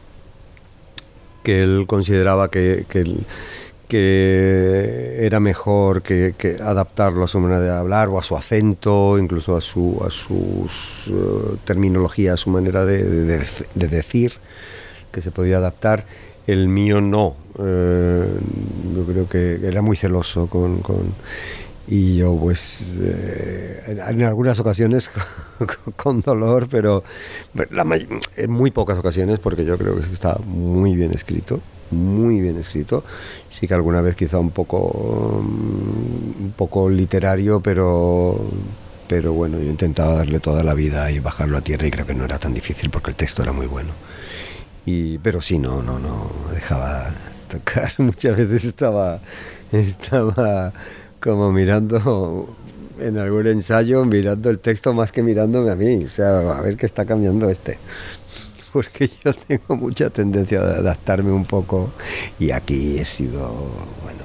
que 1.42 1.62
él 1.62 1.84
consideraba 1.88 2.50
que, 2.50 2.84
que 3.92 5.18
era 5.26 5.38
mejor 5.40 6.02
que, 6.02 6.34
que 6.36 6.56
adaptarlo 6.62 7.24
a 7.24 7.28
su 7.28 7.38
manera 7.40 7.60
de 7.60 7.70
hablar 7.70 8.08
o 8.08 8.18
a 8.18 8.22
su 8.22 8.36
acento, 8.36 9.18
incluso 9.18 9.56
a 9.56 9.60
su 9.60 10.02
a 10.06 10.10
sus 10.10 11.08
eh, 11.08 11.56
terminología, 11.64 12.34
a 12.34 12.36
su 12.36 12.50
manera 12.50 12.84
de, 12.84 13.04
de- 13.04 13.38
de- 13.38 13.44
de 13.74 13.88
decir, 13.88 14.32
que 15.12 15.20
se 15.22 15.30
podía 15.30 15.58
adaptar. 15.58 16.04
El 16.46 16.68
mío 16.68 17.00
no. 17.00 17.36
Eh, 17.58 18.26
yo 18.96 19.04
creo 19.04 19.28
que 19.28 19.60
era 19.66 19.82
muy 19.82 19.96
celoso 19.96 20.46
con, 20.48 20.78
con- 20.80 21.12
y 21.86 22.16
yo 22.16 22.34
pues 22.40 22.96
eh, 23.00 23.98
en, 24.08 24.22
algunas 24.22 24.58
ocasiones 24.58 25.10
con 25.96 26.20
dolor, 26.20 26.66
pero 26.70 27.04
la 27.70 27.84
may- 27.84 28.08
en 28.36 28.50
muy 28.50 28.70
pocas 28.70 28.98
ocasiones 28.98 29.38
porque 29.38 29.64
yo 29.64 29.76
creo 29.78 29.96
que 30.00 30.12
está 30.12 30.38
muy 30.46 30.94
bien 30.96 31.12
escrito, 31.12 31.60
muy 31.92 32.40
bien 32.40 32.58
escrito. 32.58 33.04
Sí 33.50 33.68
que 33.68 33.74
alguna 33.74 34.00
vez 34.00 34.16
quizá 34.16 34.38
un 34.38 34.50
poco 34.50 35.42
mm, 35.42 36.44
un 36.44 36.54
poco 36.56 36.90
literario, 36.90 37.60
pero 37.60 38.38
pero 39.08 39.34
bueno, 39.34 39.58
yo 39.58 39.68
intentaba 39.70 40.14
darle 40.14 40.40
toda 40.40 40.62
la 40.64 40.72
vida 40.74 41.10
y 41.10 41.18
bajarlo 41.20 41.58
a 41.58 41.60
tierra 41.60 41.86
y 41.86 41.90
creo 41.90 42.06
que 42.06 42.14
no 42.14 42.24
era 42.24 42.38
tan 42.38 42.54
difícil 42.54 42.88
porque 42.88 43.10
el 43.10 43.16
texto 43.16 43.42
era 43.42 43.52
muy 43.52 43.66
bueno. 43.66 43.90
Y, 44.86 45.18
pero 45.18 45.40
sí, 45.42 45.58
no, 45.58 45.82
no, 45.82 45.98
no 45.98 46.30
dejaba 46.52 47.10
tocar. 47.48 47.92
Muchas 47.98 48.36
veces 48.36 48.64
estaba, 48.64 49.20
estaba 49.70 50.72
como 51.20 51.52
mirando 51.52 52.56
en 52.98 53.18
algún 53.18 53.46
ensayo 53.46 54.04
mirando 54.04 54.50
el 54.50 54.58
texto 54.58 54.92
más 54.92 55.12
que 55.12 55.22
mirándome 55.22 55.70
a 55.70 55.74
mí. 55.74 56.04
O 56.04 56.08
sea, 56.08 56.56
a 56.56 56.60
ver 56.62 56.76
qué 56.76 56.86
está 56.86 57.04
cambiando 57.04 57.50
este. 57.50 57.78
Porque 58.74 59.10
yo 59.22 59.32
tengo 59.32 59.76
mucha 59.76 60.10
tendencia 60.10 60.60
a 60.60 60.78
adaptarme 60.78 61.30
un 61.30 61.44
poco 61.44 61.90
y 62.38 62.50
aquí 62.50 62.98
he 62.98 63.04
sido, 63.04 63.48
bueno, 64.02 64.22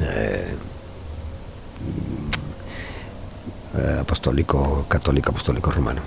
eh, 0.00 0.54
mm, 3.74 4.00
apostólico, 4.00 4.84
católico, 4.88 5.30
apostólico 5.30 5.70
romano. 5.70 6.02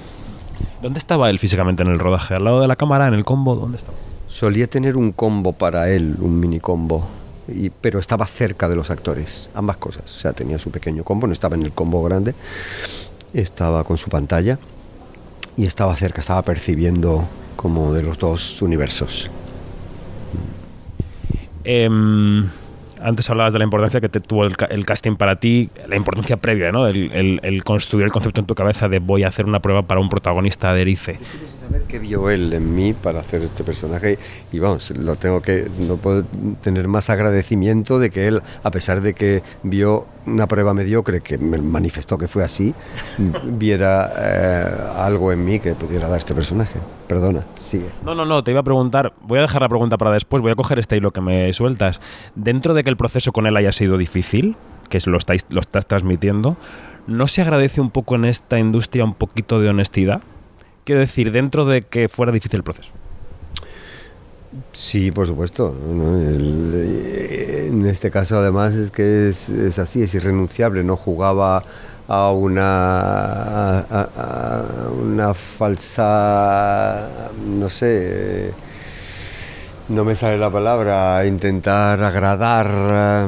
¿Dónde 0.81 0.99
estaba 0.99 1.29
él 1.29 1.39
físicamente 1.39 1.81
en 1.81 1.89
el 1.89 1.97
rodaje? 1.99 2.35
¿Al 2.35 2.43
lado 2.43 2.61
de 2.61 2.67
la 2.67 2.75
cámara, 2.75 3.07
en 3.07 3.15
el 3.15 3.25
combo? 3.25 3.55
¿Dónde 3.55 3.77
estaba? 3.77 3.97
Solía 4.27 4.67
tener 4.67 4.95
un 4.95 5.11
combo 5.11 5.53
para 5.53 5.89
él, 5.89 6.17
un 6.19 6.39
mini 6.39 6.59
combo, 6.59 7.07
y, 7.47 7.71
pero 7.71 7.97
estaba 7.99 8.27
cerca 8.27 8.69
de 8.69 8.75
los 8.75 8.91
actores, 8.91 9.49
ambas 9.55 9.77
cosas. 9.77 10.03
O 10.05 10.19
sea, 10.19 10.33
tenía 10.33 10.59
su 10.59 10.69
pequeño 10.69 11.03
combo, 11.03 11.25
no 11.25 11.33
estaba 11.33 11.55
en 11.55 11.63
el 11.63 11.71
combo 11.71 12.03
grande, 12.03 12.35
estaba 13.33 13.83
con 13.83 13.97
su 13.97 14.09
pantalla 14.09 14.59
y 15.57 15.65
estaba 15.65 15.95
cerca, 15.95 16.21
estaba 16.21 16.41
percibiendo 16.43 17.25
como 17.55 17.93
de 17.93 18.03
los 18.03 18.17
dos 18.19 18.61
universos. 18.61 19.29
Em, 21.63 22.47
antes 23.01 23.29
hablabas 23.29 23.53
de 23.53 23.59
la 23.59 23.65
importancia 23.65 23.99
que 23.99 24.09
te 24.09 24.19
tuvo 24.19 24.45
el, 24.45 24.55
el 24.69 24.85
casting 24.85 25.15
para 25.17 25.35
ti, 25.37 25.69
la 25.87 25.95
importancia 25.97 26.37
previa, 26.37 26.71
¿no? 26.71 26.87
El, 26.87 27.11
el- 27.11 27.39
el 27.43 27.63
construir 27.63 28.05
el 28.05 28.11
concepto 28.11 28.39
en 28.39 28.47
tu 28.47 28.55
cabeza 28.55 28.87
de 28.87 28.99
voy 28.99 29.23
a 29.23 29.27
hacer 29.27 29.45
una 29.45 29.59
prueba 29.59 29.81
para 29.83 29.99
un 29.99 30.09
protagonista 30.09 30.73
de 30.73 30.81
Erice. 30.81 31.19
saber 31.61 31.83
qué 31.87 31.99
vio 31.99 32.29
él 32.29 32.53
en 32.53 32.73
mí 32.75 32.93
para 32.93 33.19
hacer 33.19 33.41
este 33.43 33.63
personaje 33.63 34.17
y 34.53 34.59
vamos, 34.59 34.91
lo 34.91 35.15
tengo 35.17 35.41
que 35.41 35.67
no 35.79 35.97
puedo 35.97 36.23
tener 36.61 36.87
más 36.87 37.09
agradecimiento 37.09 37.99
de 37.99 38.09
que 38.09 38.27
él, 38.27 38.41
a 38.63 38.71
pesar 38.71 39.01
de 39.01 39.13
que 39.13 39.43
vio 39.63 40.05
una 40.27 40.47
prueba 40.47 40.73
mediocre 40.73 41.21
que 41.21 41.37
me 41.37 41.57
manifestó 41.57 42.17
que 42.17 42.27
fue 42.27 42.43
así, 42.43 42.73
viera 43.43 44.11
eh, 44.17 44.65
algo 44.97 45.31
en 45.31 45.43
mí 45.43 45.59
que 45.59 45.73
pudiera 45.73 46.07
dar 46.07 46.19
este 46.19 46.35
personaje. 46.35 46.79
Perdona, 47.07 47.43
sigue. 47.55 47.89
No, 48.03 48.13
no, 48.13 48.25
no, 48.25 48.43
te 48.43 48.51
iba 48.51 48.59
a 48.59 48.63
preguntar, 48.63 49.13
voy 49.21 49.39
a 49.39 49.41
dejar 49.41 49.61
la 49.61 49.69
pregunta 49.69 49.97
para 49.97 50.11
después, 50.11 50.41
voy 50.41 50.51
a 50.51 50.55
coger 50.55 50.77
este 50.79 50.97
hilo 50.97 51.11
que 51.11 51.21
me 51.21 51.51
sueltas. 51.53 52.01
Dentro 52.35 52.73
de 52.73 52.83
que 52.83 52.89
el 52.89 52.97
proceso 52.97 53.31
con 53.31 53.47
él 53.47 53.55
haya 53.55 53.71
sido 53.71 53.97
difícil, 53.97 54.55
que 54.89 54.99
lo, 55.05 55.17
estáis, 55.17 55.45
lo 55.49 55.61
estás 55.61 55.87
transmitiendo, 55.87 56.57
¿no 57.07 57.27
se 57.27 57.41
agradece 57.41 57.81
un 57.81 57.91
poco 57.91 58.15
en 58.15 58.25
esta 58.25 58.59
industria 58.59 59.03
un 59.03 59.13
poquito 59.13 59.59
de 59.59 59.69
honestidad? 59.69 60.21
Quiero 60.83 60.99
decir, 60.99 61.31
dentro 61.31 61.65
de 61.65 61.81
que 61.81 62.09
fuera 62.09 62.31
difícil 62.31 62.57
el 62.57 62.63
proceso. 62.63 62.91
Sí, 64.73 65.11
por 65.11 65.27
supuesto. 65.27 65.75
eh, 66.73 67.67
en 67.69 67.85
este 67.85 68.09
caso, 68.11 68.37
además, 68.39 68.73
es 68.75 68.91
que 68.91 69.29
es, 69.29 69.49
así, 69.79 70.01
es 70.03 70.13
irrenunciable. 70.15 70.83
No 70.83 70.95
jugaba 70.95 71.63
a 72.07 72.31
una, 72.31 73.85
falsa, 75.57 77.07
no 77.47 77.69
sé, 77.69 78.51
no 79.89 80.03
me 80.03 80.15
sale 80.15 80.37
la 80.37 80.49
palabra, 80.49 81.25
intentar 81.25 82.01
agradar. 82.03 82.67
eh, 82.69 83.27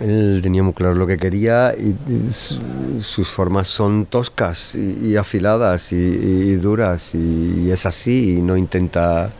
Él 0.00 0.40
tenía 0.42 0.62
muy 0.62 0.72
claro 0.74 0.94
lo 0.94 1.06
que 1.06 1.16
quería 1.16 1.74
y, 1.78 1.94
y 2.12 2.30
su- 2.30 2.58
sus 3.00 3.28
formas 3.28 3.68
son 3.68 4.06
toscas 4.06 4.74
y, 4.74 5.10
y 5.10 5.16
afiladas 5.16 5.92
y 5.92 6.56
duras 6.56 7.14
y, 7.14 7.70
es 7.70 7.86
así 7.86 8.38
y 8.38 8.42
no 8.42 8.56
intenta 8.56 9.30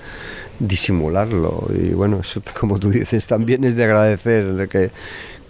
disimularlo 0.58 1.68
y 1.74 1.90
bueno, 1.90 2.20
eso 2.20 2.42
como 2.58 2.78
tú 2.78 2.90
dices 2.90 3.26
también 3.26 3.64
es 3.64 3.76
de 3.76 3.84
agradecer 3.84 4.68
que, 4.68 4.90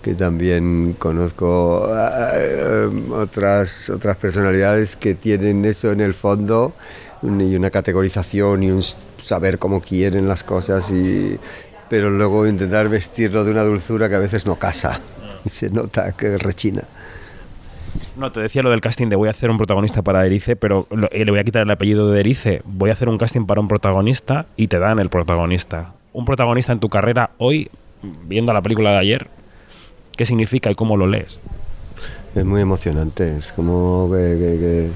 que 0.02 0.14
también 0.14 0.94
conozco 0.98 1.88
eh, 2.34 2.88
otras, 3.10 3.90
otras 3.90 4.16
personalidades 4.16 4.96
que 4.96 5.14
tienen 5.14 5.64
eso 5.64 5.92
en 5.92 6.00
el 6.00 6.14
fondo 6.14 6.72
y 7.22 7.56
una 7.56 7.70
categorización 7.70 8.62
y 8.62 8.70
un 8.70 8.82
saber 9.18 9.58
cómo 9.58 9.80
quieren 9.80 10.28
las 10.28 10.44
cosas 10.44 10.90
y 10.90 11.38
pero 11.88 12.10
luego 12.10 12.46
intentar 12.46 12.88
vestirlo 12.88 13.44
de 13.44 13.50
una 13.50 13.62
dulzura 13.62 14.08
que 14.08 14.14
a 14.14 14.18
veces 14.18 14.46
no 14.46 14.56
casa 14.56 15.00
y 15.44 15.48
se 15.50 15.70
nota 15.70 16.12
que 16.12 16.38
rechina. 16.38 16.82
No, 18.16 18.30
te 18.30 18.40
decía 18.40 18.62
lo 18.62 18.70
del 18.70 18.80
casting 18.80 19.08
de 19.08 19.16
voy 19.16 19.26
a 19.26 19.32
hacer 19.32 19.50
un 19.50 19.56
protagonista 19.56 20.02
para 20.02 20.24
Erice, 20.24 20.54
pero 20.54 20.86
eh, 21.10 21.24
le 21.24 21.30
voy 21.32 21.40
a 21.40 21.44
quitar 21.44 21.62
el 21.62 21.70
apellido 21.70 22.10
de 22.10 22.20
Erice. 22.20 22.62
Voy 22.64 22.90
a 22.90 22.92
hacer 22.92 23.08
un 23.08 23.18
casting 23.18 23.44
para 23.46 23.60
un 23.60 23.66
protagonista 23.66 24.46
y 24.56 24.68
te 24.68 24.78
dan 24.78 25.00
el 25.00 25.08
protagonista. 25.08 25.92
Un 26.12 26.24
protagonista 26.24 26.72
en 26.72 26.78
tu 26.78 26.88
carrera 26.88 27.30
hoy, 27.38 27.68
viendo 28.26 28.52
la 28.52 28.62
película 28.62 28.92
de 28.92 28.98
ayer, 28.98 29.26
¿qué 30.16 30.24
significa 30.26 30.70
y 30.70 30.76
cómo 30.76 30.96
lo 30.96 31.08
lees? 31.08 31.40
Es 32.36 32.44
muy 32.44 32.60
emocionante, 32.60 33.36
es 33.38 33.50
como 33.52 34.08
que, 34.12 34.16
que, 34.38 34.58
que- 34.58 34.90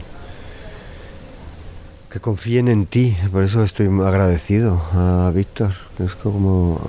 que 2.11 2.21
confíen 2.21 2.69
en 2.69 2.87
ti, 2.87 3.15
por 3.31 3.43
eso 3.45 3.63
estoy 3.63 3.87
agradecido 4.03 4.81
a 4.95 5.31
Víctor, 5.35 5.73
es 6.03 6.15
como 6.15 6.81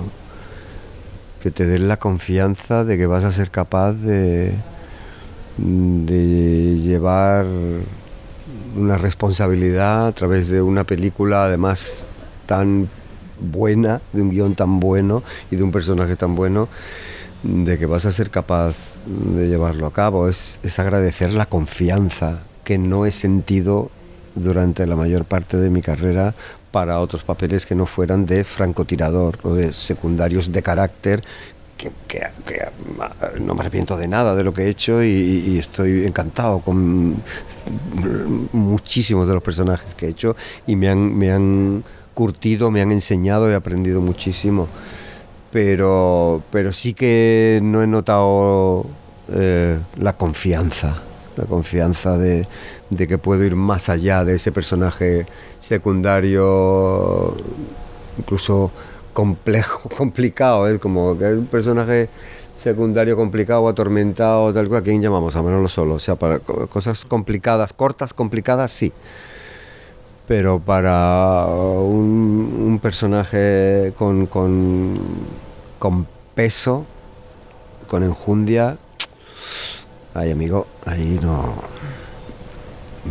que 1.42 1.50
te 1.50 1.66
den 1.66 1.88
la 1.88 1.98
confianza 1.98 2.84
de 2.84 2.96
que 2.96 3.04
vas 3.06 3.24
a 3.24 3.30
ser 3.30 3.50
capaz 3.50 3.92
de, 3.92 4.52
de 5.60 6.78
llevar 6.78 7.44
una 8.76 8.96
responsabilidad 8.96 10.06
a 10.06 10.12
través 10.12 10.48
de 10.48 10.62
una 10.62 10.84
película 10.84 11.44
además 11.44 12.06
tan 12.46 12.88
buena, 13.40 14.00
de 14.12 14.22
un 14.22 14.30
guion 14.30 14.54
tan 14.54 14.80
bueno 14.80 15.22
y 15.50 15.56
de 15.56 15.62
un 15.62 15.72
personaje 15.72 16.16
tan 16.16 16.34
bueno, 16.34 16.68
de 17.42 17.78
que 17.78 17.86
vas 17.86 18.06
a 18.06 18.12
ser 18.12 18.30
capaz 18.30 18.74
de 19.06 19.48
llevarlo 19.48 19.86
a 19.86 19.92
cabo. 19.92 20.28
Es, 20.28 20.58
es 20.62 20.78
agradecer 20.78 21.32
la 21.32 21.46
confianza 21.46 22.40
que 22.64 22.78
no 22.78 23.06
he 23.06 23.12
sentido 23.12 23.90
durante 24.34 24.86
la 24.86 24.96
mayor 24.96 25.24
parte 25.24 25.56
de 25.56 25.70
mi 25.70 25.82
carrera 25.82 26.34
para 26.70 27.00
otros 27.00 27.24
papeles 27.24 27.66
que 27.66 27.74
no 27.74 27.86
fueran 27.86 28.26
de 28.26 28.44
francotirador 28.44 29.38
o 29.42 29.54
de 29.54 29.72
secundarios 29.72 30.52
de 30.52 30.62
carácter 30.62 31.24
que, 32.06 32.22
ah, 33.00 33.12
no 33.40 33.54
me 33.54 33.60
arrepiento 33.60 33.96
de 33.96 34.08
nada 34.08 34.34
de 34.34 34.44
lo 34.44 34.52
que 34.52 34.62
he 34.62 34.68
hecho 34.68 35.02
y, 35.02 35.58
estoy 35.58 36.06
encantado 36.06 36.60
con 36.60 37.16
muchísimos 38.52 39.28
de 39.28 39.34
los 39.34 39.42
personajes 39.42 39.94
que 39.94 40.06
he 40.06 40.08
hecho 40.10 40.36
y 40.66 40.76
me 40.76 40.88
han, 40.88 41.16
me 41.16 41.32
han 41.32 41.84
curtido, 42.14 42.70
me 42.70 42.82
han 42.82 42.92
enseñado 42.92 43.50
y 43.50 43.54
aprendido 43.54 44.00
muchísimo. 44.00 44.68
Pero, 45.52 46.42
pero 46.52 46.72
sí 46.72 46.94
que 46.94 47.60
no 47.62 47.82
he 47.82 47.86
notado 47.86 48.86
eh, 49.32 49.78
la 49.96 50.12
confianza, 50.12 51.02
la 51.36 51.44
confianza 51.44 52.16
de, 52.16 52.46
de 52.90 53.08
que 53.08 53.18
puedo 53.18 53.44
ir 53.44 53.56
más 53.56 53.88
allá 53.88 54.24
de 54.24 54.34
ese 54.34 54.52
personaje 54.52 55.26
secundario, 55.60 57.36
incluso 58.18 58.70
complejo, 59.20 59.90
complicado, 59.98 60.66
es 60.66 60.78
como 60.78 61.18
que 61.18 61.30
es 61.30 61.36
un 61.36 61.44
personaje 61.44 62.08
secundario 62.64 63.16
complicado, 63.16 63.68
atormentado, 63.68 64.50
tal 64.54 64.66
cual, 64.66 64.80
¿a 64.80 64.82
quién 64.82 65.02
llamamos? 65.02 65.36
A 65.36 65.42
Manolo 65.42 65.68
Solo, 65.68 65.96
o 65.96 65.98
sea, 65.98 66.16
para 66.16 66.38
co- 66.38 66.66
cosas 66.68 67.04
complicadas, 67.04 67.74
cortas, 67.74 68.14
complicadas, 68.14 68.72
sí. 68.72 68.94
Pero 70.26 70.58
para 70.58 71.44
un, 71.46 72.64
un 72.66 72.78
personaje 72.78 73.92
con, 73.98 74.24
con, 74.26 74.98
con 75.78 76.06
peso, 76.34 76.86
con 77.90 78.02
enjundia, 78.02 78.78
ay 80.14 80.30
amigo, 80.30 80.66
ahí 80.86 81.18
no, 81.22 81.56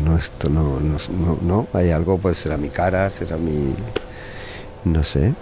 no 0.03 0.17
esto 0.17 0.49
no, 0.49 0.79
no, 0.79 0.97
no, 1.19 1.37
no, 1.43 1.67
hay 1.73 1.91
algo, 1.91 2.17
pues 2.17 2.37
será 2.37 2.57
mi 2.57 2.69
cara, 2.69 3.07
será 3.11 3.37
mi, 3.37 3.75
no 4.85 5.03
sé, 5.03 5.33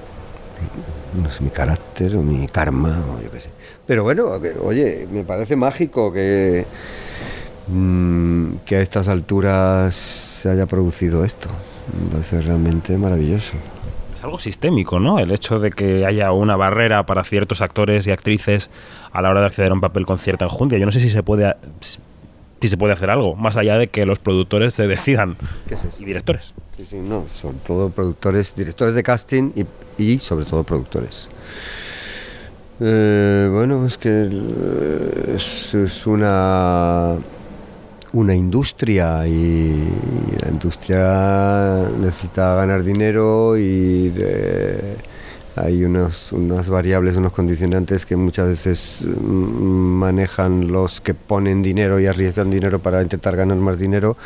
no 1.21 1.29
sé, 1.29 1.43
mi 1.43 1.49
carácter 1.49 2.15
o 2.15 2.21
mi 2.21 2.47
karma 2.47 2.97
o 3.13 3.21
yo 3.21 3.31
qué 3.31 3.41
sé. 3.41 3.49
Pero 3.85 4.03
bueno, 4.03 4.39
oye, 4.63 5.07
me 5.11 5.23
parece 5.23 5.55
mágico 5.55 6.11
que, 6.11 6.65
mm, 7.67 8.57
que 8.65 8.75
a 8.77 8.81
estas 8.81 9.07
alturas 9.07 9.95
se 9.95 10.49
haya 10.49 10.65
producido 10.65 11.23
esto. 11.23 11.49
Me 12.03 12.11
parece 12.11 12.41
realmente 12.41 12.97
maravilloso. 12.97 13.53
Es 14.13 14.23
algo 14.23 14.39
sistémico, 14.39 14.99
¿no? 14.99 15.19
El 15.19 15.31
hecho 15.31 15.59
de 15.59 15.69
que 15.69 16.05
haya 16.05 16.31
una 16.31 16.55
barrera 16.55 17.05
para 17.05 17.23
ciertos 17.23 17.61
actores 17.61 18.07
y 18.07 18.11
actrices 18.11 18.69
a 19.11 19.21
la 19.21 19.29
hora 19.29 19.41
de 19.41 19.45
acceder 19.47 19.71
a 19.71 19.75
un 19.75 19.81
papel 19.81 20.05
con 20.05 20.17
cierta 20.17 20.45
enjundia. 20.45 20.77
Yo 20.79 20.85
no 20.85 20.91
sé 20.91 20.99
si 20.99 21.09
se 21.09 21.23
puede 21.23 21.55
si 22.61 22.67
se 22.67 22.77
puede 22.77 22.93
hacer 22.93 23.09
algo, 23.09 23.35
más 23.35 23.55
allá 23.57 23.77
de 23.77 23.87
que 23.87 24.05
los 24.05 24.19
productores 24.19 24.73
se 24.73 24.87
decidan. 24.87 25.35
¿Qué 25.67 25.75
es 25.75 25.85
eso? 25.85 26.01
Y 26.01 26.05
directores. 26.05 26.53
Sí, 26.77 26.85
sí, 26.89 26.95
no, 26.97 27.25
sobre 27.41 27.57
todo 27.65 27.89
productores, 27.89 28.53
directores 28.55 28.93
de 28.95 29.03
casting 29.03 29.51
y, 29.55 30.03
y 30.03 30.19
sobre 30.19 30.45
todo 30.45 30.63
productores. 30.63 31.27
Eh, 32.79 33.49
bueno, 33.51 33.85
es 33.87 33.97
que 33.97 34.09
eh, 34.31 35.33
es, 35.35 35.73
es 35.73 36.05
una 36.07 37.15
una 38.13 38.33
industria 38.33 39.27
y 39.27 39.75
la 40.41 40.49
industria 40.49 41.89
necesita 41.99 42.55
ganar 42.55 42.83
dinero 42.83 43.57
y 43.57 44.09
de- 44.09 44.95
hay 45.57 45.83
unos, 45.83 46.31
unas 46.31 46.69
variables, 46.69 47.15
unos 47.15 47.33
condicionantes 47.33 48.05
que 48.05 48.15
muchas 48.15 48.47
veces 48.47 49.01
mm, 49.03 49.27
manejan 49.27 50.71
los 50.71 51.01
que 51.01 51.13
ponen 51.13 51.61
dinero 51.61 51.99
y 51.99 52.05
arriesgan 52.05 52.49
dinero 52.49 52.79
para 52.79 53.01
intentar 53.01 53.35
ganar 53.35 53.57
más 53.57 53.77
dinero 53.77 54.17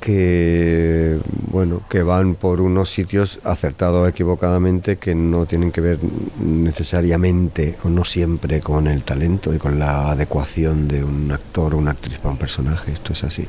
que 0.00 1.18
bueno 1.50 1.82
que 1.88 2.02
van 2.02 2.34
por 2.34 2.60
unos 2.60 2.90
sitios 2.90 3.40
acertado 3.42 4.02
o 4.02 4.06
equivocadamente 4.06 4.98
que 4.98 5.14
no 5.14 5.46
tienen 5.46 5.72
que 5.72 5.80
ver 5.80 5.98
necesariamente 6.38 7.76
o 7.82 7.88
no 7.88 8.04
siempre 8.04 8.60
con 8.60 8.86
el 8.86 9.02
talento 9.02 9.52
y 9.54 9.58
con 9.58 9.78
la 9.78 10.12
adecuación 10.12 10.86
de 10.86 11.02
un 11.02 11.32
actor 11.32 11.74
o 11.74 11.78
una 11.78 11.92
actriz 11.92 12.18
para 12.18 12.32
un 12.32 12.38
personaje. 12.38 12.92
Esto 12.92 13.14
es 13.14 13.24
así 13.24 13.48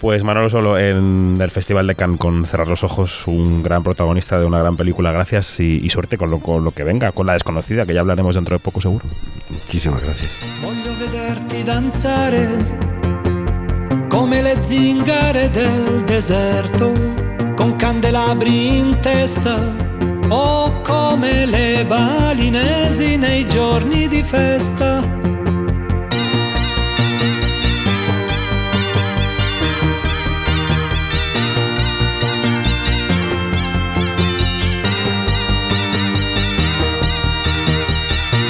Pues 0.00 0.24
Manolo 0.24 0.48
Solo 0.48 0.78
en 0.78 1.38
el 1.40 1.50
Festival 1.50 1.86
de 1.86 1.94
Cannes 1.94 2.18
con 2.18 2.44
Cerrar 2.46 2.68
los 2.68 2.84
Ojos, 2.84 3.26
un 3.26 3.62
gran 3.62 3.82
protagonista 3.82 4.38
de 4.38 4.44
una 4.44 4.60
gran 4.60 4.76
película. 4.76 5.10
Gracias 5.10 5.58
y, 5.60 5.80
y 5.82 5.90
suerte 5.90 6.18
con 6.18 6.30
lo, 6.30 6.38
con 6.40 6.64
lo 6.64 6.70
que 6.70 6.84
venga, 6.84 7.12
con 7.12 7.26
la 7.26 7.32
desconocida, 7.32 7.86
que 7.86 7.94
ya 7.94 8.00
hablaremos 8.00 8.34
dentro 8.34 8.54
de 8.56 8.60
poco 8.60 8.80
seguro. 8.80 9.06
Muchísimas 9.48 10.02
gracias. 10.02 10.40
Voglio 10.62 10.92
vederti 10.98 11.62
danzare 11.62 12.46
come 14.16 14.40
le 14.40 14.56
zingare 14.62 15.50
del 15.50 16.02
deserto, 16.04 16.92
con 17.54 17.76
candelabri 17.76 18.78
in 18.78 18.98
testa 19.00 19.58
o 20.28 20.72
come 20.82 21.44
le 21.44 21.84
balinesi 21.84 23.16
nei 23.18 23.46
giorni 23.46 24.08
di 24.08 24.22
festa. 24.22 25.35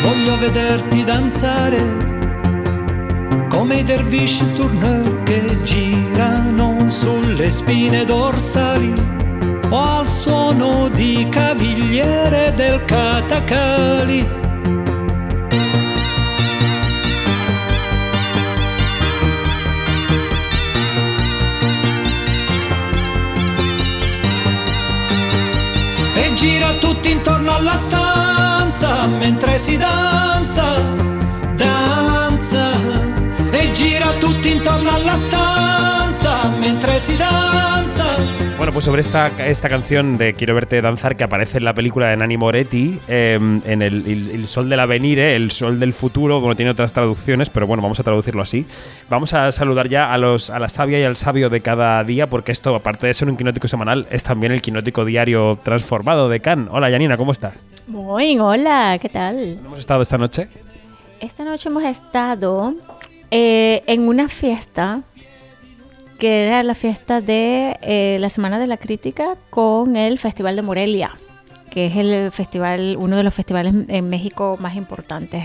Voglio 0.06 0.36
vederti 0.38 1.02
danzare 1.02 1.82
come 3.48 3.74
i 3.78 3.82
dervish 3.82 4.40
tourneur 4.54 5.24
che 5.24 5.60
girano 5.64 6.88
sulle 6.88 7.50
spine 7.50 8.04
dorsali 8.04 8.92
o 9.68 9.76
al 9.76 10.06
suono 10.06 10.88
di 10.90 11.26
cavigliere 11.28 12.52
del 12.54 12.84
catacali. 12.84 14.28
E 26.14 26.34
gira 26.34 26.74
tutti 26.74 27.10
intorno 27.10 27.52
alla 27.52 27.74
stanza 27.74 28.05
si 29.58 29.76
danza, 29.78 30.64
danza. 31.56 32.72
E 33.50 33.72
gira 33.72 34.12
tutti 34.18 34.52
intorno 34.52 34.90
alla 34.90 35.16
stanza 35.16 36.50
mentre 36.58 36.98
si 36.98 37.16
danza. 37.16 38.04
Bueno, 38.56 38.72
pues 38.72 38.84
sobre 38.84 39.00
esta, 39.00 39.28
esta 39.46 39.68
canción 39.68 40.18
de 40.18 40.34
Quiero 40.34 40.54
verte 40.54 40.80
danzar 40.80 41.16
que 41.16 41.24
aparece 41.24 41.58
en 41.58 41.64
la 41.64 41.74
película 41.74 42.08
de 42.08 42.16
Nani 42.16 42.36
Moretti, 42.36 43.00
eh, 43.08 43.38
en 43.64 43.82
el, 43.82 44.46
sol 44.46 44.68
del 44.68 44.80
avenir, 44.80 45.18
el 45.18 45.50
sol 45.50 45.80
del 45.80 45.92
futuro, 45.92 46.40
bueno, 46.40 46.54
tiene 46.54 46.70
otras 46.70 46.92
traducciones, 46.92 47.50
pero 47.50 47.66
bueno, 47.66 47.82
vamos 47.82 48.00
a 48.00 48.02
traducirlo 48.02 48.42
así. 48.42 48.66
Vamos 49.08 49.32
a 49.32 49.52
saludar 49.52 49.88
ya 49.88 50.12
a, 50.12 50.18
los, 50.18 50.50
a 50.50 50.58
la 50.58 50.68
sabia 50.68 50.98
y 51.00 51.04
al 51.04 51.16
sabio 51.16 51.50
de 51.50 51.60
cada 51.60 52.02
día, 52.04 52.28
porque 52.28 52.52
esto, 52.52 52.74
aparte 52.74 53.06
de 53.06 53.14
ser 53.14 53.28
un 53.28 53.36
quinótico 53.36 53.68
semanal, 53.68 54.06
es 54.10 54.22
también 54.22 54.52
el 54.52 54.62
quinótico 54.62 55.04
diario 55.04 55.58
transformado 55.62 56.28
de 56.28 56.40
Cannes. 56.40 56.68
Hola, 56.70 56.90
Yanina, 56.90 57.16
¿cómo 57.16 57.32
estás? 57.32 57.75
Muy, 57.86 58.36
hola, 58.38 58.98
¿qué 59.00 59.08
tal? 59.08 59.60
¿Hemos 59.64 59.78
estado 59.78 60.02
esta 60.02 60.18
noche? 60.18 60.48
Esta 61.20 61.44
noche 61.44 61.68
hemos 61.68 61.84
estado 61.84 62.74
eh, 63.30 63.84
en 63.86 64.08
una 64.08 64.28
fiesta 64.28 65.02
que 66.18 66.46
era 66.46 66.64
la 66.64 66.74
fiesta 66.74 67.20
de 67.20 67.78
eh, 67.82 68.16
la 68.18 68.28
Semana 68.28 68.58
de 68.58 68.66
la 68.66 68.76
Crítica 68.76 69.36
con 69.50 69.96
el 69.96 70.18
Festival 70.18 70.56
de 70.56 70.62
Morelia, 70.62 71.12
que 71.70 71.86
es 71.86 71.96
el 71.96 72.32
festival, 72.32 72.96
uno 72.98 73.16
de 73.16 73.22
los 73.22 73.32
festivales 73.32 73.72
en 73.86 74.08
México 74.08 74.56
más 74.58 74.74
importantes. 74.74 75.44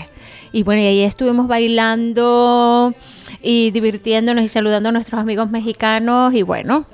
Y 0.50 0.64
bueno, 0.64 0.82
y 0.82 0.86
ahí 0.86 1.02
estuvimos 1.02 1.46
bailando 1.46 2.92
y 3.40 3.70
divirtiéndonos 3.70 4.42
y 4.42 4.48
saludando 4.48 4.88
a 4.88 4.92
nuestros 4.92 5.20
amigos 5.20 5.48
mexicanos 5.48 6.34
y 6.34 6.42
bueno, 6.42 6.86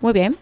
muy 0.00 0.14
bien. 0.14 0.38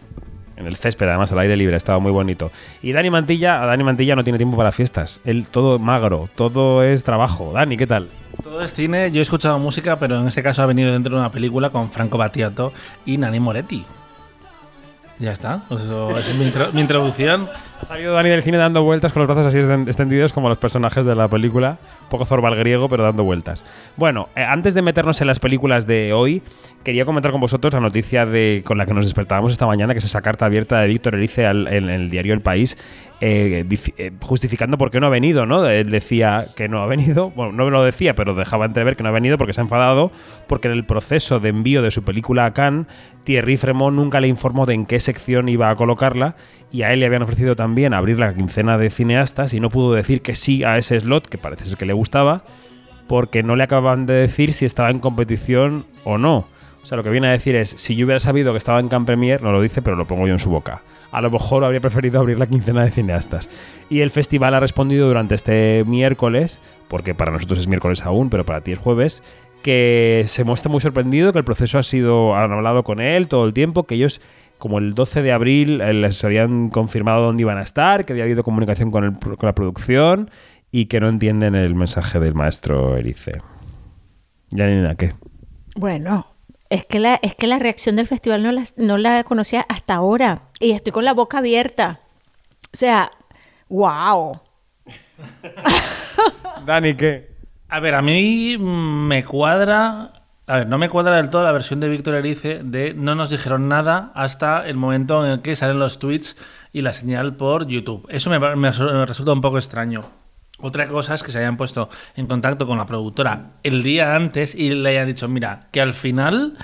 El 0.67 0.75
césped, 0.75 1.07
además, 1.07 1.31
al 1.31 1.39
aire 1.39 1.55
libre, 1.55 1.75
estaba 1.75 1.99
muy 1.99 2.11
bonito. 2.11 2.51
Y 2.81 2.91
Dani 2.91 3.09
Mantilla, 3.09 3.61
a 3.61 3.65
Dani 3.65 3.83
Mantilla 3.83 4.15
no 4.15 4.23
tiene 4.23 4.37
tiempo 4.37 4.57
para 4.57 4.71
fiestas. 4.71 5.21
Él 5.25 5.45
todo 5.49 5.79
magro, 5.79 6.29
todo 6.35 6.83
es 6.83 7.03
trabajo. 7.03 7.51
Dani, 7.53 7.77
¿qué 7.77 7.87
tal? 7.87 8.09
Todo 8.41 8.61
es 8.61 8.73
cine, 8.73 9.11
yo 9.11 9.19
he 9.19 9.21
escuchado 9.21 9.59
música, 9.59 9.99
pero 9.99 10.19
en 10.19 10.27
este 10.27 10.41
caso 10.41 10.61
ha 10.63 10.65
venido 10.65 10.91
dentro 10.91 11.13
de 11.15 11.19
una 11.19 11.31
película 11.31 11.69
con 11.69 11.89
Franco 11.89 12.17
Battiato 12.17 12.73
y 13.05 13.17
Nani 13.17 13.39
Moretti. 13.39 13.85
Ya 15.19 15.31
está, 15.31 15.61
pues 15.69 15.83
eso 15.83 16.17
es 16.17 16.35
mi, 16.35 16.45
intro- 16.51 16.71
mi 16.73 16.81
introducción. 16.81 17.47
Ha 17.81 17.85
salido 17.85 18.13
Dani 18.13 18.29
del 18.29 18.43
cine 18.43 18.57
dando 18.57 18.81
vueltas 18.83 19.11
con 19.11 19.21
los 19.21 19.27
brazos 19.27 19.45
así 19.53 19.57
extendidos 19.87 20.31
como 20.33 20.47
los 20.49 20.57
personajes 20.57 21.05
de 21.05 21.15
la 21.15 21.27
película. 21.27 21.77
Un 22.03 22.09
poco 22.09 22.25
zorbal 22.25 22.55
griego, 22.55 22.87
pero 22.89 23.03
dando 23.03 23.23
vueltas. 23.23 23.65
Bueno, 23.97 24.29
eh, 24.35 24.43
antes 24.43 24.73
de 24.73 24.81
meternos 24.81 25.19
en 25.21 25.27
las 25.27 25.39
películas 25.39 25.85
de 25.87 26.13
hoy, 26.13 26.41
quería 26.83 27.05
comentar 27.05 27.31
con 27.31 27.41
vosotros 27.41 27.73
la 27.73 27.79
noticia 27.79 28.25
de, 28.25 28.61
con 28.65 28.77
la 28.77 28.85
que 28.85 28.93
nos 28.93 29.05
despertábamos 29.05 29.51
esta 29.51 29.65
mañana, 29.65 29.93
que 29.93 29.99
es 29.99 30.05
esa 30.05 30.21
carta 30.21 30.45
abierta 30.45 30.79
de 30.79 30.87
Víctor 30.87 31.15
Erice 31.15 31.45
al- 31.45 31.67
en, 31.67 31.89
el 31.89 32.09
diario 32.09 32.33
El 32.33 32.41
País, 32.41 32.77
eh, 33.21 33.65
eh, 33.97 34.11
justificando 34.21 34.77
por 34.77 34.91
qué 34.91 34.99
no 34.99 35.07
ha 35.07 35.09
venido, 35.09 35.45
¿no? 35.45 35.65
Él 35.67 35.89
decía 35.89 36.45
que 36.55 36.69
no 36.69 36.81
ha 36.83 36.87
venido, 36.87 37.31
bueno, 37.31 37.51
no 37.53 37.69
lo 37.69 37.83
decía, 37.83 38.15
pero 38.15 38.33
dejaba 38.35 38.65
entrever 38.65 38.95
que 38.95 39.03
no 39.03 39.09
ha 39.09 39.13
venido 39.13 39.37
porque 39.37 39.53
se 39.53 39.61
ha 39.61 39.63
enfadado, 39.63 40.11
porque 40.53 40.67
en 40.67 40.75
el 40.75 40.83
proceso 40.83 41.39
de 41.39 41.49
envío 41.49 41.81
de 41.81 41.89
su 41.89 42.03
película 42.03 42.45
a 42.45 42.53
Cannes, 42.53 42.85
Thierry 43.23 43.57
Fremont 43.57 43.95
nunca 43.95 44.21
le 44.21 44.27
informó 44.27 44.67
de 44.67 44.75
en 44.75 44.85
qué 44.85 44.99
sección 44.99 45.49
iba 45.49 45.67
a 45.71 45.75
colocarla 45.75 46.35
y 46.71 46.83
a 46.83 46.93
él 46.93 46.99
le 46.99 47.07
habían 47.07 47.23
ofrecido 47.23 47.55
también 47.55 47.95
abrir 47.95 48.19
la 48.19 48.31
quincena 48.35 48.77
de 48.77 48.91
cineastas 48.91 49.55
y 49.55 49.59
no 49.59 49.71
pudo 49.71 49.95
decir 49.95 50.21
que 50.21 50.35
sí 50.35 50.63
a 50.63 50.77
ese 50.77 50.99
slot, 50.99 51.25
que 51.25 51.39
parece 51.39 51.65
ser 51.65 51.75
que 51.75 51.87
le 51.87 51.93
gustaba, 51.93 52.43
porque 53.07 53.41
no 53.41 53.55
le 53.55 53.63
acababan 53.63 54.05
de 54.05 54.13
decir 54.13 54.53
si 54.53 54.65
estaba 54.65 54.91
en 54.91 54.99
competición 54.99 55.87
o 56.03 56.19
no. 56.19 56.45
O 56.83 56.85
sea, 56.85 56.97
lo 56.97 57.03
que 57.03 57.09
viene 57.09 57.29
a 57.29 57.31
decir 57.31 57.55
es, 57.55 57.69
si 57.69 57.95
yo 57.95 58.05
hubiera 58.05 58.19
sabido 58.19 58.51
que 58.51 58.57
estaba 58.57 58.79
en 58.79 58.89
Camp 58.89 59.07
Premier, 59.07 59.41
no 59.41 59.53
lo 59.53 59.59
dice, 59.59 59.81
pero 59.81 59.95
lo 59.95 60.05
pongo 60.05 60.27
yo 60.27 60.33
en 60.33 60.39
su 60.39 60.51
boca. 60.51 60.83
A 61.13 61.21
lo 61.21 61.31
mejor 61.31 61.63
habría 61.63 61.79
preferido 61.79 62.19
abrir 62.19 62.37
la 62.37 62.45
quincena 62.45 62.83
de 62.83 62.91
cineastas. 62.91 63.49
Y 63.89 64.01
el 64.01 64.09
festival 64.09 64.53
ha 64.53 64.59
respondido 64.59 65.07
durante 65.07 65.33
este 65.33 65.83
miércoles, 65.85 66.59
porque 66.89 67.15
para 67.15 67.31
nosotros 67.31 67.59
es 67.59 67.67
miércoles 67.67 68.03
aún, 68.03 68.29
pero 68.29 68.45
para 68.45 68.61
ti 68.61 68.73
es 68.73 68.79
jueves, 68.79 69.23
que 69.63 70.23
se 70.27 70.43
muestra 70.43 70.69
muy 70.71 70.79
sorprendido, 70.81 71.31
que 71.33 71.39
el 71.39 71.45
proceso 71.45 71.79
ha 71.79 71.83
sido, 71.83 72.35
han 72.35 72.51
hablado 72.51 72.83
con 72.83 72.99
él 73.01 73.27
todo 73.27 73.45
el 73.45 73.53
tiempo, 73.53 73.83
que 73.85 73.95
ellos 73.95 74.21
como 74.59 74.77
el 74.77 74.93
12 74.93 75.21
de 75.23 75.31
abril 75.31 75.81
eh, 75.81 75.93
les 75.93 76.23
habían 76.23 76.69
confirmado 76.69 77.23
dónde 77.25 77.41
iban 77.41 77.57
a 77.57 77.63
estar, 77.63 78.05
que 78.05 78.13
había 78.13 78.23
habido 78.25 78.43
comunicación 78.43 78.91
con, 78.91 79.03
el- 79.03 79.17
con 79.19 79.47
la 79.47 79.55
producción 79.55 80.29
y 80.71 80.85
que 80.85 80.99
no 80.99 81.07
entienden 81.09 81.55
el 81.55 81.73
mensaje 81.75 82.19
del 82.19 82.33
maestro 82.35 82.95
Erice. 82.97 83.33
Yanina, 84.51 84.95
¿qué? 84.95 85.13
Bueno, 85.75 86.27
es 86.69 86.85
que 86.85 86.99
la, 86.99 87.15
es 87.21 87.35
que 87.35 87.47
la 87.47 87.59
reacción 87.59 87.95
del 87.95 88.07
festival 88.07 88.43
no 88.43 88.51
la, 88.51 88.63
no 88.77 88.97
la 88.97 89.23
conocía 89.23 89.65
hasta 89.67 89.95
ahora. 89.95 90.43
Y 90.59 90.71
estoy 90.71 90.91
con 90.93 91.03
la 91.05 91.13
boca 91.13 91.39
abierta. 91.39 91.99
O 92.73 92.77
sea, 92.77 93.11
wow. 93.69 94.39
Dani, 96.65 96.93
¿qué? 96.95 97.32
A 97.73 97.79
ver, 97.79 97.95
a 97.95 98.03
mí 98.03 98.55
me 98.59 99.25
cuadra. 99.25 100.13
A 100.45 100.57
ver, 100.57 100.67
no 100.67 100.77
me 100.77 100.89
cuadra 100.89 101.17
del 101.17 101.31
todo 101.31 101.41
la 101.41 101.51
versión 101.51 101.79
de 101.79 101.89
Víctor 101.89 102.13
Erice 102.13 102.61
de 102.63 102.93
no 102.93 103.15
nos 103.15 103.31
dijeron 103.31 103.67
nada 103.67 104.11
hasta 104.13 104.67
el 104.67 104.77
momento 104.77 105.25
en 105.25 105.31
el 105.31 105.41
que 105.41 105.55
salen 105.55 105.79
los 105.79 105.97
tweets 105.97 106.37
y 106.71 106.83
la 106.83 106.93
señal 106.93 107.35
por 107.35 107.65
YouTube. 107.65 108.05
Eso 108.09 108.29
me, 108.29 108.37
resulta 109.07 109.33
un 109.33 109.41
poco 109.41 109.57
extraño. 109.57 110.03
Otra 110.59 110.87
cosa 110.87 111.15
es 111.15 111.23
que 111.23 111.31
se 111.31 111.39
hayan 111.39 111.57
puesto 111.57 111.89
en 112.15 112.27
contacto 112.27 112.67
con 112.67 112.77
la 112.77 112.85
productora 112.85 113.53
el 113.63 113.81
día 113.81 114.15
antes 114.15 114.53
y 114.53 114.69
le 114.69 114.89
hayan 114.89 115.07
dicho, 115.07 115.27
mira, 115.27 115.69
que 115.71 115.81
al 115.81 115.95
final 115.95 116.55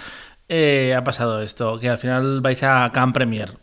eh, 0.47 0.93
ha 0.95 1.03
pasado 1.03 1.41
esto, 1.41 1.79
que 1.79 1.89
al 1.89 1.97
final 1.97 2.41
vais 2.41 2.61
a 2.61 2.87
Camp 2.93 3.15
Premier. 3.15 3.57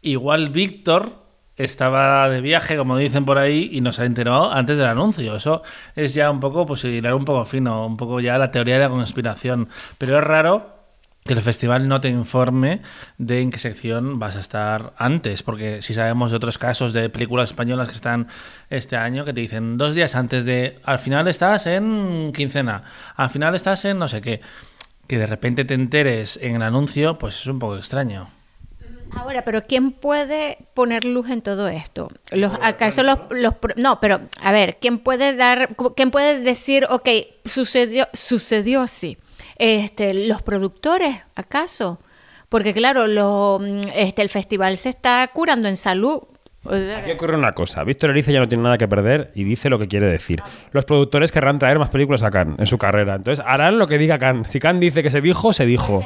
Igual 0.00 0.48
Víctor 0.48 1.21
estaba 1.56 2.28
de 2.28 2.40
viaje, 2.40 2.76
como 2.76 2.96
dicen 2.96 3.24
por 3.24 3.38
ahí, 3.38 3.68
y 3.72 3.80
nos 3.80 3.98
ha 3.98 4.04
enterado 4.04 4.52
antes 4.52 4.78
del 4.78 4.86
anuncio. 4.86 5.36
Eso 5.36 5.62
es 5.94 6.14
ya 6.14 6.30
un 6.30 6.40
poco, 6.40 6.66
pues 6.66 6.84
hilar 6.84 7.14
un 7.14 7.24
poco 7.24 7.44
fino, 7.44 7.86
un 7.86 7.96
poco 7.96 8.20
ya 8.20 8.38
la 8.38 8.50
teoría 8.50 8.74
de 8.74 8.80
la 8.80 8.88
conspiración. 8.88 9.68
Pero 9.98 10.18
es 10.18 10.24
raro 10.24 10.72
que 11.24 11.34
el 11.34 11.40
festival 11.40 11.86
no 11.86 12.00
te 12.00 12.08
informe 12.08 12.80
de 13.16 13.42
en 13.42 13.50
qué 13.52 13.58
sección 13.58 14.18
vas 14.18 14.36
a 14.36 14.40
estar 14.40 14.92
antes, 14.96 15.42
porque 15.42 15.80
si 15.82 15.94
sabemos 15.94 16.30
de 16.30 16.36
otros 16.36 16.58
casos 16.58 16.92
de 16.92 17.10
películas 17.10 17.50
españolas 17.50 17.88
que 17.88 17.94
están 17.94 18.26
este 18.70 18.96
año, 18.96 19.24
que 19.24 19.32
te 19.32 19.40
dicen 19.40 19.78
dos 19.78 19.94
días 19.94 20.16
antes 20.16 20.44
de, 20.44 20.80
al 20.82 20.98
final 20.98 21.28
estás 21.28 21.66
en 21.66 22.32
quincena, 22.34 22.82
al 23.14 23.30
final 23.30 23.54
estás 23.54 23.84
en 23.84 23.98
no 23.98 24.08
sé 24.08 24.20
qué, 24.20 24.40
que 25.06 25.18
de 25.18 25.26
repente 25.26 25.64
te 25.64 25.74
enteres 25.74 26.38
en 26.42 26.56
el 26.56 26.62
anuncio, 26.62 27.18
pues 27.18 27.40
es 27.40 27.46
un 27.46 27.60
poco 27.60 27.76
extraño. 27.76 28.41
Ahora, 29.14 29.44
pero 29.44 29.66
¿quién 29.66 29.92
puede 29.92 30.58
poner 30.74 31.04
luz 31.04 31.28
en 31.30 31.42
todo 31.42 31.68
esto? 31.68 32.08
Los, 32.30 32.52
¿Acaso 32.62 33.02
los, 33.02 33.18
los 33.30 33.54
No, 33.76 34.00
pero 34.00 34.20
a 34.40 34.52
ver, 34.52 34.78
¿quién 34.80 34.98
puede 34.98 35.36
dar, 35.36 35.76
quién 35.96 36.10
puede 36.10 36.40
decir, 36.40 36.86
ok, 36.88 37.08
sucedió, 37.44 38.08
sucedió 38.12 38.80
así? 38.80 39.18
Este, 39.56 40.14
¿Los 40.14 40.42
productores, 40.42 41.18
acaso? 41.34 41.98
Porque 42.48 42.72
claro, 42.72 43.06
lo, 43.06 43.60
mm, 43.60 43.80
este, 43.94 44.22
el 44.22 44.28
festival 44.28 44.76
se 44.76 44.88
está 44.88 45.28
curando 45.32 45.68
en 45.68 45.76
salud. 45.76 46.22
Aquí 46.96 47.10
ocurre 47.10 47.36
una 47.36 47.54
cosa. 47.54 47.82
Víctor 47.82 48.10
Erice 48.10 48.32
ya 48.32 48.38
no 48.40 48.48
tiene 48.48 48.62
nada 48.62 48.78
que 48.78 48.86
perder 48.86 49.32
y 49.34 49.42
dice 49.42 49.68
lo 49.68 49.78
que 49.78 49.88
quiere 49.88 50.06
decir. 50.06 50.42
Los 50.70 50.84
productores 50.84 51.32
querrán 51.32 51.58
traer 51.58 51.78
más 51.78 51.90
películas 51.90 52.22
a 52.22 52.30
Cannes 52.30 52.58
en 52.58 52.66
su 52.66 52.78
carrera. 52.78 53.16
Entonces 53.16 53.44
harán 53.46 53.78
lo 53.78 53.86
que 53.88 53.98
diga 53.98 54.18
Cannes. 54.18 54.48
Si 54.48 54.60
Cannes 54.60 54.80
dice 54.80 55.02
que 55.02 55.10
se 55.10 55.20
dijo, 55.20 55.52
se 55.52 55.66
dijo. 55.66 56.04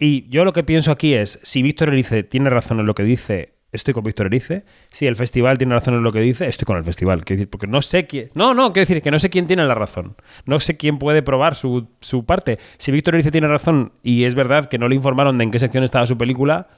Y 0.00 0.28
yo 0.28 0.44
lo 0.44 0.52
que 0.52 0.64
pienso 0.64 0.90
aquí 0.90 1.14
es, 1.14 1.38
si 1.42 1.62
Víctor 1.62 1.88
Erice 1.90 2.22
tiene 2.22 2.50
razón 2.50 2.80
en 2.80 2.86
lo 2.86 2.94
que 2.94 3.02
dice, 3.04 3.54
estoy 3.72 3.94
con 3.94 4.04
Víctor 4.04 4.26
Erice. 4.26 4.64
Si 4.90 5.06
el 5.06 5.16
festival 5.16 5.58
tiene 5.58 5.74
razón 5.74 5.94
en 5.94 6.02
lo 6.02 6.12
que 6.12 6.20
dice, 6.20 6.46
estoy 6.46 6.64
con 6.66 6.76
el 6.76 6.84
festival. 6.84 7.24
Quiero 7.24 7.38
decir, 7.38 7.50
porque 7.50 7.66
no 7.66 7.82
sé 7.82 8.06
quién... 8.06 8.30
No, 8.34 8.54
no, 8.54 8.72
quiero 8.72 8.86
decir 8.86 9.02
que 9.02 9.10
no 9.10 9.18
sé 9.18 9.30
quién 9.30 9.46
tiene 9.46 9.64
la 9.64 9.74
razón. 9.74 10.16
No 10.46 10.60
sé 10.60 10.76
quién 10.76 10.98
puede 10.98 11.22
probar 11.22 11.54
su, 11.54 11.88
su 12.00 12.24
parte. 12.24 12.58
Si 12.78 12.92
Víctor 12.92 13.14
Erice 13.14 13.30
tiene 13.30 13.48
razón 13.48 13.92
y 14.02 14.24
es 14.24 14.34
verdad 14.34 14.68
que 14.68 14.78
no 14.78 14.88
le 14.88 14.94
informaron 14.94 15.38
de 15.38 15.44
en 15.44 15.50
qué 15.50 15.58
sección 15.58 15.84
estaba 15.84 16.06
su 16.06 16.16
película, 16.16 16.68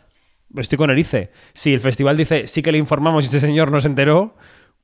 estoy 0.57 0.79
con 0.79 0.91
Erice. 0.91 1.31
Si 1.55 1.73
el 1.75 1.81
festival 1.81 2.17
dice 2.17 2.47
sí 2.47 2.63
que 2.63 2.73
le 2.73 2.79
informamos 2.79 3.25
y 3.25 3.29
ese 3.29 3.41
señor 3.41 3.71
no 3.71 3.81
se 3.81 3.89
enteró, 3.89 4.37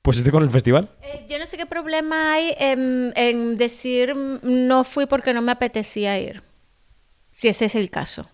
pues 0.02 0.16
estoy 0.18 0.32
con 0.32 0.42
el 0.42 0.50
festival. 0.50 0.90
Eh, 1.02 1.26
Yo 1.28 1.38
no 1.38 1.46
sé 1.46 1.56
qué 1.56 1.66
problema 1.66 2.32
hay 2.34 2.54
en, 2.58 3.12
en 3.16 3.56
decir 3.56 4.14
no 4.42 4.84
fui 4.84 5.06
porque 5.06 5.32
no 5.32 5.42
me 5.42 5.52
apetecía 5.52 6.18
ir. 6.18 6.42
Si 7.32 7.48
ese 7.48 7.64
es 7.64 7.74
el 7.74 7.90
caso. 7.90 8.30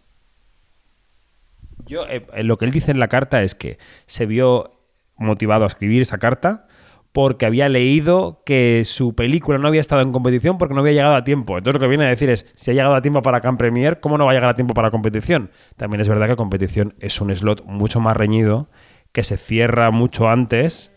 Yo, 1.86 2.06
eh, 2.06 2.26
eh, 2.34 2.44
lo 2.44 2.58
que 2.58 2.66
él 2.66 2.72
dice 2.72 2.90
en 2.90 2.98
la 2.98 3.08
carta 3.08 3.42
es 3.42 3.54
que 3.54 3.78
se 4.04 4.26
vio 4.26 4.72
motivado 5.16 5.64
a 5.64 5.68
escribir 5.68 6.02
esa 6.02 6.18
carta 6.18 6.66
porque 7.12 7.46
había 7.46 7.68
leído 7.68 8.42
que 8.44 8.82
su 8.84 9.14
película 9.14 9.58
no 9.58 9.68
había 9.68 9.80
estado 9.80 10.02
en 10.02 10.12
competición 10.12 10.58
porque 10.58 10.74
no 10.74 10.80
había 10.80 10.92
llegado 10.92 11.14
a 11.14 11.24
tiempo. 11.24 11.56
Entonces 11.56 11.80
lo 11.80 11.80
que 11.80 11.88
viene 11.88 12.04
a 12.04 12.10
decir 12.10 12.28
es, 12.28 12.44
si 12.54 12.70
ha 12.70 12.74
llegado 12.74 12.94
a 12.94 13.00
tiempo 13.00 13.22
para 13.22 13.40
Cannes 13.40 13.58
Premier, 13.58 14.00
¿cómo 14.00 14.18
no 14.18 14.26
va 14.26 14.32
a 14.32 14.34
llegar 14.34 14.50
a 14.50 14.54
tiempo 14.54 14.74
para 14.74 14.90
competición? 14.90 15.50
También 15.76 16.00
es 16.00 16.08
verdad 16.08 16.26
que 16.28 16.36
competición 16.36 16.94
es 17.00 17.20
un 17.20 17.34
slot 17.34 17.64
mucho 17.64 18.00
más 18.00 18.16
reñido, 18.16 18.68
que 19.12 19.22
se 19.22 19.36
cierra 19.36 19.90
mucho 19.90 20.28
antes. 20.28 20.94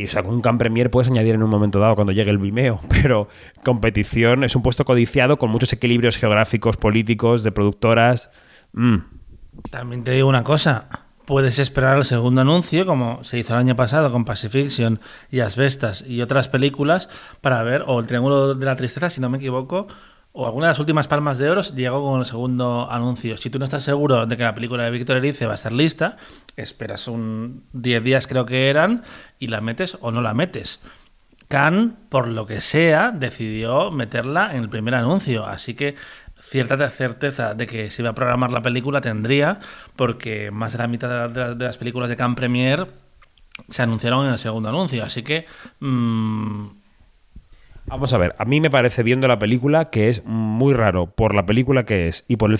Y 0.00 0.04
o 0.04 0.08
sea, 0.08 0.22
un 0.22 0.40
Cannes 0.40 0.58
Premier 0.58 0.90
puedes 0.90 1.10
añadir 1.10 1.34
en 1.34 1.42
un 1.42 1.50
momento 1.50 1.78
dado 1.78 1.94
cuando 1.94 2.12
llegue 2.12 2.30
el 2.30 2.38
Vimeo, 2.38 2.80
pero 2.88 3.28
competición 3.62 4.44
es 4.44 4.56
un 4.56 4.62
puesto 4.62 4.86
codiciado 4.86 5.38
con 5.38 5.50
muchos 5.50 5.74
equilibrios 5.74 6.16
geográficos, 6.16 6.78
políticos, 6.78 7.42
de 7.42 7.52
productoras. 7.52 8.30
Mm. 8.72 8.96
También 9.70 10.02
te 10.02 10.12
digo 10.12 10.26
una 10.26 10.42
cosa. 10.42 10.88
Puedes 11.26 11.58
esperar 11.58 11.98
el 11.98 12.06
segundo 12.06 12.40
anuncio, 12.40 12.86
como 12.86 13.22
se 13.22 13.38
hizo 13.38 13.52
el 13.52 13.60
año 13.60 13.76
pasado 13.76 14.10
con 14.10 14.24
Pacifiction 14.24 15.00
y 15.30 15.40
Asbestas 15.40 16.02
y 16.04 16.22
otras 16.22 16.48
películas, 16.48 17.10
para 17.42 17.62
ver, 17.62 17.84
o 17.86 18.00
el 18.00 18.06
Triángulo 18.06 18.54
de 18.54 18.64
la 18.64 18.76
Tristeza, 18.76 19.10
si 19.10 19.20
no 19.20 19.28
me 19.28 19.36
equivoco, 19.36 19.86
o 20.32 20.46
alguna 20.46 20.66
de 20.66 20.72
las 20.72 20.78
últimas 20.78 21.08
palmas 21.08 21.38
de 21.38 21.50
oro 21.50 21.60
llegó 21.62 22.02
con 22.08 22.20
el 22.20 22.26
segundo 22.26 22.88
anuncio. 22.90 23.36
Si 23.36 23.50
tú 23.50 23.58
no 23.58 23.64
estás 23.64 23.82
seguro 23.82 24.26
de 24.26 24.36
que 24.36 24.42
la 24.44 24.54
película 24.54 24.84
de 24.84 24.90
Víctor 24.90 25.16
Erice 25.16 25.46
va 25.46 25.52
a 25.52 25.54
estar 25.56 25.72
lista, 25.72 26.16
esperas 26.56 27.08
un 27.08 27.64
10 27.72 28.04
días 28.04 28.26
creo 28.26 28.46
que 28.46 28.68
eran 28.68 29.02
y 29.38 29.48
la 29.48 29.60
metes 29.60 29.98
o 30.00 30.10
no 30.12 30.22
la 30.22 30.32
metes. 30.34 30.80
Khan, 31.48 31.96
por 32.08 32.28
lo 32.28 32.46
que 32.46 32.60
sea, 32.60 33.10
decidió 33.10 33.90
meterla 33.90 34.52
en 34.54 34.62
el 34.62 34.68
primer 34.68 34.94
anuncio, 34.94 35.44
así 35.46 35.74
que 35.74 35.96
cierta 36.38 36.88
certeza 36.90 37.54
de 37.54 37.66
que 37.66 37.90
se 37.90 38.02
iba 38.02 38.10
a 38.10 38.14
programar 38.14 38.52
la 38.52 38.60
película 38.60 39.00
tendría, 39.00 39.58
porque 39.96 40.50
más 40.52 40.72
de 40.72 40.78
la 40.78 40.86
mitad 40.86 41.28
de, 41.28 41.40
la- 41.40 41.54
de 41.54 41.64
las 41.64 41.76
películas 41.76 42.08
de 42.08 42.16
Cannes 42.16 42.36
Premier 42.36 42.86
se 43.68 43.82
anunciaron 43.82 44.26
en 44.26 44.32
el 44.32 44.38
segundo 44.38 44.68
anuncio, 44.68 45.02
así 45.02 45.22
que 45.24 45.44
mm, 45.80 46.66
Vamos 47.90 48.12
a 48.14 48.18
ver, 48.18 48.36
a 48.38 48.44
mí 48.44 48.60
me 48.60 48.70
parece 48.70 49.02
viendo 49.02 49.26
la 49.26 49.38
película 49.38 49.90
que 49.90 50.08
es 50.08 50.24
muy 50.24 50.74
raro 50.74 51.06
por 51.10 51.34
la 51.34 51.44
película 51.44 51.84
que 51.84 52.06
es 52.08 52.24
y 52.28 52.36
por 52.36 52.50
el, 52.52 52.58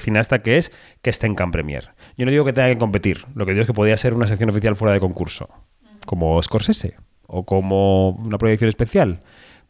cineasta, 0.00 0.42
que 0.42 0.58
es 0.58 0.72
que 1.00 1.08
esté 1.10 1.26
en 1.26 1.34
Cannes 1.34 1.52
Premier. 1.52 1.88
Yo 2.18 2.26
no 2.26 2.30
digo 2.30 2.44
que 2.44 2.52
tenga 2.52 2.68
que 2.68 2.76
competir, 2.78 3.24
lo 3.34 3.46
que 3.46 3.52
digo 3.52 3.62
es 3.62 3.66
que 3.66 3.72
podría 3.72 3.96
ser 3.96 4.12
una 4.14 4.26
sección 4.26 4.50
oficial 4.50 4.76
fuera 4.76 4.92
de 4.92 5.00
concurso, 5.00 5.48
como 6.06 6.40
Scorsese 6.42 6.96
o 7.26 7.44
como 7.46 8.10
una 8.10 8.36
proyección 8.36 8.68
especial. 8.68 9.22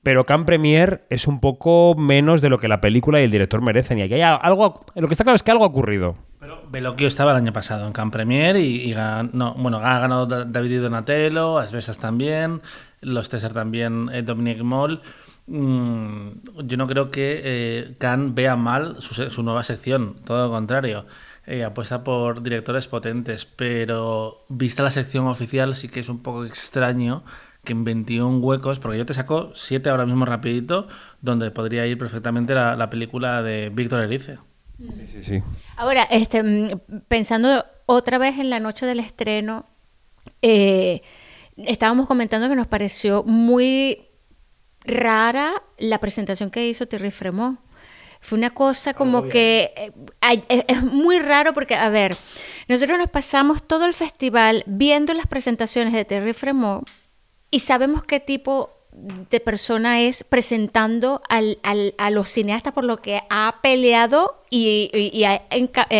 Pero 0.02 0.24
Cannes 0.24 0.46
Premier 0.46 1.06
es 1.10 1.28
un 1.28 1.38
poco 1.38 1.94
menos 1.96 2.42
de 2.42 2.50
lo 2.50 2.58
que 2.58 2.66
la 2.66 2.80
película 2.80 3.20
y 3.20 3.24
el 3.24 3.30
director 3.30 3.62
merecen. 3.62 4.00
Y 4.00 4.02
aquí 4.02 4.14
hay 4.14 4.22
algo. 4.22 4.84
Lo 4.96 5.06
que 5.06 5.14
está 5.14 5.22
claro 5.22 5.36
es 5.36 5.44
que 5.44 5.52
algo 5.52 5.62
ha 5.62 5.68
ocurrido. 5.68 6.16
Veloquio 6.70 7.06
estaba 7.06 7.30
el 7.30 7.36
año 7.36 7.52
pasado 7.52 7.86
en 7.86 7.92
Cannes 7.92 8.12
Premier 8.12 8.56
y, 8.56 8.92
bueno, 8.92 9.76
ha 9.78 10.00
ganado 10.00 10.26
Da- 10.26 10.44
David 10.44 10.80
Donatello, 10.82 11.56
Asbestas 11.58 11.98
también, 11.98 12.60
los 13.02 13.28
César 13.28 13.52
también, 13.52 14.08
eh, 14.12 14.22
Dominic 14.22 14.62
Moll. 14.62 15.02
Mm, 15.46 16.28
yo 16.64 16.76
no 16.76 16.86
creo 16.86 17.10
que 17.10 17.40
eh, 17.44 17.94
Cannes 17.98 18.34
vea 18.34 18.56
mal 18.56 18.96
su, 19.00 19.42
nueva 19.42 19.64
sección, 19.64 20.16
todo 20.24 20.46
lo 20.46 20.52
contrario. 20.52 21.06
Eh, 21.46 21.64
apuesta 21.64 22.04
por 22.04 22.42
directores 22.42 22.86
potentes, 22.86 23.44
pero 23.44 24.44
vista 24.48 24.82
la 24.82 24.90
sección 24.90 25.26
oficial 25.26 25.74
sí 25.74 25.88
que 25.88 26.00
es 26.00 26.08
un 26.08 26.22
poco 26.22 26.44
extraño 26.44 27.24
que 27.64 27.72
en 27.72 27.84
21 27.84 28.38
huecos, 28.38 28.80
porque 28.80 28.98
yo 28.98 29.04
te 29.04 29.14
saco 29.14 29.50
7 29.54 29.90
ahora 29.90 30.06
mismo 30.06 30.24
rapidito, 30.24 30.88
donde 31.20 31.50
podría 31.50 31.86
ir 31.86 31.98
perfectamente 31.98 32.54
la, 32.54 32.76
la 32.76 32.90
película 32.90 33.42
de 33.42 33.70
Víctor 33.70 34.02
Erice. 34.02 34.38
Sí, 34.78 35.06
sí, 35.06 35.22
sí. 35.22 35.42
Ahora, 35.76 36.04
este, 36.10 36.42
mm, 36.42 36.80
pensando 37.08 37.64
otra 37.86 38.18
vez 38.18 38.38
en 38.38 38.50
la 38.50 38.60
noche 38.60 38.86
del 38.86 39.00
estreno, 39.00 39.66
eh, 40.40 41.02
estábamos 41.56 42.06
comentando 42.06 42.48
que 42.48 42.54
nos 42.56 42.66
pareció 42.66 43.22
muy 43.24 44.08
rara 44.84 45.62
la 45.78 45.98
presentación 45.98 46.50
que 46.50 46.66
hizo 46.68 46.86
Thierry 46.86 47.10
Fremont. 47.10 47.60
Fue 48.20 48.38
una 48.38 48.50
cosa 48.50 48.94
como 48.94 49.24
que 49.28 49.72
eh, 49.76 50.62
es, 50.68 50.82
muy 50.82 51.18
raro 51.18 51.52
porque, 51.52 51.74
a 51.74 51.88
ver, 51.88 52.16
nosotros 52.68 52.96
nos 52.98 53.10
pasamos 53.10 53.66
todo 53.66 53.84
el 53.84 53.94
festival 53.94 54.62
viendo 54.66 55.12
las 55.12 55.26
presentaciones 55.26 55.92
de 55.92 56.04
Thierry 56.04 56.32
Fremont 56.32 56.88
y 57.50 57.60
sabemos 57.60 58.04
qué 58.04 58.20
tipo 58.20 58.70
de 58.92 59.40
persona 59.40 60.02
es 60.02 60.22
presentando 60.22 61.20
al, 61.28 61.58
al- 61.64 61.94
a 61.98 62.10
los 62.10 62.28
cineastas 62.28 62.72
por 62.72 62.84
lo 62.84 62.98
que 62.98 63.20
ha 63.28 63.56
peleado 63.62 64.41
y, 64.52 64.90
y- 64.92 65.10
y 65.18 65.24
eh, 65.24 65.40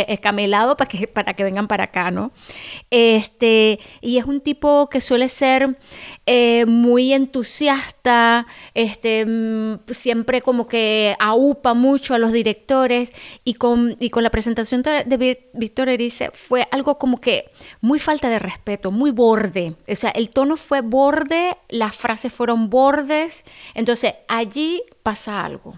escamelado 0.09 0.77
para 0.77 0.89
que, 0.89 1.07
para 1.09 1.33
que 1.35 1.43
vengan 1.43 1.67
para 1.69 1.85
acá, 1.85 2.11
¿no? 2.11 2.31
Este, 2.91 3.81
y 4.03 4.19
es 4.19 4.25
un 4.27 4.41
tipo 4.41 4.89
que 4.91 5.01
suele 5.01 5.29
ser 5.29 5.79
eh, 6.27 6.67
muy 6.67 7.13
entusiasta, 7.15 8.47
este, 8.75 9.25
mm, 9.27 9.81
siempre 9.91 10.43
como 10.43 10.69
que 10.69 11.17
aupa 11.19 11.73
mucho 11.75 12.15
a 12.15 12.19
los 12.19 12.33
directores 12.33 13.13
y 13.45 13.55
con, 13.55 13.97
y 13.99 14.11
con 14.11 14.23
la 14.23 14.31
presentación 14.31 14.83
de, 14.83 15.05
de 15.05 15.19
Ví- 15.19 15.39
Víctor 15.55 15.89
Erice 15.89 16.31
fue 16.33 16.69
algo 16.71 16.99
como 16.99 17.21
que 17.21 17.51
muy 17.81 17.99
falta 17.99 18.29
de 18.29 18.39
respeto, 18.39 18.91
muy 18.91 19.11
borde. 19.11 19.75
O 19.91 19.97
sea, 19.97 20.11
el 20.11 20.29
tono 20.31 20.57
fue 20.57 20.83
borde, 20.83 21.57
las 21.71 21.97
frases 21.97 22.33
fueron 22.33 22.69
bordes, 22.69 23.45
entonces 23.75 24.15
allí 24.29 24.83
pasa 25.03 25.45
algo. 25.45 25.75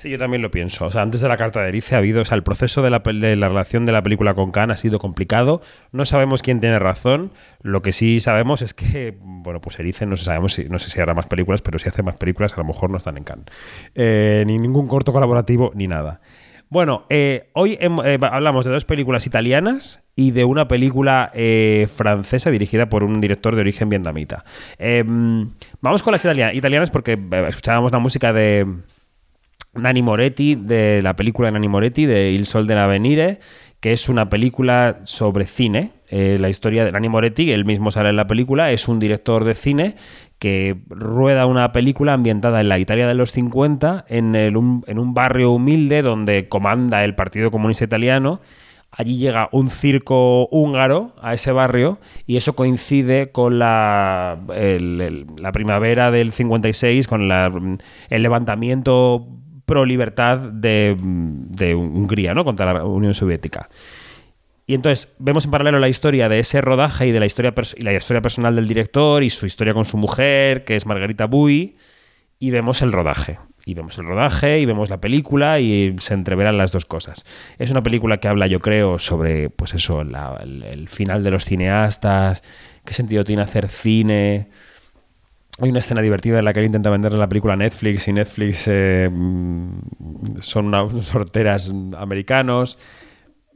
Sí, 0.00 0.08
yo 0.08 0.16
también 0.16 0.40
lo 0.40 0.50
pienso. 0.50 0.86
O 0.86 0.90
sea, 0.90 1.02
antes 1.02 1.20
de 1.20 1.28
la 1.28 1.36
carta 1.36 1.60
de 1.60 1.68
Erice 1.68 1.94
ha 1.94 1.98
habido, 1.98 2.22
o 2.22 2.24
sea, 2.24 2.34
el 2.34 2.42
proceso 2.42 2.80
de 2.80 2.88
la, 2.88 3.00
de 3.00 3.36
la 3.36 3.48
relación 3.48 3.84
de 3.84 3.92
la 3.92 4.02
película 4.02 4.32
con 4.32 4.50
Khan 4.50 4.70
ha 4.70 4.78
sido 4.78 4.98
complicado. 4.98 5.60
No 5.92 6.06
sabemos 6.06 6.40
quién 6.40 6.58
tiene 6.58 6.78
razón. 6.78 7.32
Lo 7.60 7.82
que 7.82 7.92
sí 7.92 8.18
sabemos 8.18 8.62
es 8.62 8.72
que, 8.72 9.18
bueno, 9.20 9.60
pues 9.60 9.78
Erice 9.78 10.06
no 10.06 10.16
sabemos 10.16 10.54
si, 10.54 10.64
no 10.70 10.78
sé 10.78 10.88
si 10.88 10.98
hará 11.02 11.12
más 11.12 11.26
películas, 11.26 11.60
pero 11.60 11.78
si 11.78 11.90
hace 11.90 12.02
más 12.02 12.16
películas 12.16 12.54
a 12.54 12.56
lo 12.56 12.64
mejor 12.64 12.88
no 12.88 12.96
están 12.96 13.18
en 13.18 13.24
Cannes. 13.24 13.44
Eh, 13.94 14.42
ni 14.46 14.56
ningún 14.56 14.88
corto 14.88 15.12
colaborativo 15.12 15.70
ni 15.74 15.86
nada. 15.86 16.22
Bueno, 16.70 17.04
eh, 17.10 17.50
hoy 17.52 17.76
eh, 17.78 18.18
hablamos 18.22 18.64
de 18.64 18.70
dos 18.70 18.86
películas 18.86 19.26
italianas 19.26 20.02
y 20.16 20.30
de 20.30 20.44
una 20.44 20.66
película 20.66 21.30
eh, 21.34 21.88
francesa 21.94 22.50
dirigida 22.50 22.88
por 22.88 23.04
un 23.04 23.20
director 23.20 23.54
de 23.54 23.60
origen 23.60 23.90
vietnamita. 23.90 24.44
Eh, 24.78 25.04
vamos 25.80 26.02
con 26.02 26.12
las 26.12 26.24
italia- 26.24 26.54
italianas 26.54 26.90
porque 26.90 27.14
eh, 27.14 27.44
escuchábamos 27.48 27.90
la 27.92 27.98
música 27.98 28.32
de, 28.32 28.66
Nani 29.74 30.02
Moretti, 30.02 30.54
de 30.56 31.00
la 31.02 31.14
película 31.16 31.48
de 31.48 31.52
Nani 31.52 31.68
Moretti, 31.68 32.06
de 32.06 32.32
Il 32.32 32.46
Sol 32.46 32.66
dell'Avvenire, 32.66 33.38
que 33.80 33.92
es 33.92 34.08
una 34.08 34.28
película 34.28 35.00
sobre 35.04 35.46
cine. 35.46 35.90
Eh, 36.10 36.36
la 36.40 36.48
historia 36.48 36.84
de 36.84 36.92
Nani 36.92 37.08
Moretti, 37.08 37.52
él 37.52 37.64
mismo 37.64 37.90
sale 37.90 38.08
en 38.10 38.16
la 38.16 38.26
película, 38.26 38.72
es 38.72 38.88
un 38.88 38.98
director 38.98 39.44
de 39.44 39.54
cine 39.54 39.94
que 40.38 40.76
rueda 40.88 41.46
una 41.46 41.70
película 41.72 42.14
ambientada 42.14 42.60
en 42.60 42.68
la 42.68 42.78
Italia 42.78 43.06
de 43.06 43.14
los 43.14 43.30
50, 43.32 44.06
en, 44.08 44.34
el- 44.34 44.56
un, 44.56 44.82
en 44.86 44.98
un 44.98 45.14
barrio 45.14 45.52
humilde 45.52 46.02
donde 46.02 46.48
comanda 46.48 47.04
el 47.04 47.14
Partido 47.14 47.50
Comunista 47.50 47.84
Italiano. 47.84 48.40
Allí 48.90 49.18
llega 49.18 49.48
un 49.52 49.70
circo 49.70 50.48
húngaro 50.48 51.14
a 51.22 51.32
ese 51.34 51.52
barrio 51.52 52.00
y 52.26 52.36
eso 52.36 52.54
coincide 52.56 53.30
con 53.30 53.60
la, 53.60 54.36
la 54.48 55.52
primavera 55.52 56.10
del 56.10 56.32
56, 56.32 57.06
con 57.06 57.28
la- 57.28 57.52
el 58.08 58.22
levantamiento 58.22 59.26
pro 59.70 59.84
libertad 59.84 60.38
de, 60.38 60.96
Hungría, 61.76 62.34
¿no? 62.34 62.44
Contra 62.44 62.74
la 62.74 62.84
Unión 62.84 63.14
Soviética. 63.14 63.68
Y 64.66 64.74
entonces 64.74 65.14
vemos 65.20 65.44
en 65.44 65.52
paralelo 65.52 65.78
la 65.78 65.88
historia 65.88 66.28
de 66.28 66.40
ese 66.40 66.60
rodaje 66.60 67.06
y 67.06 67.12
de 67.12 67.20
la 67.20 67.26
historia, 67.26 67.54
y 67.76 67.82
la 67.82 67.92
historia 67.92 68.20
personal 68.20 68.56
del 68.56 68.66
director 68.66 69.22
y 69.22 69.30
su 69.30 69.46
historia 69.46 69.72
con 69.72 69.84
su 69.84 69.96
mujer, 69.96 70.64
que 70.64 70.74
es 70.74 70.86
Margarita 70.86 71.26
Bui, 71.26 71.76
y 72.40 72.50
vemos 72.50 72.82
el 72.82 72.90
rodaje. 72.90 73.38
Y 73.64 73.74
vemos 73.74 73.96
el 73.98 74.06
rodaje 74.06 74.58
y 74.58 74.66
vemos 74.66 74.90
la 74.90 75.00
película 75.00 75.60
y 75.60 75.94
se 76.00 76.14
entreveran 76.14 76.58
las 76.58 76.72
dos 76.72 76.84
cosas. 76.84 77.24
Es 77.58 77.70
una 77.70 77.84
película 77.84 78.18
que 78.18 78.26
habla, 78.26 78.48
yo 78.48 78.58
creo, 78.58 78.98
sobre, 78.98 79.50
pues 79.50 79.74
eso, 79.74 80.00
el 80.00 80.88
final 80.88 81.22
de 81.22 81.30
los 81.30 81.44
cineastas, 81.44 82.42
qué 82.84 82.92
sentido 82.92 83.22
tiene 83.22 83.42
hacer 83.42 83.68
cine. 83.68 84.48
Hay 85.60 85.68
una 85.68 85.80
escena 85.80 86.00
divertida 86.00 86.38
en 86.38 86.44
la 86.46 86.52
que 86.52 86.60
él 86.60 86.66
intenta 86.66 86.88
vender 86.88 87.12
la 87.12 87.28
película 87.28 87.52
a 87.52 87.56
Netflix 87.56 88.08
y 88.08 88.12
Netflix 88.12 88.66
eh, 88.66 89.10
mm, 89.12 90.40
son 90.40 90.66
unos 90.66 91.04
sorteras 91.06 91.72
americanos. 91.96 92.78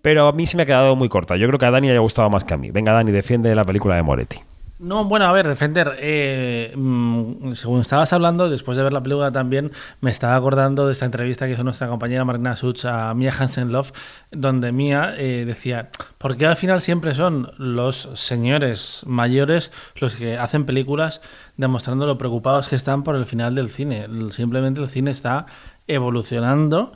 Pero 0.02 0.28
a 0.28 0.32
mí 0.32 0.46
se 0.46 0.58
me 0.58 0.64
ha 0.64 0.66
quedado 0.66 0.96
muy 0.96 1.08
corta. 1.08 1.36
Yo 1.36 1.46
creo 1.46 1.58
que 1.58 1.64
a 1.64 1.70
Dani 1.70 1.88
le 1.88 1.96
ha 1.96 2.00
gustado 2.00 2.28
más 2.28 2.44
que 2.44 2.52
a 2.52 2.58
mí. 2.58 2.70
Venga, 2.70 2.92
Dani, 2.92 3.10
defiende 3.10 3.54
la 3.54 3.64
película 3.64 3.96
de 3.96 4.02
Moretti. 4.02 4.36
No, 4.84 5.06
bueno, 5.06 5.24
a 5.24 5.32
ver, 5.32 5.48
Defender, 5.48 5.96
eh, 5.98 6.70
mm, 6.76 7.54
según 7.54 7.80
estabas 7.80 8.12
hablando, 8.12 8.50
después 8.50 8.76
de 8.76 8.82
ver 8.82 8.92
la 8.92 9.02
película 9.02 9.32
también, 9.32 9.72
me 10.02 10.10
estaba 10.10 10.36
acordando 10.36 10.84
de 10.84 10.92
esta 10.92 11.06
entrevista 11.06 11.46
que 11.46 11.52
hizo 11.52 11.64
nuestra 11.64 11.88
compañera 11.88 12.26
Marina 12.26 12.54
Such 12.54 12.84
a 12.84 13.14
Mia 13.14 13.32
Hansen 13.32 13.72
Love, 13.72 13.92
donde 14.30 14.72
Mia 14.72 15.14
eh, 15.16 15.46
decía, 15.46 15.88
¿por 16.18 16.36
qué 16.36 16.44
al 16.44 16.56
final 16.56 16.82
siempre 16.82 17.14
son 17.14 17.50
los 17.56 18.10
señores 18.12 19.04
mayores 19.06 19.72
los 19.96 20.16
que 20.16 20.36
hacen 20.36 20.66
películas 20.66 21.22
demostrando 21.56 22.04
lo 22.04 22.18
preocupados 22.18 22.68
que 22.68 22.76
están 22.76 23.04
por 23.04 23.16
el 23.16 23.24
final 23.24 23.54
del 23.54 23.70
cine? 23.70 24.06
Simplemente 24.32 24.82
el 24.82 24.90
cine 24.90 25.12
está 25.12 25.46
evolucionando. 25.86 26.92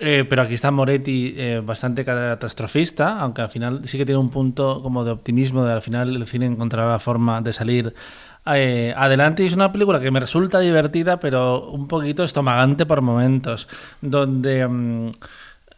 Eh, 0.00 0.24
pero 0.28 0.42
aquí 0.42 0.54
está 0.54 0.70
Moretti 0.70 1.34
eh, 1.36 1.60
bastante 1.64 2.04
catastrofista, 2.04 3.18
aunque 3.18 3.42
al 3.42 3.50
final 3.50 3.80
sí 3.84 3.98
que 3.98 4.06
tiene 4.06 4.20
un 4.20 4.28
punto 4.28 4.80
como 4.80 5.04
de 5.04 5.10
optimismo 5.10 5.64
de 5.64 5.72
al 5.72 5.82
final 5.82 6.14
el 6.14 6.26
cine 6.26 6.46
encontrará 6.46 6.88
la 6.88 7.00
forma 7.00 7.40
de 7.40 7.52
salir 7.52 7.94
eh, 8.46 8.94
adelante. 8.96 9.42
Y 9.42 9.46
es 9.46 9.54
una 9.54 9.72
película 9.72 10.00
que 10.00 10.10
me 10.10 10.20
resulta 10.20 10.60
divertida, 10.60 11.18
pero 11.18 11.68
un 11.70 11.88
poquito 11.88 12.24
estomagante 12.24 12.86
por 12.86 13.02
momentos, 13.02 13.68
donde... 14.00 14.66
mm, 14.68 15.10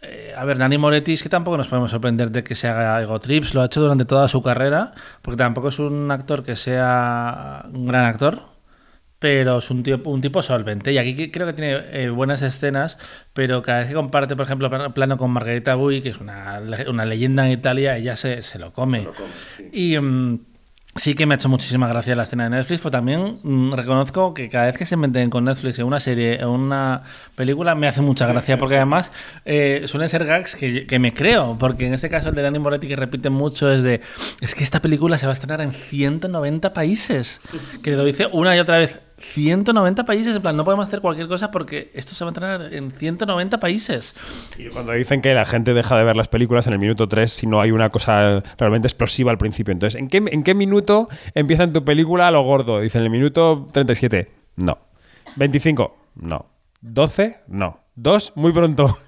eh, 0.02 0.34
a 0.36 0.44
ver, 0.46 0.58
Nani 0.58 0.78
Moretti 0.78 1.12
es 1.12 1.22
que 1.22 1.28
tampoco 1.28 1.58
nos 1.58 1.68
podemos 1.68 1.90
sorprender 1.90 2.30
de 2.30 2.42
que 2.42 2.54
se 2.54 2.68
haga 2.68 3.02
ego 3.02 3.20
trips, 3.20 3.54
lo 3.54 3.60
ha 3.62 3.66
hecho 3.66 3.82
durante 3.82 4.06
toda 4.06 4.28
su 4.28 4.42
carrera, 4.42 4.92
porque 5.22 5.36
tampoco 5.36 5.68
es 5.68 5.78
un 5.78 6.10
actor 6.10 6.42
que 6.42 6.56
sea 6.56 7.66
un 7.72 7.86
gran 7.86 8.06
actor, 8.06 8.49
pero 9.20 9.58
es 9.58 9.70
un, 9.70 9.82
tío, 9.84 10.00
un 10.04 10.20
tipo 10.20 10.42
solvente. 10.42 10.92
Y 10.92 10.98
aquí 10.98 11.30
creo 11.30 11.46
que 11.46 11.52
tiene 11.52 11.78
eh, 11.92 12.08
buenas 12.08 12.42
escenas, 12.42 12.98
pero 13.34 13.62
cada 13.62 13.80
vez 13.80 13.88
que 13.88 13.94
comparte, 13.94 14.34
por 14.34 14.46
ejemplo, 14.46 14.68
plano- 14.94 15.16
con 15.16 15.30
Margarita 15.30 15.76
Bui, 15.76 16.00
que 16.02 16.08
es 16.08 16.18
una, 16.18 16.60
una 16.88 17.04
leyenda 17.04 17.46
en 17.46 17.52
Italia, 17.52 17.96
ella 17.96 18.16
se, 18.16 18.42
se 18.42 18.58
lo 18.58 18.72
come. 18.72 19.06
Y 19.72 19.98
mm, 19.98 20.40
sí 20.96 21.14
que 21.14 21.24
me 21.26 21.34
ha 21.34 21.36
hecho 21.36 21.48
muchísima 21.50 21.86
gracia 21.86 22.16
la 22.16 22.22
escena 22.24 22.44
de 22.44 22.50
Netflix, 22.56 22.80
pero 22.80 22.90
también 22.90 23.38
mm, 23.42 23.74
reconozco 23.74 24.32
que 24.34 24.48
cada 24.48 24.66
vez 24.66 24.76
que 24.78 24.86
se 24.86 24.96
meten 24.96 25.28
con 25.30 25.44
Netflix 25.44 25.78
en 25.78 25.84
una 25.86 26.00
serie, 26.00 26.40
en 26.40 26.48
una 26.48 27.02
película, 27.36 27.74
me 27.74 27.86
hace 27.86 28.00
mucha 28.00 28.26
gracia, 28.26 28.56
porque 28.58 28.76
además 28.76 29.12
eh, 29.44 29.82
suelen 29.86 30.08
ser 30.08 30.24
gags 30.24 30.56
que, 30.56 30.86
que 30.86 30.98
me 30.98 31.12
creo, 31.14 31.56
porque 31.60 31.86
en 31.86 31.92
este 31.94 32.08
caso 32.08 32.30
el 32.30 32.34
de 32.34 32.42
Dani 32.42 32.58
Moretti 32.58 32.88
que 32.88 32.96
repite 32.96 33.28
mucho 33.30 33.70
es 33.70 33.82
de, 33.82 34.00
es 34.40 34.54
que 34.54 34.64
esta 34.64 34.80
película 34.82 35.16
se 35.18 35.26
va 35.26 35.32
a 35.32 35.34
estrenar 35.34 35.60
en 35.60 35.72
190 35.72 36.72
países, 36.72 37.40
que 37.82 37.92
lo 37.92 38.04
dice 38.04 38.26
una 38.32 38.56
y 38.56 38.58
otra 38.58 38.78
vez. 38.78 38.98
190 39.20 40.04
países, 40.04 40.34
en 40.34 40.42
plan, 40.42 40.56
no 40.56 40.64
podemos 40.64 40.86
hacer 40.86 41.00
cualquier 41.00 41.28
cosa 41.28 41.50
porque 41.50 41.90
esto 41.94 42.14
se 42.14 42.24
va 42.24 42.28
a 42.28 42.32
entrenar 42.32 42.74
en 42.74 42.90
190 42.90 43.60
países. 43.60 44.14
Y 44.58 44.68
cuando 44.68 44.92
dicen 44.92 45.22
que 45.22 45.34
la 45.34 45.44
gente 45.44 45.74
deja 45.74 45.96
de 45.96 46.04
ver 46.04 46.16
las 46.16 46.28
películas 46.28 46.66
en 46.66 46.72
el 46.72 46.78
minuto 46.78 47.08
3 47.08 47.30
si 47.30 47.46
no 47.46 47.60
hay 47.60 47.70
una 47.70 47.90
cosa 47.90 48.42
realmente 48.58 48.88
explosiva 48.88 49.30
al 49.30 49.38
principio. 49.38 49.72
Entonces, 49.72 50.00
¿en 50.00 50.08
qué, 50.08 50.22
en 50.26 50.42
qué 50.42 50.54
minuto 50.54 51.08
empieza 51.34 51.70
tu 51.72 51.84
película 51.84 52.30
lo 52.30 52.42
gordo? 52.42 52.80
Dicen, 52.80 53.00
en 53.00 53.04
el 53.06 53.10
minuto 53.10 53.68
37. 53.72 54.30
No. 54.56 54.78
25. 55.36 55.96
No. 56.16 56.46
12. 56.80 57.40
No. 57.48 57.80
2. 57.96 58.32
Muy 58.36 58.52
pronto. 58.52 58.98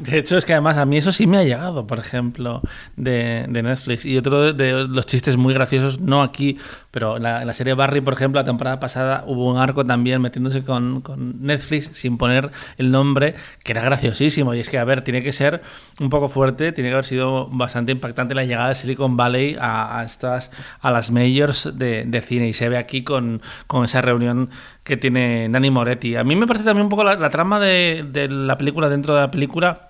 De 0.00 0.18
hecho, 0.18 0.38
es 0.38 0.46
que 0.46 0.54
además 0.54 0.78
a 0.78 0.86
mí 0.86 0.96
eso 0.96 1.12
sí 1.12 1.26
me 1.26 1.36
ha 1.36 1.44
llegado, 1.44 1.86
por 1.86 1.98
ejemplo, 1.98 2.62
de, 2.96 3.44
de 3.46 3.62
Netflix. 3.62 4.06
Y 4.06 4.16
otro 4.16 4.54
de, 4.54 4.88
los 4.88 5.04
chistes 5.04 5.36
muy 5.36 5.52
graciosos, 5.52 6.00
no 6.00 6.22
aquí, 6.22 6.56
pero 6.90 7.18
la 7.18 7.52
serie 7.52 7.74
Barry, 7.74 8.00
por 8.00 8.14
ejemplo, 8.14 8.40
la 8.40 8.46
temporada 8.46 8.80
pasada 8.80 9.24
hubo 9.26 9.50
un 9.50 9.58
arco 9.58 9.84
también 9.84 10.22
metiéndose 10.22 10.62
con, 10.62 11.02
con 11.02 11.44
Netflix 11.44 11.90
sin 11.92 12.16
poner 12.16 12.50
el 12.78 12.90
nombre, 12.90 13.34
que 13.62 13.72
era 13.72 13.82
graciosísimo. 13.82 14.54
Y 14.54 14.60
es 14.60 14.70
que, 14.70 14.78
a 14.78 14.84
ver, 14.84 15.02
tiene 15.02 15.22
que 15.22 15.32
ser 15.32 15.60
un 16.00 16.08
poco 16.08 16.30
fuerte, 16.30 16.72
tiene 16.72 16.88
que 16.88 16.94
haber 16.94 17.04
sido 17.04 17.48
bastante 17.50 17.92
impactante 17.92 18.34
la 18.34 18.44
llegada 18.44 18.68
de 18.68 18.76
Silicon 18.76 19.18
Valley 19.18 19.58
a, 19.60 20.00
a 20.00 20.04
estas, 20.04 20.50
a 20.80 20.90
las 20.90 21.10
majors 21.10 21.68
de, 21.74 22.04
de 22.06 22.20
cine. 22.22 22.48
Y 22.48 22.54
se 22.54 22.70
ve 22.70 22.78
aquí 22.78 23.04
con, 23.04 23.42
con 23.66 23.84
esa 23.84 24.00
reunión 24.00 24.48
que 24.82 24.96
tiene 24.96 25.46
Nani 25.50 25.70
Moretti. 25.70 26.16
A 26.16 26.24
mí 26.24 26.36
me 26.36 26.46
parece 26.46 26.64
también 26.64 26.84
un 26.84 26.90
poco 26.90 27.04
la, 27.04 27.16
la 27.16 27.28
trama 27.28 27.60
de, 27.60 28.06
de 28.10 28.28
la 28.28 28.56
película 28.56 28.88
dentro 28.88 29.14
de 29.14 29.20
la 29.20 29.30
película 29.30 29.89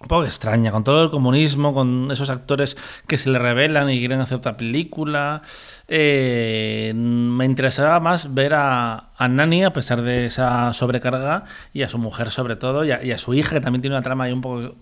un 0.00 0.08
poco 0.08 0.24
extraña, 0.24 0.72
con 0.72 0.82
todo 0.82 1.04
el 1.04 1.10
comunismo, 1.10 1.74
con 1.74 2.10
esos 2.10 2.30
actores 2.30 2.76
que 3.06 3.18
se 3.18 3.28
le 3.30 3.38
revelan 3.38 3.90
y 3.90 3.98
quieren 3.98 4.20
hacer 4.20 4.38
otra 4.38 4.56
película. 4.56 5.42
Eh, 5.88 6.92
me 6.94 7.44
interesaba 7.44 8.00
más 8.00 8.32
ver 8.32 8.54
a, 8.54 9.10
a 9.14 9.28
Nani, 9.28 9.64
a 9.64 9.74
pesar 9.74 10.00
de 10.00 10.26
esa 10.26 10.72
sobrecarga, 10.72 11.44
y 11.74 11.82
a 11.82 11.88
su 11.90 11.98
mujer 11.98 12.30
sobre 12.30 12.56
todo, 12.56 12.82
y 12.84 12.92
a, 12.92 13.04
y 13.04 13.12
a 13.12 13.18
su 13.18 13.34
hija, 13.34 13.56
que 13.56 13.60
también 13.60 13.82
tiene 13.82 13.96
una 13.96 14.02
trama 14.02 14.24
ahí 14.24 14.32
un 14.32 14.40
poco 14.40 14.76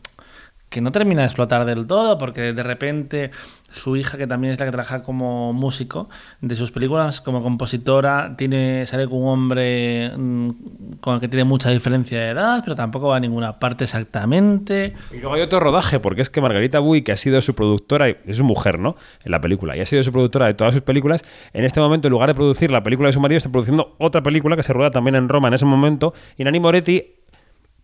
que 0.68 0.80
no 0.80 0.92
termina 0.92 1.22
de 1.22 1.26
explotar 1.26 1.64
del 1.64 1.86
todo, 1.86 2.18
porque 2.18 2.52
de 2.52 2.62
repente 2.62 3.30
su 3.70 3.96
hija, 3.96 4.16
que 4.16 4.26
también 4.26 4.52
es 4.52 4.60
la 4.60 4.66
que 4.66 4.72
trabaja 4.72 5.02
como 5.02 5.52
músico 5.52 6.08
de 6.40 6.56
sus 6.56 6.72
películas, 6.72 7.20
como 7.20 7.42
compositora, 7.42 8.34
tiene 8.36 8.86
sale 8.86 9.06
con 9.06 9.22
un 9.22 9.28
hombre 9.28 10.10
mm, 10.16 10.50
con 11.00 11.14
el 11.14 11.20
que 11.20 11.28
tiene 11.28 11.44
mucha 11.44 11.70
diferencia 11.70 12.18
de 12.18 12.28
edad, 12.28 12.62
pero 12.64 12.76
tampoco 12.76 13.08
va 13.08 13.16
a 13.16 13.20
ninguna 13.20 13.58
parte 13.58 13.84
exactamente. 13.84 14.94
Y 15.10 15.18
luego 15.18 15.34
hay 15.34 15.42
otro 15.42 15.60
rodaje, 15.60 16.00
porque 16.00 16.22
es 16.22 16.30
que 16.30 16.40
Margarita 16.40 16.78
Bui, 16.78 17.02
que 17.02 17.12
ha 17.12 17.16
sido 17.16 17.40
su 17.42 17.54
productora, 17.54 18.08
es 18.08 18.36
su 18.36 18.44
mujer, 18.44 18.78
¿no? 18.78 18.96
En 19.24 19.32
la 19.32 19.40
película, 19.40 19.76
y 19.76 19.80
ha 19.80 19.86
sido 19.86 20.02
su 20.02 20.12
productora 20.12 20.46
de 20.46 20.54
todas 20.54 20.72
sus 20.74 20.82
películas, 20.82 21.24
en 21.52 21.64
este 21.64 21.80
momento, 21.80 22.08
en 22.08 22.12
lugar 22.12 22.28
de 22.28 22.34
producir 22.34 22.70
la 22.70 22.82
película 22.82 23.08
de 23.08 23.12
su 23.12 23.20
marido, 23.20 23.36
está 23.36 23.50
produciendo 23.50 23.96
otra 23.98 24.22
película 24.22 24.56
que 24.56 24.62
se 24.62 24.72
rueda 24.72 24.90
también 24.90 25.14
en 25.14 25.28
Roma 25.28 25.48
en 25.48 25.54
ese 25.54 25.66
momento, 25.66 26.14
y 26.38 26.44
Nani 26.44 26.60
Moretti 26.60 27.17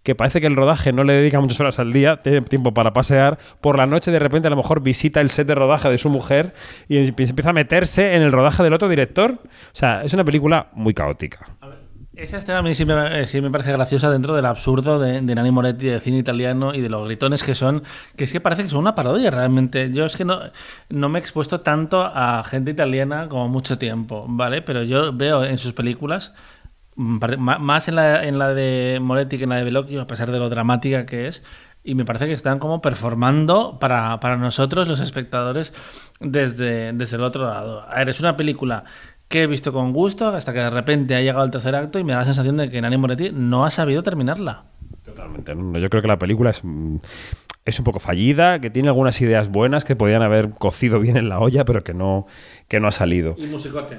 que 0.05 0.15
parece 0.15 0.41
que 0.41 0.47
el 0.47 0.55
rodaje 0.55 0.93
no 0.93 1.03
le 1.03 1.15
dedica 1.15 1.41
muchas 1.41 1.59
horas 1.59 1.79
al 1.79 1.93
día, 1.93 2.19
tiene 2.19 2.43
tiempo 2.43 2.73
para 2.73 2.93
pasear, 2.93 3.39
por 3.61 3.79
la 3.79 3.87
noche 3.87 4.11
de 4.11 4.19
repente 4.19 4.47
a 4.47 4.51
lo 4.51 4.57
mejor 4.57 4.83
visita 4.83 5.21
el 5.21 5.31
set 5.31 5.49
de 5.49 5.55
rodaje 5.55 5.89
de 5.89 5.99
su 5.99 6.11
mujer 6.11 6.55
y 6.89 6.99
empieza 6.99 7.51
a 7.51 7.53
meterse 7.55 8.15
en 8.15 8.23
el 8.23 8.31
rodaje 8.31 8.63
del 8.63 8.75
otro 8.75 8.89
director. 8.89 9.33
O 9.33 9.49
sea, 9.73 10.03
es 10.05 10.13
una 10.13 10.23
película 10.23 10.69
muy 10.75 10.93
caótica. 10.93 11.47
Esa 12.17 12.37
escena 12.37 12.59
a 12.59 12.63
mí 12.63 12.75
sí 12.75 12.85
me, 12.85 13.23
eh, 13.23 13.27
sí 13.27 13.41
me 13.41 13.51
parece 13.51 13.73
graciosa 13.73 14.09
dentro 14.09 14.37
del 14.37 14.47
absurdo 14.47 15.01
de, 15.01 15.21
de 15.21 15.35
Nani 15.35 15.51
Moretti, 15.51 15.87
de 15.87 15.99
cine 15.99 16.19
italiano 16.19 16.73
y 16.73 16.81
de 16.81 16.89
los 16.89 17.05
gritones 17.07 17.43
que 17.43 17.57
son, 17.57 17.83
que 18.15 18.25
es 18.25 18.33
que 18.33 18.41
parece 18.41 18.63
que 18.63 18.69
son 18.69 18.81
una 18.81 18.95
parodia 18.95 19.33
realmente. 19.33 19.91
Yo 19.91 20.05
es 20.05 20.17
que 20.17 20.25
no, 20.25 20.39
no 20.91 21.09
me 21.09 21.19
he 21.19 21.21
expuesto 21.21 21.63
tanto 21.63 22.03
a 22.05 22.45
gente 22.45 22.71
italiana 22.71 23.29
como 23.29 23.49
mucho 23.49 23.79
tiempo, 23.79 24.27
¿vale? 24.29 24.63
Pero 24.63 24.85
yo 24.85 25.13
veo 25.13 25.45
en 25.45 25.59
sus 25.59 25.73
películas, 25.73 26.35
más 26.97 27.89
en 27.89 27.97
la, 27.97 28.25
en 28.25 28.39
la 28.39 28.55
de 28.55 28.99
Moretti 29.01 29.39
que 29.39 29.45
en 29.45 29.51
la 29.51 29.57
de 29.57 29.65
Bellocchio, 29.65 30.01
a 30.01 30.07
pesar 30.07 30.31
de 30.31 30.39
lo 30.39 30.49
dramática 30.49 31.07
que 31.07 31.27
es, 31.27 31.43
y 31.83 31.95
me 31.95 32.05
parece 32.05 32.27
que 32.27 32.33
están 32.33 32.59
como 32.59 32.81
performando 32.81 33.79
para, 33.79 34.19
para 34.21 34.37
nosotros, 34.37 34.89
los 34.89 35.01
espectadores, 35.01 35.75
desde, 36.19 36.93
desde 36.93 37.17
el 37.17 37.23
otro 37.23 37.45
lado. 37.45 37.85
A 37.89 37.99
ver, 37.99 38.09
es 38.09 38.21
una 38.21 38.37
película 38.37 38.85
que 39.29 39.43
he 39.43 39.47
visto 39.47 39.73
con 39.73 39.93
gusto 39.93 40.29
hasta 40.29 40.53
que 40.53 40.61
de 40.61 40.71
repente 40.71 41.15
ha 41.15 41.21
llegado 41.21 41.45
el 41.45 41.51
tercer 41.51 41.75
acto 41.75 41.99
y 41.99 42.05
me 42.05 42.13
da 42.13 42.21
la 42.21 42.25
sensación 42.25 42.57
de 42.57 42.71
que 42.71 42.81
Nani 42.81 42.97
Moretti 42.97 43.31
no 43.33 43.65
ha 43.65 43.71
sabido 43.71 44.03
terminarla. 44.03 44.65
Totalmente. 45.05 45.53
Yo 45.81 45.91
creo 45.91 46.03
que 46.03 46.09
la 46.09 46.19
película 46.19 46.51
es, 46.51 46.61
mm, 46.65 46.97
es 47.65 47.79
un 47.79 47.85
poco 47.85 48.01
fallida, 48.01 48.61
que 48.61 48.71
tiene 48.71 48.89
algunas 48.89 49.21
ideas 49.21 49.49
buenas 49.49 49.85
que 49.85 49.97
podían 49.97 50.23
haber 50.23 50.51
cocido 50.51 51.01
bien 51.01 51.17
en 51.17 51.29
la 51.29 51.39
olla, 51.39 51.65
pero 51.65 51.85
que 51.85 51.95
no, 51.95 52.27
que 52.69 52.81
no 52.81 52.89
ha 52.89 52.93
salido. 52.93 53.35
Y 53.37 53.47
musicote. 53.47 53.99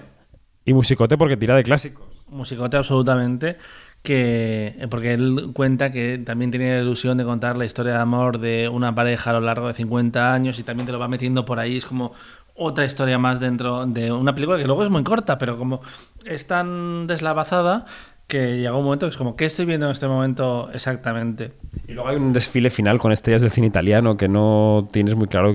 Y 0.65 0.73
musicote 0.73 1.17
porque 1.17 1.37
tira 1.37 1.55
de 1.55 1.63
clásicos. 1.63 2.04
Musicote 2.29 2.77
absolutamente. 2.77 3.57
Que, 4.01 4.75
eh, 4.77 4.87
porque 4.87 5.13
él 5.13 5.49
cuenta 5.53 5.91
que 5.91 6.19
también 6.19 6.51
tiene 6.51 6.75
la 6.75 6.81
ilusión 6.83 7.17
de 7.17 7.23
contar 7.23 7.57
la 7.57 7.65
historia 7.65 7.93
de 7.93 7.99
amor 7.99 8.37
de 8.37 8.69
una 8.69 8.93
pareja 8.93 9.31
a 9.31 9.33
lo 9.33 9.41
largo 9.41 9.67
de 9.67 9.73
50 9.73 10.31
años 10.31 10.59
y 10.59 10.63
también 10.63 10.85
te 10.85 10.91
lo 10.91 10.99
va 10.99 11.07
metiendo 11.07 11.43
por 11.43 11.59
ahí. 11.59 11.77
Es 11.77 11.87
como 11.87 12.13
otra 12.53 12.85
historia 12.85 13.17
más 13.17 13.39
dentro 13.39 13.85
de 13.85 14.11
una 14.11 14.33
película 14.35 14.57
que 14.57 14.65
luego 14.65 14.83
es 14.83 14.89
muy 14.89 15.03
corta, 15.03 15.37
pero 15.37 15.57
como 15.57 15.81
es 16.23 16.45
tan 16.47 17.07
deslavazada 17.07 17.85
que 18.27 18.57
llega 18.57 18.75
un 18.75 18.83
momento 18.83 19.05
que 19.05 19.11
es 19.11 19.17
como, 19.17 19.35
¿qué 19.35 19.45
estoy 19.45 19.65
viendo 19.65 19.85
en 19.85 19.91
este 19.91 20.07
momento 20.07 20.69
exactamente? 20.73 21.53
Y 21.87 21.93
luego 21.93 22.09
hay 22.09 22.15
un 22.15 22.33
desfile 22.33 22.69
final 22.69 22.97
con 22.99 23.11
estrellas 23.11 23.41
del 23.41 23.51
cine 23.51 23.67
italiano 23.67 24.17
que 24.17 24.27
no 24.27 24.87
tienes 24.91 25.15
muy 25.15 25.27
claro 25.27 25.53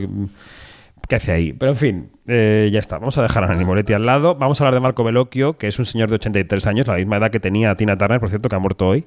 qué, 1.10 1.16
hace 1.16 1.32
ahí. 1.32 1.52
Pero 1.52 1.72
en 1.72 1.76
fin, 1.76 2.10
eh, 2.26 2.70
ya 2.72 2.80
está. 2.80 2.98
Vamos 2.98 3.18
a 3.18 3.22
dejar 3.22 3.44
a 3.44 3.48
Nani 3.48 3.64
Moretti 3.64 3.92
al 3.92 4.06
lado. 4.06 4.34
Vamos 4.36 4.60
a 4.60 4.64
hablar 4.64 4.74
de 4.74 4.80
Marco 4.80 5.04
Bellocchio, 5.04 5.58
que 5.58 5.66
es 5.66 5.78
un 5.78 5.84
señor 5.84 6.08
de 6.08 6.14
83 6.14 6.66
años, 6.66 6.86
la 6.86 6.96
misma 6.96 7.18
edad 7.18 7.30
que 7.30 7.40
tenía 7.40 7.74
Tina 7.74 7.98
Turner, 7.98 8.20
por 8.20 8.28
cierto, 8.30 8.48
que 8.48 8.56
ha 8.56 8.58
muerto 8.58 8.88
hoy. 8.88 9.06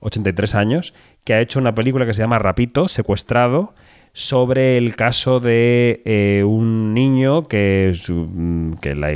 83 0.00 0.54
años, 0.56 0.94
que 1.24 1.34
ha 1.34 1.40
hecho 1.40 1.60
una 1.60 1.74
película 1.74 2.04
que 2.06 2.12
se 2.12 2.22
llama 2.22 2.38
Rapito, 2.38 2.88
secuestrado, 2.88 3.74
sobre 4.14 4.76
el 4.76 4.94
caso 4.94 5.40
de 5.40 6.02
eh, 6.04 6.44
un 6.44 6.92
niño 6.92 7.44
que, 7.44 7.92
mm, 8.08 8.74
que 8.74 8.94
la, 8.94 9.10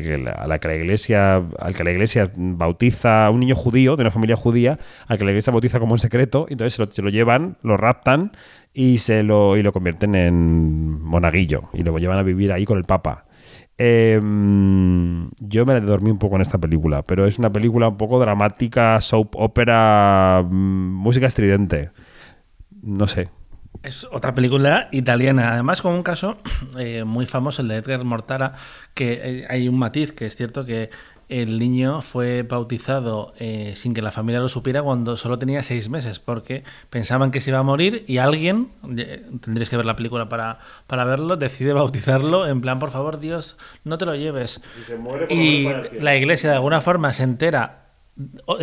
la 0.47 0.59
que 0.59 0.68
la 0.68 0.74
iglesia 0.74 1.42
al 1.59 1.74
que 1.74 1.84
la 1.84 1.90
iglesia 1.90 2.30
bautiza 2.34 3.28
un 3.30 3.40
niño 3.40 3.55
judío 3.55 3.97
de 3.97 4.03
una 4.03 4.11
familia 4.11 4.36
judía 4.36 4.78
al 5.07 5.18
que 5.18 5.24
la 5.24 5.32
iglesia 5.32 5.53
bautiza 5.53 5.80
como 5.80 5.94
en 5.94 5.99
secreto 5.99 6.47
y 6.49 6.55
entonces 6.55 6.88
se 6.90 7.03
lo, 7.03 7.11
llevan 7.11 7.59
lo 7.62 7.76
raptan 7.76 8.32
y 8.72 8.99
se 8.99 9.22
lo 9.22 9.59
y 9.59 9.62
lo 9.62 9.72
convierten 9.72 10.14
en 10.14 11.03
monaguillo 11.03 11.64
y 11.74 11.82
lo 11.82 11.99
llevan 11.99 12.18
a 12.18 12.22
vivir 12.22 12.53
ahí 12.53 12.64
con 12.64 12.78
el 12.78 12.84
papa 12.84 13.26
Eh, 13.78 14.18
yo 15.40 15.66
me 15.66 15.80
dormí 15.80 16.11
un 16.11 16.18
poco 16.18 16.36
en 16.36 16.42
esta 16.42 16.59
película, 16.59 17.03
pero 17.03 17.26
es 17.26 17.38
una 17.38 17.53
película 17.53 17.88
un 17.88 17.97
poco 17.99 18.18
dramática, 18.18 19.01
soap 19.03 19.36
opera, 19.36 20.42
mm, 20.42 20.94
música 20.94 21.26
estridente. 21.26 21.90
No 22.82 23.07
sé. 23.07 23.28
Es 23.83 24.07
otra 24.11 24.35
película 24.35 24.89
italiana, 24.93 25.53
además 25.53 25.83
con 25.83 25.93
un 25.93 26.03
caso 26.03 26.39
eh, 26.79 27.05
muy 27.05 27.27
famoso, 27.27 27.62
el 27.62 27.68
de 27.68 27.77
Edgar 27.77 28.05
Mortara, 28.05 28.55
que 28.95 29.20
eh, 29.22 29.47
hay 29.49 29.68
un 29.68 29.79
matiz, 29.79 30.12
que 30.12 30.27
es 30.27 30.37
cierto 30.37 30.64
que 30.64 30.91
el 31.29 31.59
niño 31.59 32.03
fue 32.03 32.43
bautizado 32.43 33.35
eh, 33.39 33.74
sin 33.77 33.95
que 33.95 34.03
la 34.03 34.12
familia 34.12 34.41
lo 34.41 34.49
supiera 34.49 34.83
cuando 34.83 35.16
solo 35.16 35.39
tenía 35.39 35.62
seis 35.62 35.89
meses, 35.89 36.20
porque 36.20 36.62
pensaban 36.89 37.31
que 37.31 37.41
se 37.41 37.51
iba 37.51 37.59
a 37.59 37.64
morir 37.64 38.05
y 38.07 38.18
alguien, 38.18 38.68
eh, 38.97 39.27
tendréis 39.41 39.68
que 39.68 39.77
ver 39.77 39.87
la 39.87 39.97
película 39.97 40.29
para, 40.29 40.59
para 40.87 41.05
verlo, 41.05 41.37
decide 41.37 41.72
bautizarlo 41.72 42.47
en 42.47 42.61
plan, 42.61 42.79
por 42.79 42.91
favor, 42.91 43.18
Dios, 43.18 43.57
no 43.83 43.99
te 43.99 44.05
lo 44.05 44.14
lleves. 44.14 44.61
Y 45.29 45.68
la 46.01 46.14
iglesia 46.16 46.51
de 46.51 46.57
alguna 46.57 46.81
forma 46.81 47.12
se 47.12 47.24
entera 47.24 47.86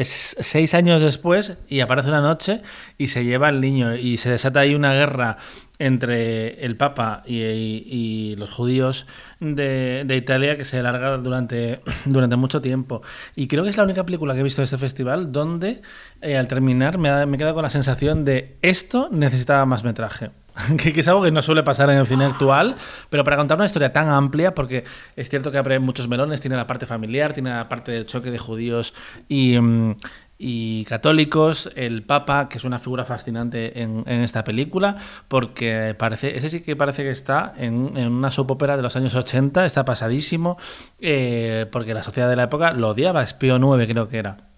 seis 0.03 0.73
años 0.73 1.01
después 1.01 1.57
y 1.67 1.79
aparece 1.81 2.09
una 2.09 2.21
noche 2.21 2.61
y 2.97 3.07
se 3.07 3.23
lleva 3.23 3.47
al 3.49 3.61
niño 3.61 3.95
y 3.95 4.17
se 4.17 4.31
desata 4.31 4.61
ahí 4.61 4.73
una 4.73 4.93
guerra 4.93 5.37
entre 5.79 6.63
el 6.65 6.77
Papa 6.77 7.23
y, 7.25 8.35
los 8.37 8.51
judíos 8.51 9.05
de, 9.39 10.05
Italia 10.15 10.57
que 10.57 10.65
se 10.65 10.79
alarga 10.79 11.17
durante, 11.17 11.81
durante 12.05 12.35
mucho 12.35 12.61
tiempo. 12.61 13.01
Y 13.35 13.47
creo 13.47 13.63
que 13.63 13.69
es 13.69 13.77
la 13.77 13.83
única 13.83 14.05
película 14.05 14.33
que 14.33 14.39
he 14.39 14.43
visto 14.43 14.61
de 14.61 14.65
este 14.65 14.77
festival 14.77 15.31
donde 15.31 15.81
eh, 16.21 16.37
al 16.37 16.47
terminar 16.47 16.97
me, 16.97 17.09
ha- 17.09 17.25
me 17.25 17.35
he 17.35 17.37
quedado 17.37 17.55
con 17.55 17.63
la 17.63 17.69
sensación 17.69 18.23
de 18.23 18.57
esto 18.61 19.09
necesitaba 19.11 19.65
más 19.65 19.83
metraje. 19.83 20.31
que, 20.77 20.99
es 20.99 21.07
algo 21.07 21.23
que 21.23 21.31
no 21.31 21.41
suele 21.41 21.63
pasar 21.63 21.89
en 21.89 21.97
el 21.97 22.07
cine 22.07 22.25
actual, 22.25 22.75
pero 23.09 23.23
para 23.23 23.37
contar 23.37 23.57
una 23.57 23.65
historia 23.65 23.91
tan 23.91 24.09
amplia, 24.09 24.53
porque 24.53 24.83
es 25.15 25.29
cierto 25.29 25.51
que 25.51 25.57
abre 25.57 25.79
muchos 25.79 26.07
melones, 26.07 26.41
tiene 26.41 26.55
la 26.55 26.67
parte 26.67 26.85
familiar, 26.85 27.33
tiene 27.33 27.49
la 27.49 27.69
parte 27.69 27.91
del 27.91 28.05
choque 28.05 28.31
de 28.31 28.37
judíos 28.37 28.93
y, 29.27 29.59
mm, 29.59 29.95
y 30.37 30.83
católicos, 30.85 31.71
el 31.75 32.03
Papa, 32.03 32.49
que 32.49 32.57
es 32.57 32.65
una 32.65 32.77
figura 32.79 33.05
fascinante 33.05 33.81
en, 33.81 34.03
en 34.05 34.21
esta 34.21 34.43
película, 34.43 34.97
porque 35.27 35.95
parece, 35.97 36.35
ese 36.35 36.49
sí 36.49 36.61
que 36.61 36.75
parece 36.75 37.03
que 37.03 37.11
está 37.11 37.53
en, 37.57 37.95
en 37.95 38.11
una 38.11 38.29
soap 38.29 38.51
opera 38.51 38.75
de 38.75 38.83
los 38.83 38.95
años 38.95 39.15
80, 39.15 39.65
está 39.65 39.85
pasadísimo, 39.85 40.57
eh, 40.99 41.65
porque 41.71 41.93
la 41.93 42.03
sociedad 42.03 42.29
de 42.29 42.35
la 42.35 42.43
época 42.43 42.73
lo 42.73 42.89
odiaba, 42.89 43.23
Espío 43.23 43.57
9 43.57 43.87
creo 43.87 44.09
que 44.09 44.17
era. 44.17 44.52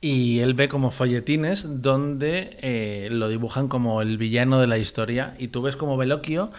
Y 0.00 0.38
él 0.38 0.54
ve 0.54 0.68
como 0.68 0.90
folletines 0.90 1.82
donde 1.82 2.56
eh, 2.62 3.08
lo 3.10 3.28
dibujan 3.28 3.68
como 3.68 4.00
el 4.00 4.16
villano 4.16 4.60
de 4.60 4.66
la 4.66 4.78
historia. 4.78 5.34
Y 5.38 5.48
tú 5.48 5.60
ves 5.62 5.76
como 5.76 5.98
Veloquio, 5.98 6.50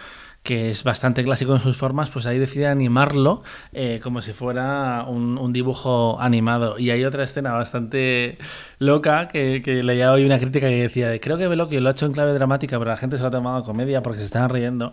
que 0.42 0.70
es 0.70 0.82
bastante 0.82 1.22
clásico 1.22 1.54
en 1.54 1.60
sus 1.60 1.76
formas, 1.76 2.10
pues 2.10 2.26
ahí 2.26 2.38
decide 2.38 2.66
animarlo 2.66 3.42
eh, 3.72 4.00
como 4.02 4.22
si 4.22 4.32
fuera 4.32 5.04
un, 5.06 5.52
dibujo 5.52 6.20
animado. 6.20 6.78
Y 6.78 6.90
hay 6.90 7.04
otra 7.04 7.24
escena 7.24 7.52
bastante 7.52 8.38
loca 8.78 9.28
que, 9.28 9.62
que 9.62 9.82
leía 9.82 10.12
hoy 10.12 10.24
una 10.24 10.38
crítica 10.38 10.68
que 10.68 10.82
decía, 10.82 11.08
de, 11.08 11.20
creo 11.20 11.38
que 11.38 11.46
Veloquio 11.46 11.80
lo 11.80 11.88
ha 11.88 11.92
hecho 11.92 12.06
en 12.06 12.12
clave 12.12 12.32
dramática, 12.32 12.78
pero 12.78 12.90
la 12.90 12.96
gente 12.96 13.16
se 13.16 13.22
lo 13.22 13.28
ha 13.28 13.30
tomado 13.30 13.62
comedia 13.64 14.02
porque 14.02 14.20
se 14.20 14.26
están 14.26 14.48
riendo. 14.48 14.92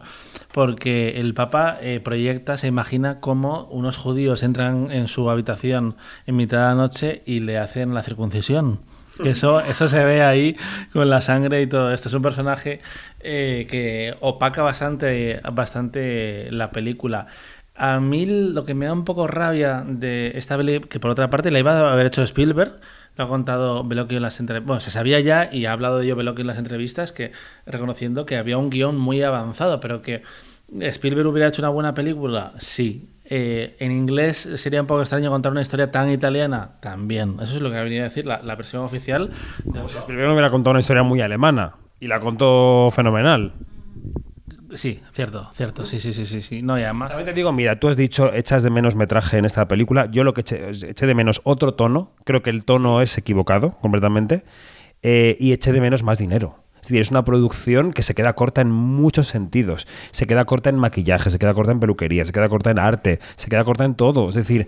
Porque 0.53 1.19
el 1.19 1.33
Papa 1.33 1.77
eh, 1.81 1.99
proyecta, 1.99 2.57
se 2.57 2.67
imagina 2.67 3.19
cómo 3.19 3.65
unos 3.71 3.97
judíos 3.97 4.43
entran 4.43 4.91
en 4.91 5.07
su 5.07 5.29
habitación 5.29 5.95
en 6.27 6.35
mitad 6.35 6.57
de 6.57 6.63
la 6.63 6.75
noche 6.75 7.23
y 7.25 7.39
le 7.39 7.57
hacen 7.57 7.93
la 7.93 8.03
circuncisión. 8.03 8.81
Que 9.22 9.32
eso, 9.32 9.59
eso 9.61 9.88
se 9.88 10.03
ve 10.03 10.22
ahí 10.22 10.55
con 10.93 11.09
la 11.09 11.22
sangre 11.22 11.61
y 11.61 11.67
todo 11.67 11.91
esto. 11.91 12.07
Es 12.07 12.13
un 12.13 12.22
personaje 12.22 12.80
eh, 13.20 13.67
que 13.70 14.15
opaca 14.20 14.63
bastante, 14.63 15.41
bastante 15.53 16.51
la 16.51 16.72
película. 16.72 17.28
A 17.76 17.99
mí 17.99 18.26
lo 18.26 18.65
que 18.65 18.74
me 18.74 18.86
da 18.86 18.93
un 18.93 19.05
poco 19.05 19.28
rabia 19.28 19.86
de 19.88 20.34
esta 20.36 20.57
peli, 20.57 20.82
que 20.82 20.99
por 20.99 21.11
otra 21.11 21.30
parte 21.30 21.49
la 21.49 21.59
iba 21.59 21.80
a 21.80 21.93
haber 21.93 22.07
hecho 22.07 22.22
Spielberg, 22.24 22.80
lo 23.15 23.24
ha 23.24 23.28
contado 23.28 23.84
Veloquio 23.86 24.17
en 24.17 24.24
las 24.24 24.39
entrevistas. 24.39 24.67
Bueno, 24.67 24.80
se 24.82 24.91
sabía 24.91 25.20
ya 25.20 25.49
y 25.51 25.65
ha 25.65 25.72
hablado 25.72 25.99
de 25.99 26.05
ello 26.05 26.15
Veloquio 26.15 26.41
en 26.41 26.47
las 26.47 26.57
entrevistas, 26.57 27.11
que 27.11 27.32
reconociendo 27.65 28.26
que 28.26 28.38
había 28.38 28.57
un 28.57 28.70
guion 28.70 28.97
muy 28.97 29.22
avanzado, 29.24 29.80
pero 29.80 30.01
que 30.01 30.24
Spielberg 30.82 31.28
hubiera 31.28 31.47
hecho 31.49 31.61
una 31.61 31.70
buena 31.70 31.93
película, 31.93 32.53
sí. 32.59 33.09
Eh, 33.32 33.76
en 33.80 33.91
inglés 33.91 34.49
sería 34.55 34.82
un 34.82 34.88
poco 34.88 35.01
extraño 35.01 35.30
contar 35.30 35.51
una 35.51 35.61
historia 35.61 35.91
tan 35.91 36.09
italiana, 36.09 36.72
también. 36.80 37.36
Eso 37.41 37.55
es 37.55 37.61
lo 37.61 37.70
que 37.70 37.82
venido 37.82 38.01
a 38.01 38.05
decir 38.05 38.26
la, 38.26 38.41
la 38.41 38.55
versión 38.55 38.84
oficial. 38.84 39.30
Spielberg 39.88 40.28
me 40.28 40.34
hubiera 40.34 40.49
contado 40.49 40.72
una 40.72 40.80
historia 40.80 41.03
muy 41.03 41.22
alemana 41.22 41.76
y 41.99 42.07
la 42.07 42.20
contó 42.20 42.89
fenomenal. 42.91 43.53
Sí, 44.74 44.99
cierto, 45.13 45.49
cierto, 45.53 45.86
sí, 45.86 45.99
sí, 45.99 46.13
sí, 46.13 46.26
sí, 46.28 46.41
sí. 46.41 46.61
No, 46.61 46.78
y 46.78 46.84
además... 46.84 47.09
También 47.09 47.26
te 47.26 47.34
digo, 47.34 47.51
mira, 47.51 47.80
tú 47.80 47.88
has 47.88 47.97
dicho 47.97 48.32
echas 48.34 48.61
de 48.61 48.70
menos 48.70 48.95
metraje 48.95 49.38
en 49.38 49.45
esta 49.45 49.67
película. 49.67 50.09
Yo 50.11 50.24
lo 50.24 50.34
que 50.34 50.41
eché, 50.41 50.70
eché 50.70 51.07
de 51.07 51.15
menos 51.15 51.41
otro 51.43 51.74
tono. 51.74 52.13
Creo 52.24 52.43
que 52.43 52.51
el 52.51 52.63
tono 52.63 53.01
es 53.01 53.17
equivocado 53.17 53.72
completamente. 53.82 54.43
eh, 55.01 55.38
y 55.39 55.53
eché 55.53 55.72
de 55.72 55.82
menos 55.82 56.03
más 56.03 56.17
dinero. 56.17 56.63
Es 56.82 56.89
decir, 56.89 57.01
es 57.01 57.11
una 57.11 57.23
producción 57.25 57.91
que 57.93 58.01
se 58.03 58.15
queda 58.15 58.34
corta 58.34 58.61
en 58.61 58.71
muchos 58.71 59.27
sentidos. 59.27 59.88
Se 60.11 60.27
queda 60.27 60.45
corta 60.45 60.69
en 60.69 60.77
maquillaje, 60.77 61.30
se 61.30 61.39
queda 61.39 61.53
corta 61.53 61.71
en 61.71 61.80
peluquería, 61.80 62.25
se 62.25 62.32
queda 62.34 62.49
corta 62.49 62.71
en 62.71 62.80
arte, 62.80 63.19
se 63.36 63.49
queda 63.49 63.63
corta 63.63 63.86
en 63.86 63.95
todo. 63.95 64.30
Es 64.30 64.36
decir, 64.36 64.67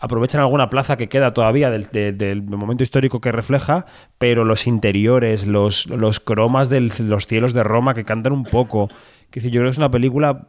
aprovechan 0.00 0.40
alguna 0.40 0.70
plaza 0.70 0.96
que 0.96 1.08
queda 1.08 1.32
todavía 1.34 1.70
del, 1.70 1.88
de- 1.90 2.12
del 2.12 2.42
momento 2.42 2.82
histórico 2.84 3.20
que 3.20 3.32
refleja, 3.32 3.86
pero 4.18 4.44
los 4.44 4.66
interiores, 4.66 5.46
los, 5.46 5.86
los 5.88 6.20
cromas 6.20 6.68
de 6.70 6.80
los 6.80 7.26
cielos 7.26 7.52
de 7.52 7.64
Roma 7.64 7.94
que 7.94 8.04
cantan 8.04 8.32
un 8.32 8.44
poco. 8.44 8.88
Que 9.30 9.40
decir, 9.40 9.50
yo 9.50 9.60
creo 9.60 9.70
que 9.70 9.72
es 9.72 9.78
una 9.78 9.90
película 9.90 10.46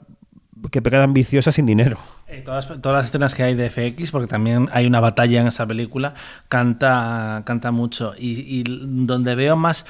que 0.72 0.82
pega 0.82 1.02
ambiciosa 1.04 1.52
sin 1.54 1.66
dinero. 1.66 1.98
Eh, 2.28 2.42
Todas, 2.46 2.68
todas 2.68 2.98
las 2.98 3.06
escenas 3.08 3.34
que 3.34 3.44
hay 3.44 3.56
de 3.56 3.70
FX, 3.70 4.12
porque 4.12 4.28
también 4.28 4.68
hay 4.74 4.86
una 4.86 5.00
batalla 5.00 5.40
en 5.42 5.48
esta 5.48 5.66
película, 5.66 6.14
canta, 6.50 7.44
canta 7.46 7.72
mucho. 7.72 8.14
Y 8.18 8.64
donde 8.68 9.36
veo 9.36 9.56
más 9.56 9.86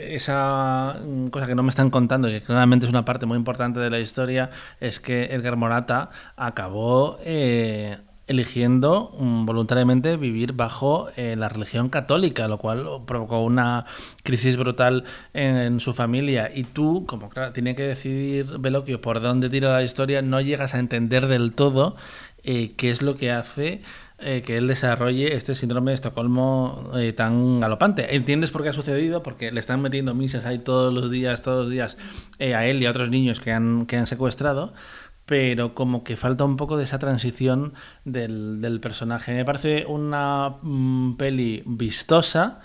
esa 0.00 0.96
mm, 1.04 1.28
cosa 1.28 1.46
que 1.46 1.54
no 1.54 1.62
me 1.62 1.70
están 1.70 1.90
contando 1.90 2.28
que 2.28 2.40
claramente 2.40 2.86
es 2.86 2.90
una 2.90 3.04
parte 3.04 3.26
muy 3.26 3.36
importante 3.36 3.80
de 3.80 3.90
la 3.90 4.00
historia 4.00 4.50
es 4.80 5.00
que 5.00 5.24
Edgar 5.26 5.56
Morata 5.56 6.10
acabó 6.36 7.18
eh, 7.24 7.98
eligiendo 8.26 9.12
mm, 9.18 9.44
voluntariamente 9.44 10.16
vivir 10.16 10.52
bajo 10.52 11.08
eh, 11.16 11.34
la 11.36 11.48
religión 11.48 11.88
católica, 11.88 12.46
lo 12.46 12.58
cual 12.58 12.86
provocó 13.04 13.42
una 13.42 13.86
crisis 14.22 14.56
brutal 14.56 15.04
en, 15.34 15.56
en 15.56 15.80
su 15.80 15.92
familia. 15.92 16.50
Y 16.54 16.62
tú, 16.62 17.06
como 17.06 17.28
claro, 17.28 17.52
tiene 17.52 17.74
que 17.74 17.82
decidir 17.82 18.58
Veloquio 18.58 19.00
por 19.00 19.20
dónde 19.20 19.50
tira 19.50 19.72
la 19.72 19.82
historia, 19.82 20.22
no 20.22 20.40
llegas 20.40 20.74
a 20.74 20.78
entender 20.78 21.26
del 21.26 21.52
todo 21.52 21.96
eh, 22.44 22.72
qué 22.76 22.90
es 22.90 23.02
lo 23.02 23.16
que 23.16 23.32
hace 23.32 23.82
eh, 24.22 24.42
que 24.42 24.56
él 24.56 24.66
desarrolle 24.66 25.34
este 25.34 25.54
síndrome 25.54 25.92
de 25.92 25.94
Estocolmo 25.94 26.90
eh, 26.94 27.12
tan 27.12 27.60
galopante. 27.60 28.14
¿Entiendes 28.14 28.50
por 28.50 28.62
qué 28.62 28.68
ha 28.68 28.72
sucedido? 28.72 29.22
Porque 29.22 29.50
le 29.50 29.60
están 29.60 29.80
metiendo 29.80 30.14
misas 30.14 30.44
ahí 30.44 30.58
todos 30.58 30.92
los 30.92 31.10
días, 31.10 31.42
todos 31.42 31.62
los 31.64 31.70
días, 31.70 31.96
eh, 32.38 32.54
a 32.54 32.66
él 32.66 32.82
y 32.82 32.86
a 32.86 32.90
otros 32.90 33.10
niños 33.10 33.40
que 33.40 33.52
han, 33.52 33.86
que 33.86 33.96
han 33.96 34.06
secuestrado, 34.06 34.74
pero 35.26 35.74
como 35.74 36.04
que 36.04 36.16
falta 36.16 36.44
un 36.44 36.56
poco 36.56 36.76
de 36.76 36.84
esa 36.84 36.98
transición 36.98 37.74
del, 38.04 38.60
del 38.60 38.80
personaje. 38.80 39.32
Me 39.32 39.44
parece 39.44 39.86
una 39.86 40.56
mm, 40.62 41.16
peli 41.16 41.62
vistosa, 41.66 42.60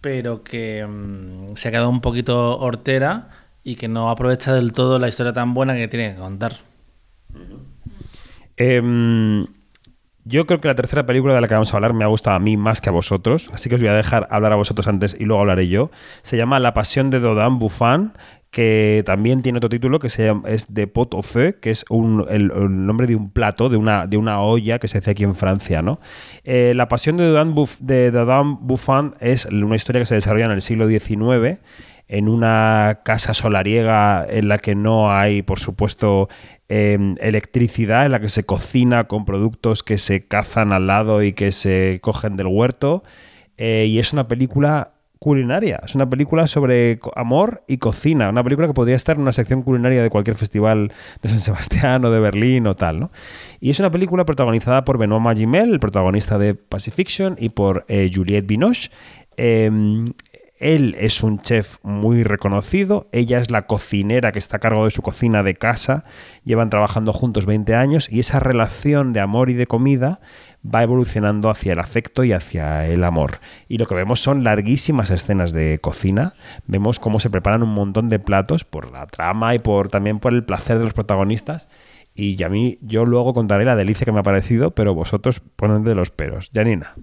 pero 0.00 0.42
que 0.42 0.86
mm, 0.86 1.56
se 1.56 1.68
ha 1.68 1.70
quedado 1.70 1.90
un 1.90 2.00
poquito 2.00 2.58
hortera 2.58 3.28
y 3.64 3.76
que 3.76 3.88
no 3.88 4.10
aprovecha 4.10 4.54
del 4.54 4.72
todo 4.72 4.98
la 4.98 5.08
historia 5.08 5.32
tan 5.32 5.54
buena 5.54 5.74
que 5.74 5.88
tiene 5.88 6.14
que 6.14 6.20
contar. 6.20 6.54
Em, 8.56 9.46
yo 10.28 10.46
creo 10.46 10.60
que 10.60 10.68
la 10.68 10.74
tercera 10.74 11.06
película 11.06 11.34
de 11.34 11.40
la 11.40 11.48
que 11.48 11.54
vamos 11.54 11.72
a 11.72 11.76
hablar 11.76 11.94
me 11.94 12.04
ha 12.04 12.08
gustado 12.08 12.36
a 12.36 12.38
mí 12.38 12.56
más 12.56 12.80
que 12.80 12.90
a 12.90 12.92
vosotros, 12.92 13.50
así 13.54 13.68
que 13.68 13.76
os 13.76 13.80
voy 13.80 13.88
a 13.88 13.94
dejar 13.94 14.28
hablar 14.30 14.52
a 14.52 14.56
vosotros 14.56 14.86
antes 14.86 15.16
y 15.18 15.24
luego 15.24 15.40
hablaré 15.40 15.68
yo. 15.68 15.90
Se 16.22 16.36
llama 16.36 16.58
La 16.58 16.74
Pasión 16.74 17.08
de 17.10 17.18
Dodin 17.18 17.58
Buffon, 17.58 18.12
que 18.50 19.02
también 19.06 19.42
tiene 19.42 19.58
otro 19.58 19.70
título 19.70 19.98
que 19.98 20.10
se 20.10 20.26
llama, 20.26 20.48
es 20.48 20.72
de 20.72 20.86
Pot 20.86 21.14
au 21.14 21.22
Feu, 21.22 21.54
que 21.60 21.70
es 21.70 21.84
el, 21.88 22.48
nombre 22.86 23.06
de 23.06 23.16
un 23.16 23.30
plato, 23.30 23.70
de 23.70 23.76
una, 23.76 24.40
olla 24.42 24.78
que 24.78 24.88
se 24.88 24.98
hace 24.98 25.12
aquí 25.12 25.24
en 25.24 25.34
Francia. 25.34 25.80
¿no? 25.80 25.98
Eh, 26.44 26.72
la 26.74 26.88
Pasión 26.88 27.16
de 27.16 28.10
Dodin 28.10 28.58
Buffon 28.60 29.16
es 29.20 29.46
una 29.46 29.76
historia 29.76 30.02
que 30.02 30.06
se 30.06 30.14
desarrolla 30.14 30.44
en 30.44 30.52
el 30.52 30.62
siglo 30.62 30.88
XIX 30.88 31.58
en 32.08 32.28
una 32.28 33.00
casa 33.04 33.34
solariega 33.34 34.26
en 34.28 34.48
la 34.48 34.58
que 34.58 34.74
no 34.74 35.12
hay, 35.12 35.42
por 35.42 35.60
supuesto, 35.60 36.28
eh, 36.68 36.98
electricidad, 37.20 38.06
en 38.06 38.12
la 38.12 38.20
que 38.20 38.28
se 38.28 38.44
cocina 38.44 39.04
con 39.04 39.24
productos 39.24 39.82
que 39.82 39.98
se 39.98 40.26
cazan 40.26 40.72
al 40.72 40.86
lado 40.86 41.22
y 41.22 41.34
que 41.34 41.52
se 41.52 41.98
cogen 42.02 42.36
del 42.36 42.46
huerto. 42.46 43.04
Eh, 43.58 43.86
y 43.88 43.98
es 43.98 44.12
una 44.12 44.26
película 44.26 44.92
culinaria. 45.18 45.80
Es 45.84 45.94
una 45.94 46.08
película 46.08 46.46
sobre 46.46 47.00
amor 47.14 47.64
y 47.66 47.78
cocina. 47.78 48.28
Una 48.28 48.44
película 48.44 48.68
que 48.68 48.74
podría 48.74 48.96
estar 48.96 49.16
en 49.16 49.22
una 49.22 49.32
sección 49.32 49.62
culinaria 49.62 50.02
de 50.02 50.10
cualquier 50.10 50.36
festival 50.36 50.92
de 51.22 51.28
San 51.28 51.40
Sebastián 51.40 52.04
o 52.04 52.10
de 52.10 52.20
Berlín 52.20 52.66
o 52.66 52.74
tal, 52.74 53.00
¿no? 53.00 53.10
Y 53.60 53.70
es 53.70 53.80
una 53.80 53.90
película 53.90 54.24
protagonizada 54.24 54.84
por 54.84 54.98
Benoît 54.98 55.20
Magimel, 55.20 55.72
el 55.72 55.80
protagonista 55.80 56.38
de 56.38 56.54
Pacifiction, 56.54 57.36
y 57.38 57.50
por 57.50 57.84
eh, 57.88 58.10
Juliette 58.14 58.46
Binoche. 58.46 58.90
Eh, 59.36 59.70
él 60.58 60.96
es 60.98 61.22
un 61.22 61.40
chef 61.40 61.78
muy 61.82 62.22
reconocido, 62.22 63.08
ella 63.12 63.38
es 63.38 63.50
la 63.50 63.66
cocinera 63.66 64.32
que 64.32 64.38
está 64.38 64.56
a 64.56 64.60
cargo 64.60 64.84
de 64.84 64.90
su 64.90 65.02
cocina 65.02 65.42
de 65.42 65.54
casa, 65.54 66.04
llevan 66.44 66.70
trabajando 66.70 67.12
juntos 67.12 67.46
20 67.46 67.74
años 67.74 68.10
y 68.10 68.20
esa 68.20 68.40
relación 68.40 69.12
de 69.12 69.20
amor 69.20 69.50
y 69.50 69.54
de 69.54 69.66
comida 69.66 70.20
va 70.64 70.82
evolucionando 70.82 71.50
hacia 71.50 71.72
el 71.72 71.78
afecto 71.78 72.24
y 72.24 72.32
hacia 72.32 72.86
el 72.86 73.04
amor. 73.04 73.38
Y 73.68 73.78
lo 73.78 73.86
que 73.86 73.94
vemos 73.94 74.20
son 74.20 74.44
larguísimas 74.44 75.10
escenas 75.10 75.52
de 75.52 75.78
cocina, 75.80 76.34
vemos 76.66 76.98
cómo 76.98 77.20
se 77.20 77.30
preparan 77.30 77.62
un 77.62 77.74
montón 77.74 78.08
de 78.08 78.18
platos 78.18 78.64
por 78.64 78.90
la 78.90 79.06
trama 79.06 79.54
y 79.54 79.58
por 79.60 79.88
también 79.88 80.18
por 80.18 80.34
el 80.34 80.44
placer 80.44 80.78
de 80.78 80.84
los 80.84 80.94
protagonistas. 80.94 81.68
Y 82.14 82.42
a 82.42 82.48
mí, 82.48 82.78
yo 82.82 83.04
luego 83.04 83.32
contaré 83.32 83.64
la 83.64 83.76
delicia 83.76 84.04
que 84.04 84.10
me 84.10 84.18
ha 84.18 84.24
parecido, 84.24 84.72
pero 84.72 84.92
vosotros 84.92 85.40
poned 85.40 85.86
de 85.86 85.94
los 85.94 86.10
peros. 86.10 86.50
Janina. 86.52 86.94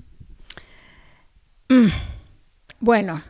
Mm. 1.69 1.87
Bueno, 2.81 3.21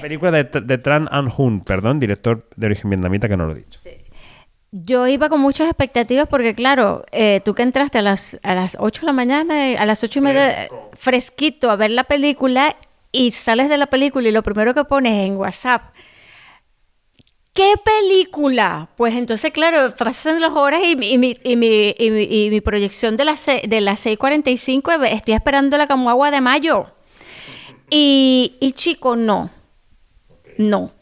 Película 0.00 0.30
de, 0.30 0.44
de 0.44 0.78
Tran 0.78 1.08
Anh 1.10 1.28
Hun, 1.36 1.60
perdón, 1.62 2.00
director 2.00 2.48
de 2.56 2.66
origen 2.66 2.90
vietnamita, 2.90 3.28
que 3.28 3.36
no 3.36 3.46
lo 3.46 3.52
he 3.52 3.56
dicho. 3.56 3.80
yo 4.72 5.06
iba 5.08 5.28
con 5.28 5.40
muchas 5.40 5.66
expectativas 5.68 6.28
porque, 6.28 6.54
claro, 6.54 7.04
eh, 7.12 7.40
tú 7.44 7.54
que 7.54 7.62
entraste 7.62 7.98
a 7.98 8.02
las, 8.02 8.38
a 8.42 8.54
las 8.54 8.76
8 8.78 9.00
de 9.02 9.06
la 9.06 9.12
mañana, 9.12 9.70
eh, 9.70 9.76
a 9.78 9.84
las 9.86 10.02
8 10.04 10.18
y 10.18 10.22
media, 10.22 10.68
fresquito 10.94 11.70
a 11.70 11.76
ver 11.76 11.90
la 11.90 12.04
película 12.04 12.76
y 13.12 13.32
sales 13.32 13.68
de 13.68 13.76
la 13.78 13.86
película 13.86 14.28
y 14.28 14.32
lo 14.32 14.42
primero 14.42 14.72
que 14.74 14.84
pones 14.84 15.26
en 15.26 15.36
WhatsApp. 15.36 15.82
¿Qué 17.52 17.74
película? 17.84 18.88
Pues 18.96 19.14
entonces, 19.14 19.52
claro, 19.52 19.92
pasan 19.96 20.40
las 20.40 20.52
horas 20.52 20.80
y, 20.84 20.94
mi- 20.94 21.10
y 21.12 21.18
mi, 21.18 21.36
y, 21.42 21.56
mi, 21.56 21.94
y, 21.98 22.10
mi, 22.10 22.22
y 22.22 22.50
mi 22.50 22.60
proyección 22.60 23.16
de 23.16 23.24
las, 23.24 23.44
de 23.46 23.80
las 23.80 24.06
6.45, 24.06 25.04
eh, 25.04 25.14
estoy 25.14 25.34
esperando 25.34 25.76
la 25.76 25.88
como 25.88 26.08
agua 26.10 26.30
de 26.30 26.40
mayo. 26.40 26.86
Y, 27.90 28.56
y 28.60 28.70
chico, 28.72 29.16
no. 29.16 29.50
No. 30.60 30.92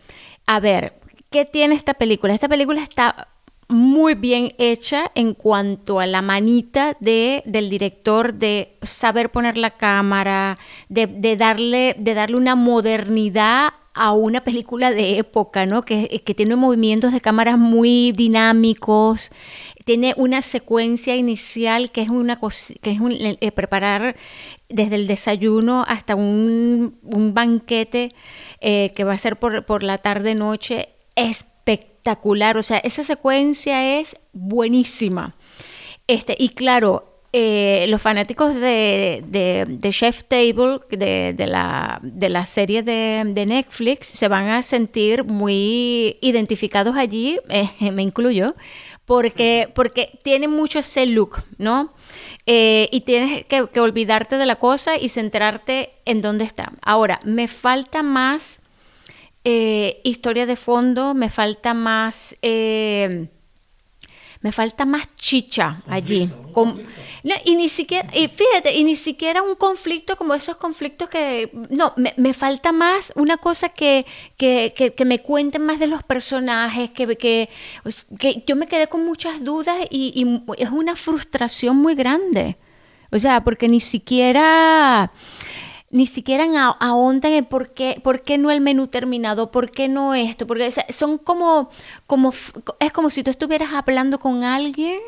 A 0.47 0.61
ver, 0.61 0.95
¿qué 1.31 1.45
tiene 1.45 1.75
esta 1.75 1.95
película? 1.95 2.33
Esta 2.33 2.49
película 2.49 2.83
está 2.83 3.29
muy 3.69 4.15
bien 4.15 4.55
hecha 4.59 5.11
en 5.15 5.35
cuanto 5.35 6.01
a 6.01 6.07
la 6.07 6.23
manita 6.23 6.97
de, 7.01 7.43
del 7.45 7.69
director 7.69 8.35
de 8.35 8.79
saber 8.83 9.31
poner 9.31 9.59
la 9.59 9.73
cámara, 9.73 10.59
de, 10.89 11.37
darle, 11.37 11.95
de 11.99 12.15
darle 12.15 12.37
una 12.37 12.55
modernidad 12.55 13.71
a 13.93 14.13
una 14.13 14.45
película 14.45 14.93
de 14.93 15.19
época, 15.19 15.67
¿no? 15.67 15.83
Que, 15.83 16.23
que 16.25 16.35
tiene 16.35 16.57
movimientos 16.57 17.13
de 17.13 17.21
cámaras 17.21 17.59
muy 17.59 18.13
dinámicos, 18.13 19.33
tiene 19.89 20.13
una 20.19 20.43
secuencia 20.43 21.17
inicial 21.17 21.91
que 21.91 22.03
es 22.03 22.11
una 22.11 22.39
que 22.83 22.91
es 22.91 23.01
un- 23.01 23.17
eh, 23.19 23.53
preparar 23.53 24.17
desde 24.69 24.97
el 24.97 25.07
desayuno 25.07 25.83
hasta 25.89 26.15
un, 26.15 26.99
banquete 27.33 28.13
eh, 28.61 28.93
que 28.95 29.05
va 29.05 29.15
a 29.15 29.19
ser 29.19 29.39
por, 29.39 29.65
por 29.65 29.83
la 29.83 29.97
tarde 29.97 30.35
noche 30.35 30.91
espectacular. 31.17 32.59
O 32.59 32.63
sea, 32.63 32.77
esa 32.85 33.03
secuencia 33.03 33.99
es 33.99 34.15
buenísima. 34.35 35.37
Este, 36.07 36.37
y 36.39 36.51
claro, 36.51 37.23
eh, 37.33 37.87
los 37.89 38.01
fanáticos 38.01 38.55
de, 38.55 39.23
de- 39.27 39.91
Chef 39.91 40.25
Table, 40.25 40.81
de, 40.91 41.35
de 41.35 41.47
la, 41.47 41.99
de 42.03 42.29
la 42.29 42.45
serie 42.45 42.83
de, 42.83 43.23
Netflix, 43.47 44.07
se 44.07 44.29
van 44.29 44.49
a 44.49 44.63
sentir 44.63 45.25
muy 45.25 46.19
identificados 46.21 46.95
allí, 46.97 47.39
me 47.93 48.03
incluyo, 48.03 48.55
porque, 49.09 49.73
porque 49.75 50.19
tiene 50.23 50.49
mucho 50.49 50.81
ese 50.81 51.07
look, 51.07 51.43
¿no? 51.57 51.95
Eh, 52.45 52.91
y 52.93 53.01
tienes 53.01 53.47
que, 53.47 53.81
olvidarte 53.81 54.37
de 54.37 54.45
la 54.45 54.57
cosa 54.57 54.99
y 54.99 55.09
centrarte 55.09 55.95
en 56.05 56.21
dónde 56.21 56.45
está. 56.45 56.75
Ahora, 56.83 57.19
me 57.25 57.49
falta 57.49 58.03
más 58.03 58.61
eh, 59.45 60.03
historia 60.05 60.45
de 60.45 60.57
fondo, 60.57 61.15
me 61.15 61.31
falta 61.31 61.73
más... 61.73 62.37
eh, 62.43 63.29
me 64.41 64.53
falta 64.53 64.85
más 64.85 65.09
chicha 65.17 65.83
allí. 65.89 66.31
Con- 66.53 66.81
no, 67.25 67.35
y 67.45 67.57
ni 67.57 67.69
siquiera, 67.69 68.09
y 68.15 68.29
fíjate, 68.29 68.75
y 68.75 68.85
ni 68.85 68.95
siquiera 68.95 69.43
un 69.43 69.57
conflicto 69.57 70.17
como 70.17 70.35
esos 70.35 70.57
conflictos 70.57 71.09
que. 71.09 71.51
No, 71.71 71.93
me, 71.97 72.15
me 72.17 72.33
falta 72.33 72.71
más 72.73 73.13
una 73.17 73.37
cosa 73.37 73.69
que, 73.69 74.07
que, 74.37 74.73
que, 74.77 74.95
que 74.95 75.05
me 75.05 75.19
cuenten 75.21 75.63
más 75.65 75.79
de 75.81 75.89
los 75.89 76.03
personajes, 76.05 76.91
que, 76.91 77.17
que, 77.17 77.49
que 78.19 78.45
yo 78.47 78.55
me 78.57 78.67
quedé 78.67 78.87
con 78.87 79.05
muchas 79.05 79.43
dudas 79.43 79.77
y, 79.91 80.13
y 80.15 80.63
es 80.63 80.71
una 80.71 80.95
frustración 80.95 81.77
muy 81.77 81.95
grande. 81.95 82.57
O 83.11 83.19
sea, 83.19 83.43
porque 83.43 83.69
ni 83.69 83.81
siquiera 83.81 85.11
ni 85.91 86.07
siquiera 86.07 86.45
ahondan 86.81 87.33
en 87.33 87.45
por 87.47 87.73
qué, 87.73 88.01
por 88.03 88.23
qué 88.23 88.39
no 88.39 88.51
el 88.51 88.61
menú 88.61 88.89
terminado, 88.89 89.51
por 89.51 89.71
qué 89.71 89.89
no 89.89 90.15
esto, 90.15 90.47
porque 90.47 90.71
son 90.91 91.19
como, 91.19 91.71
como, 92.07 92.33
es 92.81 92.93
como 92.93 93.11
si 93.11 93.23
tú 93.23 93.31
estuvieras 93.31 93.71
hablando 93.73 94.19
con 94.19 94.45
alguien 94.45 94.99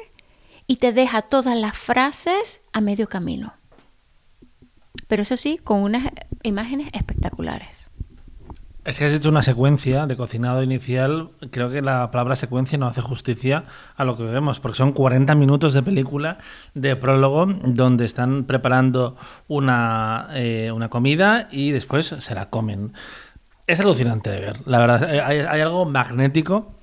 y 0.66 0.76
te 0.76 0.92
deja 0.92 1.22
todas 1.22 1.56
las 1.56 1.76
frases 1.76 2.62
a 2.72 2.80
medio 2.80 3.08
camino. 3.08 3.54
Pero 5.06 5.22
eso 5.22 5.36
sí, 5.36 5.58
con 5.58 5.82
unas 5.82 6.04
imágenes 6.42 6.88
espectaculares. 6.92 7.79
Es 8.82 8.98
que 8.98 9.04
has 9.04 9.12
hecho 9.12 9.28
una 9.28 9.42
secuencia 9.42 10.06
de 10.06 10.16
cocinado 10.16 10.62
inicial. 10.62 11.30
Creo 11.50 11.70
que 11.70 11.82
la 11.82 12.10
palabra 12.10 12.34
secuencia 12.34 12.78
no 12.78 12.86
hace 12.86 13.02
justicia 13.02 13.64
a 13.94 14.04
lo 14.04 14.16
que 14.16 14.22
vemos, 14.22 14.58
porque 14.58 14.78
son 14.78 14.92
40 14.92 15.34
minutos 15.34 15.74
de 15.74 15.82
película 15.82 16.38
de 16.72 16.96
prólogo 16.96 17.44
donde 17.46 18.06
están 18.06 18.44
preparando 18.44 19.16
una, 19.48 20.28
eh, 20.32 20.72
una 20.74 20.88
comida 20.88 21.48
y 21.50 21.72
después 21.72 22.06
se 22.06 22.34
la 22.34 22.48
comen. 22.48 22.94
Es 23.66 23.80
alucinante 23.80 24.30
de 24.30 24.40
ver, 24.40 24.56
la 24.66 24.78
verdad. 24.78 25.14
eh, 25.14 25.20
Hay, 25.20 25.38
hay 25.40 25.60
algo 25.60 25.84
magnético 25.84 26.74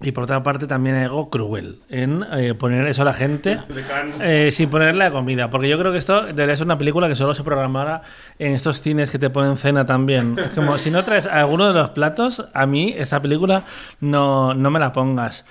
y 0.00 0.12
por 0.12 0.24
otra 0.24 0.42
parte 0.42 0.66
también 0.66 0.94
hay 0.96 1.04
algo 1.04 1.28
cruel 1.28 1.80
en 1.88 2.24
eh, 2.32 2.54
poner 2.54 2.86
eso 2.86 3.02
a 3.02 3.04
la 3.04 3.12
gente 3.12 3.58
eh, 4.20 4.50
sin 4.52 4.70
ponerle 4.70 5.04
la 5.04 5.10
comida. 5.10 5.50
Porque 5.50 5.68
yo 5.68 5.78
creo 5.78 5.90
que 5.90 5.98
esto 5.98 6.22
debería 6.22 6.54
ser 6.56 6.66
una 6.66 6.78
película 6.78 7.08
que 7.08 7.16
solo 7.16 7.34
se 7.34 7.42
programara 7.42 8.02
en 8.38 8.52
estos 8.54 8.80
cines 8.80 9.10
que 9.10 9.18
te 9.18 9.30
ponen 9.30 9.56
cena 9.56 9.86
también. 9.86 10.38
Es 10.38 10.52
como 10.52 10.78
si 10.78 10.90
no 10.90 11.02
traes 11.02 11.26
alguno 11.26 11.66
de 11.66 11.74
los 11.74 11.90
platos, 11.90 12.44
a 12.54 12.66
mí 12.66 12.94
esta 12.96 13.20
película 13.20 13.64
no, 14.00 14.54
no 14.54 14.70
me 14.70 14.78
la 14.78 14.92
pongas. 14.92 15.44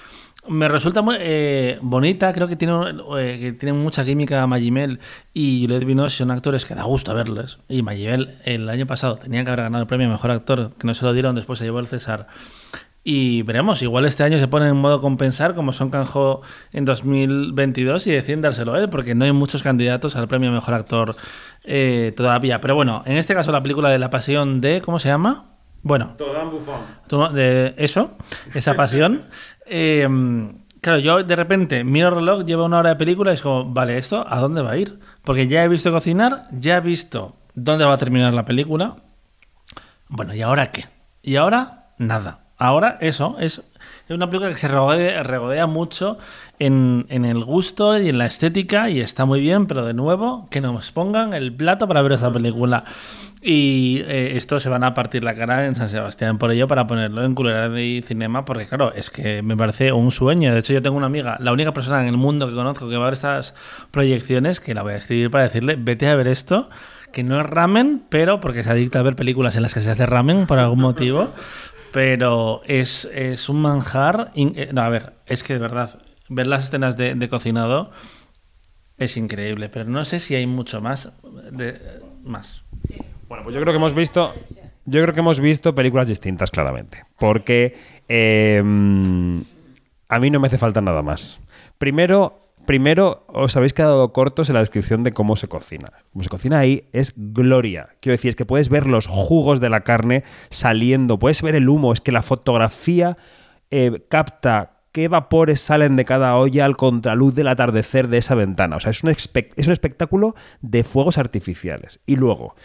Me 0.47 0.69
resulta 0.69 1.01
muy 1.01 1.17
eh, 1.19 1.77
bonita, 1.81 2.31
creo 2.31 2.47
que 2.47 2.55
tiene, 2.55 2.73
eh, 3.17 3.37
que 3.37 3.53
tienen 3.53 3.81
mucha 3.81 4.05
química 4.05 4.47
Magimel 4.47 4.99
y 5.33 5.63
Juliette 5.63 5.83
Binoche, 5.83 6.15
son 6.15 6.31
actores 6.31 6.63
que 6.63 6.73
da 6.73 6.83
gusto 6.83 7.13
verles. 7.13 7.57
Y 7.67 7.81
Magimel 7.81 8.37
el 8.45 8.69
año 8.69 8.87
pasado 8.87 9.17
tenía 9.17 9.43
que 9.43 9.49
haber 9.49 9.63
ganado 9.63 9.81
el 9.81 9.87
premio 9.87 10.07
a 10.07 10.11
Mejor 10.11 10.31
Actor, 10.31 10.71
que 10.79 10.87
no 10.87 10.93
se 10.93 11.03
lo 11.03 11.11
dieron, 11.11 11.35
después 11.35 11.59
se 11.59 11.65
llevó 11.65 11.79
el 11.79 11.87
César. 11.87 12.27
Y 13.09 13.41
veremos, 13.43 13.81
igual 13.83 14.03
este 14.03 14.23
año 14.23 14.37
se 14.37 14.49
pone 14.49 14.67
en 14.67 14.75
modo 14.75 14.99
compensar, 14.99 15.55
como 15.55 15.71
Son 15.71 15.89
Kang-ho 15.89 16.41
en 16.73 16.83
2022, 16.83 18.05
y 18.05 18.11
deciden 18.11 18.41
dárselo 18.41 18.73
a 18.73 18.81
él, 18.81 18.89
porque 18.89 19.15
no 19.15 19.23
hay 19.23 19.31
muchos 19.31 19.63
candidatos 19.63 20.17
al 20.17 20.27
premio 20.27 20.51
Mejor 20.51 20.73
Actor 20.73 21.15
eh, 21.63 22.11
todavía. 22.17 22.59
Pero 22.59 22.75
bueno, 22.75 23.03
en 23.05 23.15
este 23.15 23.33
caso 23.33 23.53
la 23.53 23.63
película 23.63 23.89
de 23.89 23.97
La 23.97 24.09
Pasión 24.09 24.59
de... 24.59 24.81
¿Cómo 24.81 24.99
se 24.99 25.07
llama? 25.07 25.45
Bueno, 25.83 26.17
de 27.31 27.75
eso, 27.77 28.17
esa 28.53 28.73
pasión. 28.73 29.23
Eh, 29.69 30.07
claro, 30.79 30.99
yo 30.99 31.23
de 31.23 31.35
repente 31.35 31.83
miro 31.83 32.07
el 32.07 32.15
reloj, 32.15 32.45
lleva 32.45 32.63
una 32.63 32.79
hora 32.79 32.89
de 32.89 32.95
película 32.95 33.31
y 33.31 33.35
es 33.35 33.41
como, 33.41 33.65
vale, 33.65 33.97
¿esto 33.97 34.25
a 34.25 34.39
dónde 34.39 34.61
va 34.61 34.71
a 34.71 34.77
ir? 34.77 34.99
Porque 35.23 35.47
ya 35.47 35.63
he 35.63 35.67
visto 35.67 35.91
cocinar, 35.91 36.47
ya 36.51 36.77
he 36.77 36.81
visto 36.81 37.35
dónde 37.53 37.83
va 37.83 37.93
a 37.93 37.97
terminar 37.97 38.33
la 38.33 38.45
película. 38.45 38.95
Bueno, 40.07 40.33
¿y 40.33 40.41
ahora 40.41 40.71
qué? 40.71 40.85
Y 41.21 41.35
ahora 41.35 41.91
nada. 41.97 42.46
Ahora 42.57 42.97
eso 43.01 43.35
es 43.39 43.61
una 44.09 44.29
película 44.29 44.49
que 44.49 44.57
se 44.57 44.67
regodea, 44.67 45.21
regodea 45.23 45.67
mucho 45.67 46.17
en, 46.59 47.05
en 47.09 47.25
el 47.25 47.43
gusto 47.43 47.99
y 47.99 48.09
en 48.09 48.17
la 48.17 48.25
estética 48.25 48.89
y 48.89 48.99
está 48.99 49.25
muy 49.25 49.41
bien, 49.41 49.67
pero 49.67 49.85
de 49.85 49.93
nuevo 49.93 50.47
que 50.49 50.61
nos 50.61 50.91
pongan 50.91 51.33
el 51.33 51.53
plato 51.53 51.87
para 51.87 52.01
ver 52.01 52.13
esa 52.13 52.31
película. 52.31 52.85
Y 53.41 54.01
eh, 54.07 54.35
esto 54.35 54.59
se 54.59 54.67
van 54.67 54.83
a 54.83 54.93
partir 54.93 55.23
la 55.23 55.35
cara 55.35 55.67
en 55.67 55.75
San 55.75 55.89
Sebastián 55.89 56.37
por 56.37 56.51
ello 56.51 56.67
para 56.67 56.87
ponerlo 56.87 57.23
en 57.23 57.35
Culera 57.35 57.69
de 57.69 58.03
Cinema, 58.05 58.45
porque 58.45 58.65
claro, 58.65 58.91
es 58.93 59.09
que 59.09 59.43
me 59.43 59.55
parece 59.55 59.91
un 59.91 60.11
sueño. 60.11 60.51
De 60.53 60.59
hecho, 60.59 60.73
yo 60.73 60.81
tengo 60.81 60.97
una 60.97 61.05
amiga, 61.05 61.37
la 61.39 61.53
única 61.53 61.71
persona 61.71 62.01
en 62.01 62.07
el 62.07 62.17
mundo 62.17 62.47
que 62.49 62.55
conozco 62.55 62.89
que 62.89 62.97
va 62.97 63.03
a 63.03 63.05
ver 63.05 63.13
estas 63.13 63.53
proyecciones, 63.91 64.59
que 64.59 64.73
la 64.73 64.81
voy 64.81 64.93
a 64.93 64.97
escribir 64.97 65.29
para 65.29 65.43
decirle, 65.43 65.77
vete 65.77 66.09
a 66.09 66.15
ver 66.15 66.27
esto, 66.27 66.69
que 67.13 67.23
no 67.23 67.39
es 67.39 67.45
ramen, 67.45 68.01
pero 68.09 68.41
porque 68.41 68.63
se 68.63 68.71
adicta 68.71 68.99
a 68.99 69.03
ver 69.03 69.15
películas 69.15 69.55
en 69.55 69.61
las 69.61 69.73
que 69.73 69.81
se 69.81 69.91
hace 69.91 70.05
ramen 70.05 70.47
por 70.47 70.57
algún 70.57 70.79
motivo. 70.79 71.29
Pero 71.91 72.61
es, 72.65 73.05
es 73.05 73.49
un 73.49 73.61
manjar. 73.61 74.31
eh, 74.35 74.69
no, 74.73 74.81
a 74.81 74.89
ver, 74.89 75.13
es 75.25 75.43
que 75.43 75.53
de 75.53 75.59
verdad, 75.59 75.99
ver 76.29 76.47
las 76.47 76.65
escenas 76.65 76.97
de, 76.97 77.15
de 77.15 77.29
cocinado 77.29 77.91
es 78.97 79.15
increíble, 79.15 79.69
pero 79.69 79.85
no 79.85 80.03
sé 80.05 80.19
si 80.19 80.35
hay 80.35 80.47
mucho 80.47 80.81
más. 80.81 81.11
De, 81.51 81.79
más. 82.23 82.63
Bueno, 83.27 83.43
pues 83.43 83.55
yo 83.55 83.61
creo 83.61 83.73
que 83.73 83.77
hemos 83.77 83.93
visto. 83.93 84.33
Yo 84.85 85.01
creo 85.01 85.13
que 85.13 85.19
hemos 85.19 85.39
visto 85.39 85.75
películas 85.75 86.07
distintas, 86.07 86.49
claramente. 86.49 87.03
Porque 87.19 87.75
eh, 88.07 88.59
a 88.59 90.19
mí 90.19 90.29
no 90.31 90.39
me 90.39 90.47
hace 90.47 90.57
falta 90.57 90.81
nada 90.81 91.01
más. 91.01 91.39
Primero, 91.77 92.39
primero, 92.67 93.25
os 93.29 93.57
habéis 93.57 93.73
quedado 93.73 94.13
cortos 94.13 94.49
en 94.49 94.53
la 94.53 94.59
descripción 94.59 95.03
de 95.03 95.11
cómo 95.11 95.35
se 95.35 95.47
cocina. 95.47 95.91
Cómo 96.13 96.21
se 96.21 96.29
cocina 96.29 96.59
ahí 96.59 96.87
es 96.91 97.13
gloria. 97.15 97.89
Quiero 97.99 98.13
decir, 98.13 98.29
es 98.29 98.35
que 98.35 98.45
puedes 98.45 98.69
ver 98.69 98.85
los 98.85 99.07
jugos 99.07 99.59
de 99.59 99.69
la 99.69 99.81
carne 99.81 100.23
saliendo, 100.51 101.17
puedes 101.17 101.41
ver 101.41 101.55
el 101.55 101.67
humo, 101.67 101.93
es 101.93 102.01
que 102.01 102.11
la 102.11 102.21
fotografía 102.21 103.17
eh, 103.71 104.03
capta 104.09 104.81
qué 104.91 105.07
vapores 105.07 105.61
salen 105.61 105.95
de 105.95 106.05
cada 106.05 106.35
olla 106.35 106.65
al 106.65 106.77
contraluz 106.77 107.33
del 107.33 107.47
atardecer 107.47 108.07
de 108.07 108.19
esa 108.19 108.35
ventana. 108.35 108.75
O 108.75 108.79
sea, 108.79 108.91
es 108.91 109.03
un, 109.03 109.09
es 109.09 109.67
un 109.67 109.73
espectáculo 109.73 110.35
de 110.61 110.83
fuegos 110.83 111.17
artificiales. 111.17 111.99
Y 112.05 112.17
luego, 112.17 112.55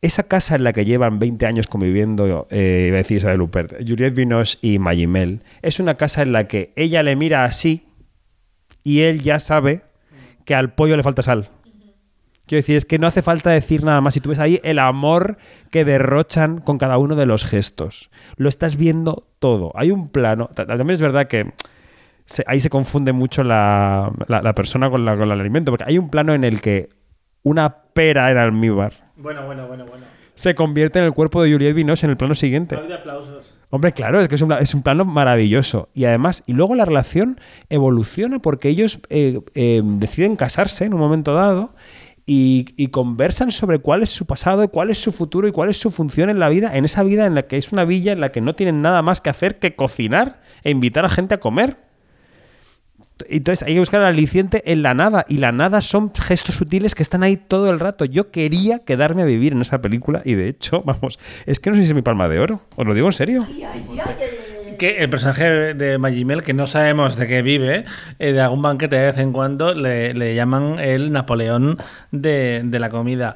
esa 0.00 0.22
casa 0.24 0.54
en 0.54 0.64
la 0.64 0.72
que 0.72 0.84
llevan 0.84 1.18
20 1.18 1.44
años 1.46 1.66
conviviendo, 1.66 2.46
eh, 2.50 2.84
iba 2.88 2.96
a 2.96 2.98
decir 2.98 3.16
Isabel 3.16 3.40
Huppert, 3.40 3.72
Juliette 3.86 4.14
Binoche 4.14 4.58
y 4.62 4.78
Magimel, 4.78 5.42
es 5.62 5.80
una 5.80 5.96
casa 5.96 6.22
en 6.22 6.32
la 6.32 6.46
que 6.46 6.72
ella 6.76 7.02
le 7.02 7.16
mira 7.16 7.44
así 7.44 7.87
y 8.88 9.02
él 9.02 9.20
ya 9.20 9.38
sabe 9.40 9.82
que 10.44 10.54
al 10.54 10.72
pollo 10.72 10.96
le 10.96 11.02
falta 11.02 11.22
sal. 11.22 11.48
Quiero 12.46 12.60
decir, 12.60 12.76
es 12.76 12.86
que 12.86 12.98
no 12.98 13.06
hace 13.06 13.20
falta 13.20 13.50
decir 13.50 13.84
nada 13.84 14.00
más. 14.00 14.14
Si 14.14 14.20
tú 14.20 14.30
ves 14.30 14.38
ahí 14.38 14.58
el 14.64 14.78
amor 14.78 15.36
que 15.70 15.84
derrochan 15.84 16.60
con 16.62 16.78
cada 16.78 16.96
uno 16.96 17.14
de 17.14 17.26
los 17.26 17.44
gestos. 17.44 18.10
Lo 18.36 18.48
estás 18.48 18.76
viendo 18.76 19.26
todo. 19.38 19.72
Hay 19.74 19.90
un 19.90 20.08
plano. 20.08 20.48
ta- 20.54 20.64
También 20.66 20.90
es 20.90 21.02
verdad 21.02 21.26
que 21.26 21.52
se- 22.24 22.44
ahí 22.46 22.58
se 22.60 22.70
confunde 22.70 23.12
mucho 23.12 23.44
la, 23.44 24.10
la- 24.28 24.40
la 24.40 24.54
persona 24.54 24.88
con, 24.88 25.04
la, 25.04 25.12
con 25.18 25.30
el 25.30 25.38
alimento. 25.38 25.70
Porque 25.72 25.84
hay 25.86 25.98
un 25.98 26.08
plano 26.08 26.32
en 26.32 26.42
el 26.42 26.62
que 26.62 26.88
una 27.42 27.82
pera 27.92 28.30
en 28.30 28.38
almíbar 28.38 28.94
Bueno, 29.16 29.44
bueno, 29.44 29.66
bueno, 29.68 29.84
bueno. 29.84 30.06
se 30.34 30.54
convierte 30.54 30.98
en 31.00 31.04
el 31.04 31.12
cuerpo 31.12 31.42
de 31.42 31.52
Juliette 31.52 31.74
Binoche 31.76 32.06
en 32.06 32.12
el 32.12 32.16
plano 32.16 32.34
siguiente. 32.34 32.76
De 32.76 32.94
aplausos. 32.94 33.52
Hombre, 33.70 33.92
claro, 33.92 34.20
es 34.20 34.28
que 34.28 34.36
es 34.36 34.74
un, 34.74 34.82
plano 34.82 35.04
maravilloso. 35.04 35.90
Y 35.92 36.06
además, 36.06 36.42
y 36.46 36.54
luego 36.54 36.74
la 36.74 36.86
relación 36.86 37.38
evoluciona 37.68 38.38
porque 38.38 38.70
ellos 38.70 39.00
eh, 39.10 39.40
eh, 39.54 39.82
deciden 39.84 40.36
casarse 40.36 40.86
en 40.86 40.94
un 40.94 41.00
momento 41.00 41.34
dado 41.34 41.74
y, 42.24 42.66
y 42.76 42.88
conversan 42.88 43.50
sobre 43.50 43.78
cuál 43.78 44.02
es 44.02 44.10
su 44.10 44.24
pasado, 44.24 44.66
cuál 44.68 44.90
es 44.90 44.98
su 44.98 45.12
futuro 45.12 45.48
y 45.48 45.52
cuál 45.52 45.68
es 45.68 45.78
su 45.78 45.90
función 45.90 46.30
en 46.30 46.38
la 46.38 46.48
vida, 46.48 46.76
en 46.76 46.86
esa 46.86 47.02
vida 47.02 47.26
en 47.26 47.34
la 47.34 47.42
que 47.42 47.58
es 47.58 47.70
una 47.70 47.84
villa 47.84 48.12
en 48.12 48.20
la 48.20 48.32
que 48.32 48.40
no 48.40 48.54
tienen 48.54 48.78
nada 48.78 49.02
más 49.02 49.20
que 49.20 49.30
hacer 49.30 49.58
que 49.58 49.76
cocinar 49.76 50.40
e 50.62 50.70
invitar 50.70 51.04
a 51.04 51.10
gente 51.10 51.34
a 51.34 51.40
comer. 51.40 51.87
Entonces 53.28 53.66
hay 53.66 53.74
que 53.74 53.80
buscar 53.80 54.00
el 54.00 54.06
aliciente 54.06 54.62
en 54.70 54.82
la 54.82 54.94
nada. 54.94 55.24
Y 55.28 55.38
la 55.38 55.52
nada 55.52 55.80
son 55.80 56.12
gestos 56.14 56.56
sutiles 56.56 56.94
que 56.94 57.02
están 57.02 57.22
ahí 57.22 57.36
todo 57.36 57.70
el 57.70 57.80
rato. 57.80 58.04
Yo 58.04 58.30
quería 58.30 58.80
quedarme 58.80 59.22
a 59.22 59.24
vivir 59.24 59.52
en 59.52 59.60
esa 59.60 59.80
película 59.80 60.22
y 60.24 60.34
de 60.34 60.48
hecho, 60.48 60.82
vamos, 60.86 61.18
es 61.46 61.60
que 61.60 61.70
no 61.70 61.76
sé 61.76 61.82
si 61.82 61.88
es 61.88 61.94
mi 61.94 62.02
palma 62.02 62.28
de 62.28 62.38
oro. 62.38 62.62
Os 62.76 62.86
lo 62.86 62.94
digo 62.94 63.08
en 63.08 63.12
serio. 63.12 63.46
Que 64.78 64.98
el 64.98 65.10
personaje 65.10 65.74
de 65.74 65.98
Magimel, 65.98 66.44
que 66.44 66.54
no 66.54 66.68
sabemos 66.68 67.16
de 67.16 67.26
qué 67.26 67.42
vive, 67.42 67.84
eh, 68.20 68.32
de 68.32 68.40
algún 68.40 68.62
banquete 68.62 68.94
de 68.94 69.06
vez 69.06 69.18
en 69.18 69.32
cuando 69.32 69.74
le, 69.74 70.14
le 70.14 70.36
llaman 70.36 70.78
el 70.78 71.10
Napoleón 71.10 71.78
de, 72.12 72.62
de 72.64 72.78
la 72.78 72.88
comida. 72.88 73.34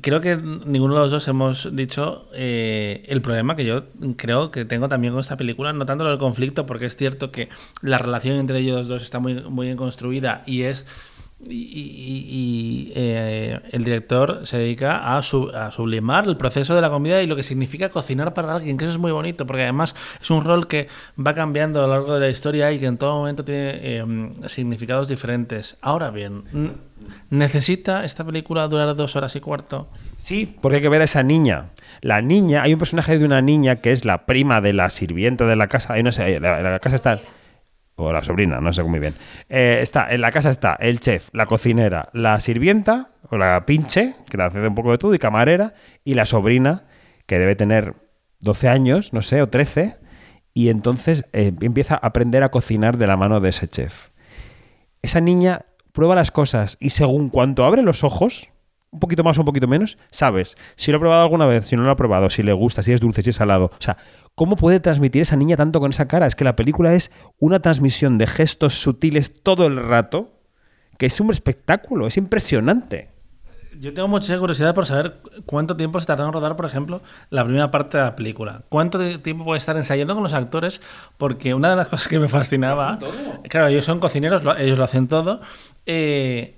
Creo 0.00 0.20
que 0.20 0.36
ninguno 0.36 0.94
de 0.94 1.00
los 1.00 1.10
dos 1.10 1.28
hemos 1.28 1.74
dicho 1.76 2.28
eh, 2.34 3.04
el 3.08 3.20
problema 3.20 3.56
que 3.56 3.64
yo 3.64 3.84
creo 4.16 4.50
que 4.50 4.64
tengo 4.64 4.88
también 4.88 5.12
con 5.12 5.20
esta 5.20 5.36
película, 5.36 5.72
no 5.72 5.84
tanto 5.86 6.04
del 6.04 6.18
conflicto, 6.18 6.64
porque 6.66 6.86
es 6.86 6.96
cierto 6.96 7.30
que 7.30 7.48
la 7.82 7.98
relación 7.98 8.36
entre 8.36 8.58
ellos 8.60 8.88
dos 8.88 9.02
está 9.02 9.18
muy, 9.18 9.34
muy 9.42 9.66
bien 9.66 9.76
construida 9.76 10.42
y 10.46 10.62
es 10.62 10.86
y, 11.44 12.92
eh, 12.94 13.60
el 13.72 13.84
director 13.84 14.42
se 14.44 14.58
dedica 14.58 15.16
a, 15.16 15.22
su- 15.22 15.50
a 15.50 15.70
sublimar 15.70 16.26
el 16.26 16.36
proceso 16.36 16.74
de 16.74 16.80
la 16.80 16.90
comida 16.90 17.20
y 17.22 17.26
lo 17.26 17.36
que 17.36 17.42
significa 17.42 17.88
cocinar 17.88 18.32
para 18.34 18.54
alguien, 18.54 18.76
que 18.76 18.84
eso 18.84 18.92
es 18.92 18.98
muy 18.98 19.12
bonito, 19.12 19.46
porque 19.46 19.62
además 19.64 19.94
es 20.20 20.30
un 20.30 20.44
rol 20.44 20.66
que 20.68 20.88
va 21.18 21.34
cambiando 21.34 21.82
a 21.82 21.86
lo 21.86 21.92
largo 21.94 22.14
de 22.14 22.20
la 22.20 22.28
historia 22.28 22.70
y 22.72 22.78
que 22.78 22.86
en 22.86 22.96
todo 22.98 23.18
momento 23.18 23.44
tiene 23.44 23.70
eh, 23.82 24.04
significados 24.46 25.08
diferentes. 25.08 25.76
Ahora 25.80 26.10
bien, 26.10 26.44
¿necesita 27.30 28.04
esta 28.04 28.24
película 28.24 28.66
durar 28.68 28.94
dos 28.94 29.16
horas 29.16 29.34
y 29.36 29.40
cuarto? 29.40 29.88
Sí, 30.16 30.56
porque 30.60 30.76
hay 30.76 30.82
que 30.82 30.88
ver 30.88 31.00
a 31.00 31.04
esa 31.04 31.22
niña. 31.22 31.70
La 32.00 32.20
niña, 32.22 32.62
hay 32.62 32.72
un 32.72 32.78
personaje 32.78 33.18
de 33.18 33.24
una 33.24 33.40
niña 33.40 33.76
que 33.76 33.92
es 33.92 34.04
la 34.04 34.26
prima 34.26 34.60
de 34.60 34.72
la 34.72 34.88
sirvienta 34.90 35.46
de 35.46 35.56
la 35.56 35.68
casa. 35.68 35.94
Ahí 35.94 36.02
no 36.02 36.12
sé, 36.12 36.40
la, 36.40 36.62
la 36.62 36.78
casa 36.78 36.96
está. 36.96 37.20
O 37.96 38.12
la 38.12 38.22
sobrina, 38.22 38.60
no 38.60 38.72
sé 38.72 38.82
muy 38.82 39.00
bien. 39.00 39.14
Eh, 39.48 39.80
está, 39.82 40.12
en 40.12 40.22
la 40.22 40.32
casa 40.32 40.50
está 40.50 40.74
el 40.80 40.98
chef, 40.98 41.28
la 41.32 41.46
cocinera, 41.46 42.08
la 42.14 42.40
sirvienta, 42.40 43.10
o 43.28 43.36
la 43.36 43.66
pinche, 43.66 44.14
que 44.30 44.38
le 44.38 44.44
hace 44.44 44.60
de 44.60 44.68
un 44.68 44.74
poco 44.74 44.92
de 44.92 44.98
todo, 44.98 45.14
y 45.14 45.18
camarera, 45.18 45.74
y 46.04 46.14
la 46.14 46.24
sobrina, 46.24 46.84
que 47.26 47.38
debe 47.38 47.54
tener 47.54 47.94
12 48.40 48.68
años, 48.68 49.12
no 49.12 49.20
sé, 49.20 49.42
o 49.42 49.48
13, 49.48 49.98
y 50.54 50.68
entonces 50.70 51.26
eh, 51.32 51.52
empieza 51.60 51.94
a 51.94 52.06
aprender 52.06 52.42
a 52.42 52.50
cocinar 52.50 52.96
de 52.96 53.06
la 53.06 53.16
mano 53.16 53.40
de 53.40 53.50
ese 53.50 53.68
chef. 53.68 54.08
Esa 55.02 55.20
niña 55.20 55.66
prueba 55.92 56.14
las 56.14 56.30
cosas 56.30 56.76
y 56.80 56.90
según 56.90 57.28
cuanto 57.28 57.64
abre 57.64 57.82
los 57.82 58.04
ojos, 58.04 58.48
un 58.90 59.00
poquito 59.00 59.24
más 59.24 59.38
o 59.38 59.42
un 59.42 59.46
poquito 59.46 59.66
menos, 59.66 59.96
sabes 60.10 60.56
si 60.76 60.90
lo 60.90 60.98
ha 60.98 61.00
probado 61.00 61.22
alguna 61.22 61.46
vez, 61.46 61.66
si 61.66 61.76
no 61.76 61.82
lo 61.82 61.90
ha 61.90 61.96
probado, 61.96 62.28
si 62.30 62.42
le 62.42 62.52
gusta, 62.52 62.82
si 62.82 62.92
es 62.92 63.00
dulce, 63.00 63.22
si 63.22 63.30
es 63.30 63.36
salado. 63.36 63.66
O 63.66 63.80
sea, 63.82 63.96
¿cómo 64.34 64.56
puede 64.56 64.80
transmitir 64.80 65.22
esa 65.22 65.36
niña 65.36 65.56
tanto 65.56 65.80
con 65.80 65.90
esa 65.90 66.08
cara? 66.08 66.26
Es 66.26 66.34
que 66.36 66.44
la 66.44 66.56
película 66.56 66.92
es 66.92 67.10
una 67.38 67.60
transmisión 67.60 68.18
de 68.18 68.26
gestos 68.26 68.74
sutiles 68.74 69.42
todo 69.42 69.66
el 69.66 69.76
rato, 69.76 70.40
que 70.98 71.06
es 71.06 71.18
un 71.20 71.30
espectáculo, 71.30 72.06
es 72.06 72.16
impresionante. 72.18 73.10
Yo 73.80 73.92
tengo 73.94 74.06
mucha 74.06 74.38
curiosidad 74.38 74.74
por 74.74 74.86
saber 74.86 75.16
cuánto 75.46 75.74
tiempo 75.76 75.98
se 75.98 76.06
tardó 76.06 76.26
en 76.26 76.32
rodar, 76.32 76.54
por 76.54 76.66
ejemplo, 76.66 77.00
la 77.30 77.42
primera 77.42 77.70
parte 77.70 77.96
de 77.96 78.04
la 78.04 78.14
película. 78.14 78.62
¿Cuánto 78.68 78.98
tiempo 79.20 79.44
puede 79.44 79.58
estar 79.58 79.76
ensayando 79.76 80.12
con 80.14 80.22
los 80.22 80.34
actores? 80.34 80.80
Porque 81.16 81.54
una 81.54 81.70
de 81.70 81.76
las 81.76 81.88
cosas 81.88 82.06
que 82.06 82.18
me 82.18 82.28
fascinaba. 82.28 82.98
Claro, 83.48 83.68
ellos 83.68 83.86
son 83.86 83.98
cocineros, 83.98 84.44
lo- 84.44 84.56
ellos 84.56 84.76
lo 84.78 84.84
hacen 84.84 85.08
todo. 85.08 85.40
Eh, 85.86 86.54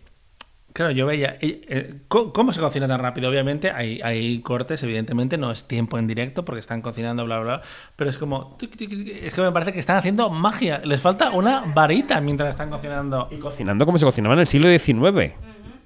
claro, 0.73 0.93
yo 0.93 1.07
veía. 1.07 1.39
eh, 1.41 2.01
¿cómo, 2.09 2.53
se 2.53 2.61
cocina 2.61 2.87
tan 2.87 3.01
rápido? 3.01 3.31
Obviamente 3.31 3.71
hay, 3.71 4.01
hay 4.03 4.41
cortes, 4.41 4.83
evidentemente, 4.83 5.39
no 5.39 5.51
es 5.51 5.67
tiempo 5.67 5.99
en 5.99 6.07
directo 6.07 6.45
porque 6.45 6.61
están 6.61 6.83
cocinando, 6.83 7.25
bla, 7.25 7.39
bla, 7.39 7.57
bla. 7.57 7.63
Pero 7.97 8.11
es 8.11 8.19
como. 8.19 8.57
Es 8.61 9.35
que 9.35 9.41
me 9.41 9.53
parece 9.53 9.73
que 9.73 9.81
están 9.81 9.97
haciendo 9.97 10.31
magia. 10.31 10.81
Les 10.85 11.01
falta 11.01 11.31
una 11.31 11.61
varita 11.75 12.21
mientras 12.21 12.51
están 12.51 12.71
cocinando. 12.71 13.29
Y 13.31 13.37
Cocinando 13.37 13.87
como 13.87 13.99
se 13.99 14.05
cocinaba 14.05 14.35
en 14.35 14.41
el 14.41 14.47
siglo 14.47 14.69
XIX. 14.69 15.35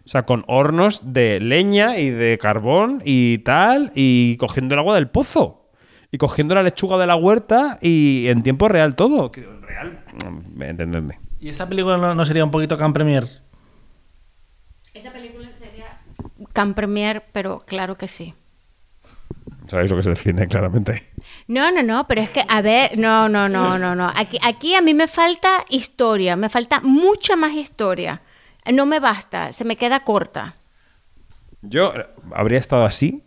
O 0.09 0.11
sea, 0.11 0.23
con 0.23 0.43
hornos 0.47 1.13
de 1.13 1.39
leña 1.39 1.99
y 1.99 2.09
de 2.09 2.39
carbón 2.39 3.03
y 3.05 3.39
tal, 3.39 3.93
y 3.95 4.39
cogiendo 4.39 4.75
el 4.75 4.79
agua 4.79 4.95
del 4.95 5.09
pozo. 5.09 5.69
Y 6.11 6.17
cogiendo 6.17 6.55
la 6.55 6.63
lechuga 6.63 6.97
de 6.97 7.07
la 7.07 7.15
huerta 7.15 7.79
y 7.83 8.29
en 8.29 8.43
tiempo 8.43 8.69
real 8.69 8.97
todo. 8.97 9.31
Real, 9.35 10.03
mm, 10.25 10.63
entendedme. 10.63 11.28
¿Y 11.41 11.49
esta 11.49 11.69
película 11.69 11.97
no, 11.97 12.15
no 12.15 12.25
sería 12.25 12.45
un 12.45 12.51
poquito 12.51 12.77
Can 12.77 12.93
Premier? 12.93 13.27
Esa 14.95 15.13
película 15.13 15.49
sería 15.55 16.01
Can 16.53 16.75
Premier, 16.75 17.25
pero 17.33 17.61
claro 17.61 17.97
que 17.97 18.09
sí. 18.09 18.35
Sabéis 19.69 19.91
lo 19.91 19.97
que 19.97 20.01
es 20.01 20.07
el 20.07 20.17
cine, 20.17 20.49
claramente. 20.49 21.11
No, 21.47 21.71
no, 21.71 21.83
no, 21.83 22.09
pero 22.09 22.23
es 22.23 22.31
que, 22.31 22.43
a 22.49 22.63
ver, 22.63 22.99
no, 22.99 23.29
no, 23.29 23.49
no, 23.49 23.79
no, 23.79 23.95
no. 23.95 24.11
Aquí, 24.17 24.39
aquí 24.43 24.75
a 24.75 24.81
mí 24.81 24.95
me 24.95 25.09
falta 25.09 25.65
historia, 25.69 26.37
me 26.37 26.49
falta 26.49 26.81
mucha 26.81 27.37
más 27.37 27.53
historia. 27.53 28.23
No 28.73 28.87
me 28.87 28.99
basta, 28.99 29.53
se 29.53 29.65
me 29.65 29.77
queda 29.77 30.01
corta. 30.01 30.57
Yo 31.63 31.93
habría 32.35 32.59
estado 32.59 32.85
así. 32.85 33.23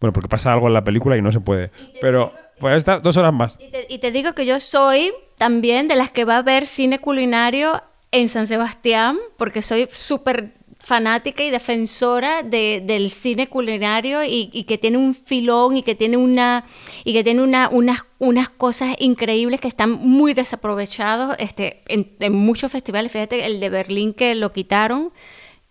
Bueno, 0.00 0.12
porque 0.12 0.28
pasa 0.28 0.52
algo 0.52 0.66
en 0.66 0.74
la 0.74 0.84
película 0.84 1.16
y 1.16 1.22
no 1.22 1.30
se 1.30 1.40
puede. 1.40 1.70
Pero 2.00 2.32
pues 2.62 2.76
está 2.76 2.98
dos 3.00 3.18
horas 3.18 3.34
más. 3.34 3.58
Y 3.60 3.68
te, 3.70 3.86
y 3.90 3.98
te 3.98 4.10
digo 4.10 4.32
que 4.32 4.46
yo 4.46 4.58
soy 4.58 5.12
también 5.36 5.86
de 5.88 5.96
las 5.96 6.10
que 6.10 6.24
va 6.24 6.38
a 6.38 6.42
ver 6.42 6.66
cine 6.66 6.98
culinario 6.98 7.82
en 8.10 8.30
San 8.30 8.46
Sebastián, 8.46 9.18
porque 9.36 9.60
soy 9.60 9.86
súper 9.92 10.54
fanática 10.78 11.44
y 11.44 11.50
defensora 11.50 12.42
de- 12.42 12.82
del 12.84 13.10
cine 13.10 13.48
culinario 13.48 14.24
y, 14.24 14.50
y 14.52 14.64
que 14.64 14.78
tiene 14.78 14.96
un 14.98 15.14
filón 15.14 15.76
y 15.76 15.82
que 15.84 15.94
tiene 15.94 16.16
una 16.16 16.64
y 17.04 17.12
que 17.12 17.22
tiene 17.22 17.40
una, 17.42 17.68
unas, 17.70 18.00
unas 18.18 18.48
cosas 18.48 18.96
increíbles 18.98 19.60
que 19.60 19.68
están 19.68 19.92
muy 19.92 20.34
desaprovechados 20.34 21.36
este, 21.38 21.82
en, 21.86 22.10
en 22.18 22.32
muchos 22.32 22.72
festivales. 22.72 23.12
Fíjate 23.12 23.44
el 23.46 23.60
de 23.60 23.68
Berlín 23.68 24.12
que 24.12 24.34
lo 24.34 24.52
quitaron, 24.52 25.12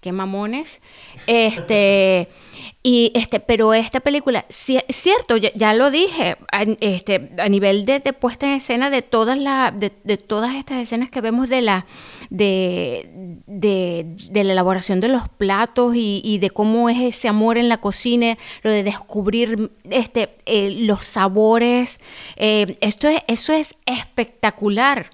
qué 0.02 0.11
mamones. 0.11 0.82
Este 1.28 2.28
y 2.84 3.11
este, 3.15 3.40
pero 3.40 3.73
esta 3.73 3.99
película, 3.99 4.45
ci- 4.49 4.84
cierto, 4.90 5.38
ya, 5.38 5.73
lo 5.73 5.91
dije, 5.91 6.38
a, 6.52 6.64
este, 6.80 7.32
a 7.38 7.48
nivel 7.48 7.86
de, 7.86 7.99
puesta 8.14 8.48
en 8.48 8.53
escena 8.53 8.90
de 8.90 9.03
todas 9.03 9.38
las, 9.38 9.80
de, 9.80 9.91
de 10.03 10.18
todas 10.18 10.56
estas 10.56 10.80
escenas 10.80 11.10
que 11.11 11.22
vemos 11.22 11.48
de 11.48 11.61
la, 11.61 11.86
de, 12.30 13.10
de, 13.45 14.06
de 14.32 14.44
la 14.44 14.53
elaboración 14.53 14.99
de 14.99 15.07
los 15.10 15.30
platos 15.30 15.95
y, 15.95 16.22
y 16.26 16.40
de 16.40 16.49
cómo 16.49 16.90
es 16.90 16.99
ese 16.99 17.28
amor 17.28 17.57
en 17.57 17.69
la 17.69 17.78
cocina, 17.78 18.38
lo 18.64 18.72
de 18.72 18.84
descubrir 18.84 19.72
este, 19.90 20.30
eh, 20.45 20.72
los 20.72 21.06
sabores, 21.06 21.99
eh, 22.36 22.78
esto 22.82 23.07
es, 23.07 23.22
eso 23.28 23.53
es 23.53 23.76
espectacular 23.86 25.11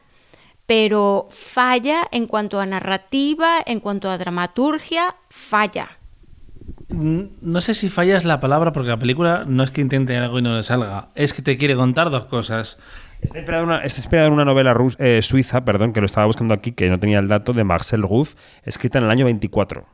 pero 0.67 1.25
falla 1.31 2.07
en 2.11 2.27
cuanto 2.27 2.59
a 2.59 2.65
narrativa, 2.65 3.55
en 3.65 3.79
cuanto 3.79 4.09
a 4.11 4.17
dramaturgia, 4.17 5.15
falla. 5.29 5.97
No 6.89 7.61
sé 7.61 7.73
si 7.73 7.89
fallas 7.89 8.23
la 8.25 8.39
palabra 8.39 8.71
porque 8.71 8.89
la 8.89 8.99
película 8.99 9.43
no 9.47 9.63
es 9.63 9.71
que 9.71 9.81
intente 9.81 10.15
algo 10.15 10.39
y 10.39 10.41
no 10.41 10.55
le 10.55 10.63
salga, 10.63 11.09
es 11.15 11.33
que 11.33 11.41
te 11.41 11.57
quiere 11.57 11.75
contar 11.75 12.09
dos 12.09 12.25
cosas. 12.25 12.77
Está 13.21 13.39
inspirada 13.39 13.63
en 13.63 13.69
una, 13.69 13.77
está 13.79 13.99
inspirada 13.99 14.27
en 14.27 14.33
una 14.33 14.45
novela 14.45 14.73
rus- 14.73 14.95
eh, 14.99 15.21
suiza, 15.21 15.65
perdón, 15.65 15.91
que 15.91 15.99
lo 16.01 16.05
estaba 16.05 16.27
buscando 16.27 16.53
aquí, 16.53 16.71
que 16.73 16.89
no 16.89 16.99
tenía 16.99 17.19
el 17.19 17.27
dato, 17.27 17.51
de 17.51 17.63
Marcel 17.63 18.03
Ruff, 18.03 18.35
escrita 18.63 18.99
en 18.99 19.05
el 19.05 19.11
año 19.11 19.25
24. 19.25 19.85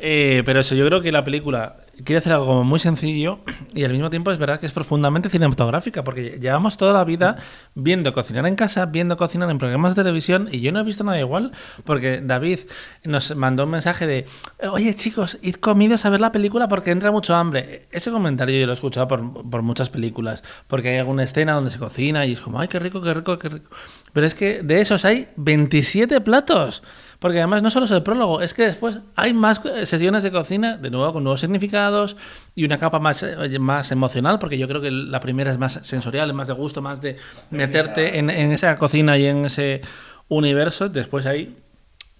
Eh, 0.00 0.42
pero 0.44 0.60
eso, 0.60 0.74
yo 0.74 0.86
creo 0.86 1.00
que 1.00 1.10
la 1.10 1.24
película 1.24 1.76
quiere 2.04 2.18
hacer 2.18 2.32
algo 2.32 2.64
muy 2.64 2.78
sencillo 2.78 3.40
y 3.74 3.84
al 3.84 3.92
mismo 3.92 4.10
tiempo 4.10 4.30
es 4.30 4.38
verdad 4.38 4.60
que 4.60 4.66
es 4.66 4.72
profundamente 4.72 5.28
cinematográfica, 5.28 6.04
porque 6.04 6.38
llevamos 6.40 6.76
toda 6.76 6.92
la 6.92 7.04
vida 7.04 7.36
viendo 7.74 8.12
cocinar 8.12 8.46
en 8.46 8.56
casa, 8.56 8.86
viendo 8.86 9.16
cocinar 9.16 9.50
en 9.50 9.58
programas 9.58 9.94
de 9.94 10.02
televisión 10.02 10.48
y 10.50 10.60
yo 10.60 10.72
no 10.72 10.80
he 10.80 10.84
visto 10.84 11.04
nada 11.04 11.18
igual, 11.18 11.52
porque 11.84 12.20
David 12.20 12.60
nos 13.04 13.34
mandó 13.36 13.64
un 13.64 13.70
mensaje 13.70 14.06
de, 14.06 14.26
oye 14.70 14.94
chicos, 14.94 15.38
id 15.42 15.56
comidos 15.56 16.04
a 16.04 16.10
ver 16.10 16.20
la 16.20 16.32
película 16.32 16.68
porque 16.68 16.90
entra 16.90 17.10
mucho 17.10 17.34
hambre. 17.34 17.86
Ese 17.90 18.10
comentario 18.10 18.58
yo 18.58 18.66
lo 18.66 18.72
he 18.72 18.74
escuchado 18.74 19.08
por, 19.08 19.48
por 19.48 19.62
muchas 19.62 19.88
películas, 19.88 20.42
porque 20.66 20.90
hay 20.90 20.98
alguna 20.98 21.24
escena 21.24 21.54
donde 21.54 21.70
se 21.70 21.78
cocina 21.78 22.26
y 22.26 22.32
es 22.32 22.40
como, 22.40 22.60
ay, 22.60 22.68
qué 22.68 22.78
rico, 22.78 23.00
qué 23.00 23.14
rico, 23.14 23.38
qué 23.38 23.48
rico. 23.48 23.70
Pero 24.12 24.26
es 24.26 24.34
que 24.34 24.62
de 24.62 24.80
esos 24.80 25.04
hay 25.04 25.28
27 25.36 26.20
platos. 26.20 26.82
Porque 27.18 27.38
además 27.38 27.62
no 27.62 27.70
solo 27.70 27.86
es 27.86 27.90
el 27.90 28.02
prólogo, 28.04 28.40
es 28.42 28.54
que 28.54 28.62
después 28.62 29.00
hay 29.16 29.34
más 29.34 29.60
sesiones 29.84 30.22
de 30.22 30.30
cocina, 30.30 30.76
de 30.76 30.90
nuevo 30.90 31.12
con 31.12 31.24
nuevos 31.24 31.40
significados 31.40 32.16
y 32.54 32.64
una 32.64 32.78
capa 32.78 33.00
más, 33.00 33.24
eh, 33.24 33.58
más 33.58 33.90
emocional, 33.90 34.38
porque 34.38 34.56
yo 34.56 34.68
creo 34.68 34.80
que 34.80 34.92
la 34.92 35.18
primera 35.18 35.50
es 35.50 35.58
más 35.58 35.80
sensorial, 35.82 36.28
es 36.28 36.34
más 36.36 36.46
de 36.46 36.54
gusto, 36.54 36.80
más 36.80 37.00
de 37.00 37.16
meterte 37.50 38.18
en, 38.18 38.30
en 38.30 38.52
esa 38.52 38.76
cocina 38.76 39.18
y 39.18 39.26
en 39.26 39.46
ese 39.46 39.80
universo. 40.28 40.88
Después 40.88 41.26
hay 41.26 41.56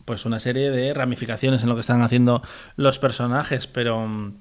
pues 0.05 0.25
una 0.25 0.41
serie 0.41 0.71
de 0.71 0.95
ramificaciones 0.95 1.63
en 1.63 1.69
lo 1.69 1.75
que 1.75 1.83
están 1.83 2.03
haciendo 2.03 2.43
los 2.77 2.99
personajes, 2.99 3.67
pero 3.67 4.05
mm, 4.05 4.35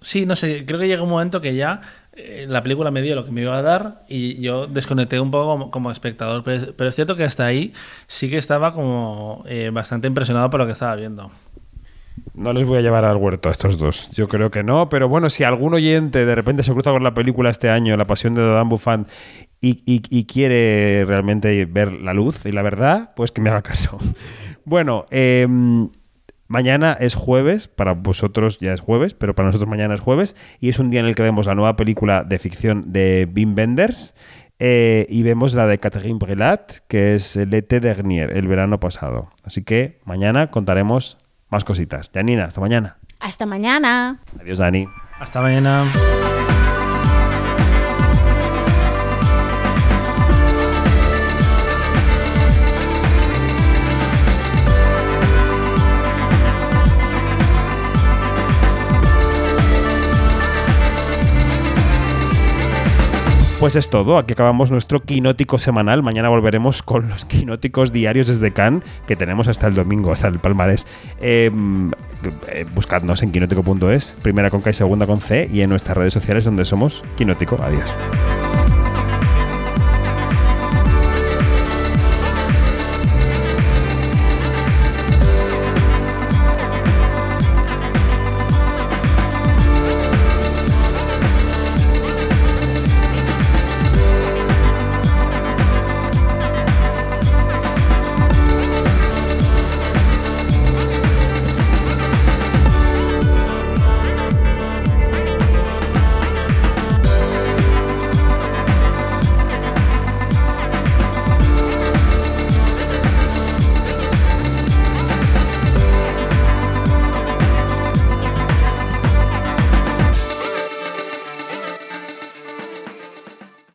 sí, 0.00 0.26
no 0.26 0.34
sé, 0.34 0.64
creo 0.66 0.80
que 0.80 0.88
llega 0.88 1.02
un 1.02 1.10
momento 1.10 1.40
que 1.40 1.54
ya 1.54 1.82
la 2.48 2.62
película 2.62 2.90
me 2.90 3.02
dio 3.02 3.14
lo 3.14 3.24
que 3.24 3.30
me 3.30 3.42
iba 3.42 3.56
a 3.56 3.62
dar 3.62 4.04
y 4.08 4.40
yo 4.40 4.66
desconecté 4.66 5.20
un 5.20 5.30
poco 5.30 5.70
como, 5.70 5.90
espectador, 5.90 6.42
pero 6.44 6.88
es, 6.88 6.94
cierto 6.94 7.16
que 7.16 7.24
hasta 7.24 7.44
ahí 7.44 7.72
sí 8.06 8.30
que 8.30 8.38
estaba 8.38 8.72
como 8.72 9.44
eh, 9.46 9.70
bastante 9.72 10.06
impresionado 10.08 10.48
por 10.50 10.60
lo 10.60 10.66
que 10.66 10.72
estaba 10.72 10.96
viendo. 10.96 11.30
No 12.34 12.52
les 12.52 12.66
voy 12.66 12.78
a 12.78 12.80
llevar 12.80 13.04
al 13.04 13.16
huerto 13.16 13.48
a 13.48 13.52
estos 13.52 13.78
dos. 13.78 14.10
Yo 14.12 14.28
creo 14.28 14.50
que 14.50 14.62
no, 14.62 14.88
pero 14.88 15.08
bueno, 15.08 15.28
si 15.30 15.44
algún 15.44 15.74
oyente 15.74 16.24
de 16.24 16.34
repente 16.34 16.62
se 16.62 16.72
cruza 16.72 16.90
con 16.90 17.02
la 17.02 17.14
película 17.14 17.50
este 17.50 17.68
año, 17.68 17.96
La 17.96 18.06
Pasión 18.06 18.34
de 18.34 18.42
Dodán 18.42 18.68
Buffant, 18.68 19.08
y, 19.60 19.82
y- 19.86 20.02
y 20.10 20.24
quiere 20.26 21.04
realmente 21.06 21.64
ver 21.66 21.92
la 21.92 22.12
luz 22.14 22.44
y 22.46 22.52
la 22.52 22.62
verdad, 22.62 23.12
pues 23.16 23.32
que 23.32 23.40
me 23.40 23.50
haga 23.50 23.62
caso. 23.62 23.98
Bueno, 24.68 25.06
eh, 25.12 25.46
mañana 26.48 26.96
es 26.98 27.14
jueves, 27.14 27.68
para 27.68 27.92
vosotros 27.92 28.58
ya 28.60 28.72
es 28.72 28.80
jueves, 28.80 29.14
pero 29.14 29.34
para 29.34 29.46
nosotros 29.48 29.68
mañana 29.68 29.94
es 29.94 30.00
jueves, 30.00 30.36
y 30.60 30.68
es 30.68 30.78
un 30.78 30.90
día 30.90 31.00
en 31.00 31.06
el 31.06 31.14
que 31.14 31.22
vemos 31.22 31.46
la 31.46 31.54
nueva 31.54 31.76
película 31.76 32.24
de 32.24 32.38
ficción 32.38 32.92
de 32.92 33.28
Wim 33.34 33.54
Wenders. 33.56 34.14
eh, 34.58 35.06
y 35.10 35.22
vemos 35.22 35.52
la 35.52 35.66
de 35.66 35.78
Catherine 35.78 36.18
Brelat, 36.18 36.78
que 36.88 37.14
es 37.14 37.36
L'été 37.36 37.78
dernier, 37.78 38.34
el 38.34 38.48
verano 38.48 38.80
pasado. 38.80 39.30
Así 39.44 39.62
que 39.62 40.00
mañana 40.04 40.50
contaremos 40.50 41.18
más 41.50 41.64
cositas. 41.64 42.10
Janina, 42.12 42.44
hasta 42.46 42.60
mañana. 42.60 42.96
Hasta 43.20 43.44
mañana. 43.44 44.20
Adiós, 44.40 44.58
Dani. 44.58 44.86
Hasta 45.18 45.42
mañana. 45.42 45.84
Pues 63.66 63.74
es 63.74 63.90
todo, 63.90 64.16
aquí 64.16 64.32
acabamos 64.32 64.70
nuestro 64.70 65.00
quinótico 65.00 65.58
semanal. 65.58 66.00
Mañana 66.00 66.28
volveremos 66.28 66.84
con 66.84 67.08
los 67.08 67.24
quinóticos 67.24 67.92
diarios 67.92 68.28
desde 68.28 68.52
Cannes, 68.52 68.84
que 69.08 69.16
tenemos 69.16 69.48
hasta 69.48 69.66
el 69.66 69.74
domingo, 69.74 70.12
hasta 70.12 70.28
el 70.28 70.38
palmarés. 70.38 70.86
Eh, 71.20 71.50
eh, 72.46 72.64
buscadnos 72.76 73.24
en 73.24 73.32
quinótico.es, 73.32 74.14
primera 74.22 74.50
con 74.50 74.60
K 74.60 74.70
y 74.70 74.72
segunda 74.72 75.08
con 75.08 75.20
C, 75.20 75.50
y 75.52 75.62
en 75.62 75.70
nuestras 75.70 75.96
redes 75.96 76.12
sociales 76.12 76.44
donde 76.44 76.64
somos 76.64 77.02
Quinótico. 77.16 77.60
Adiós. 77.60 77.92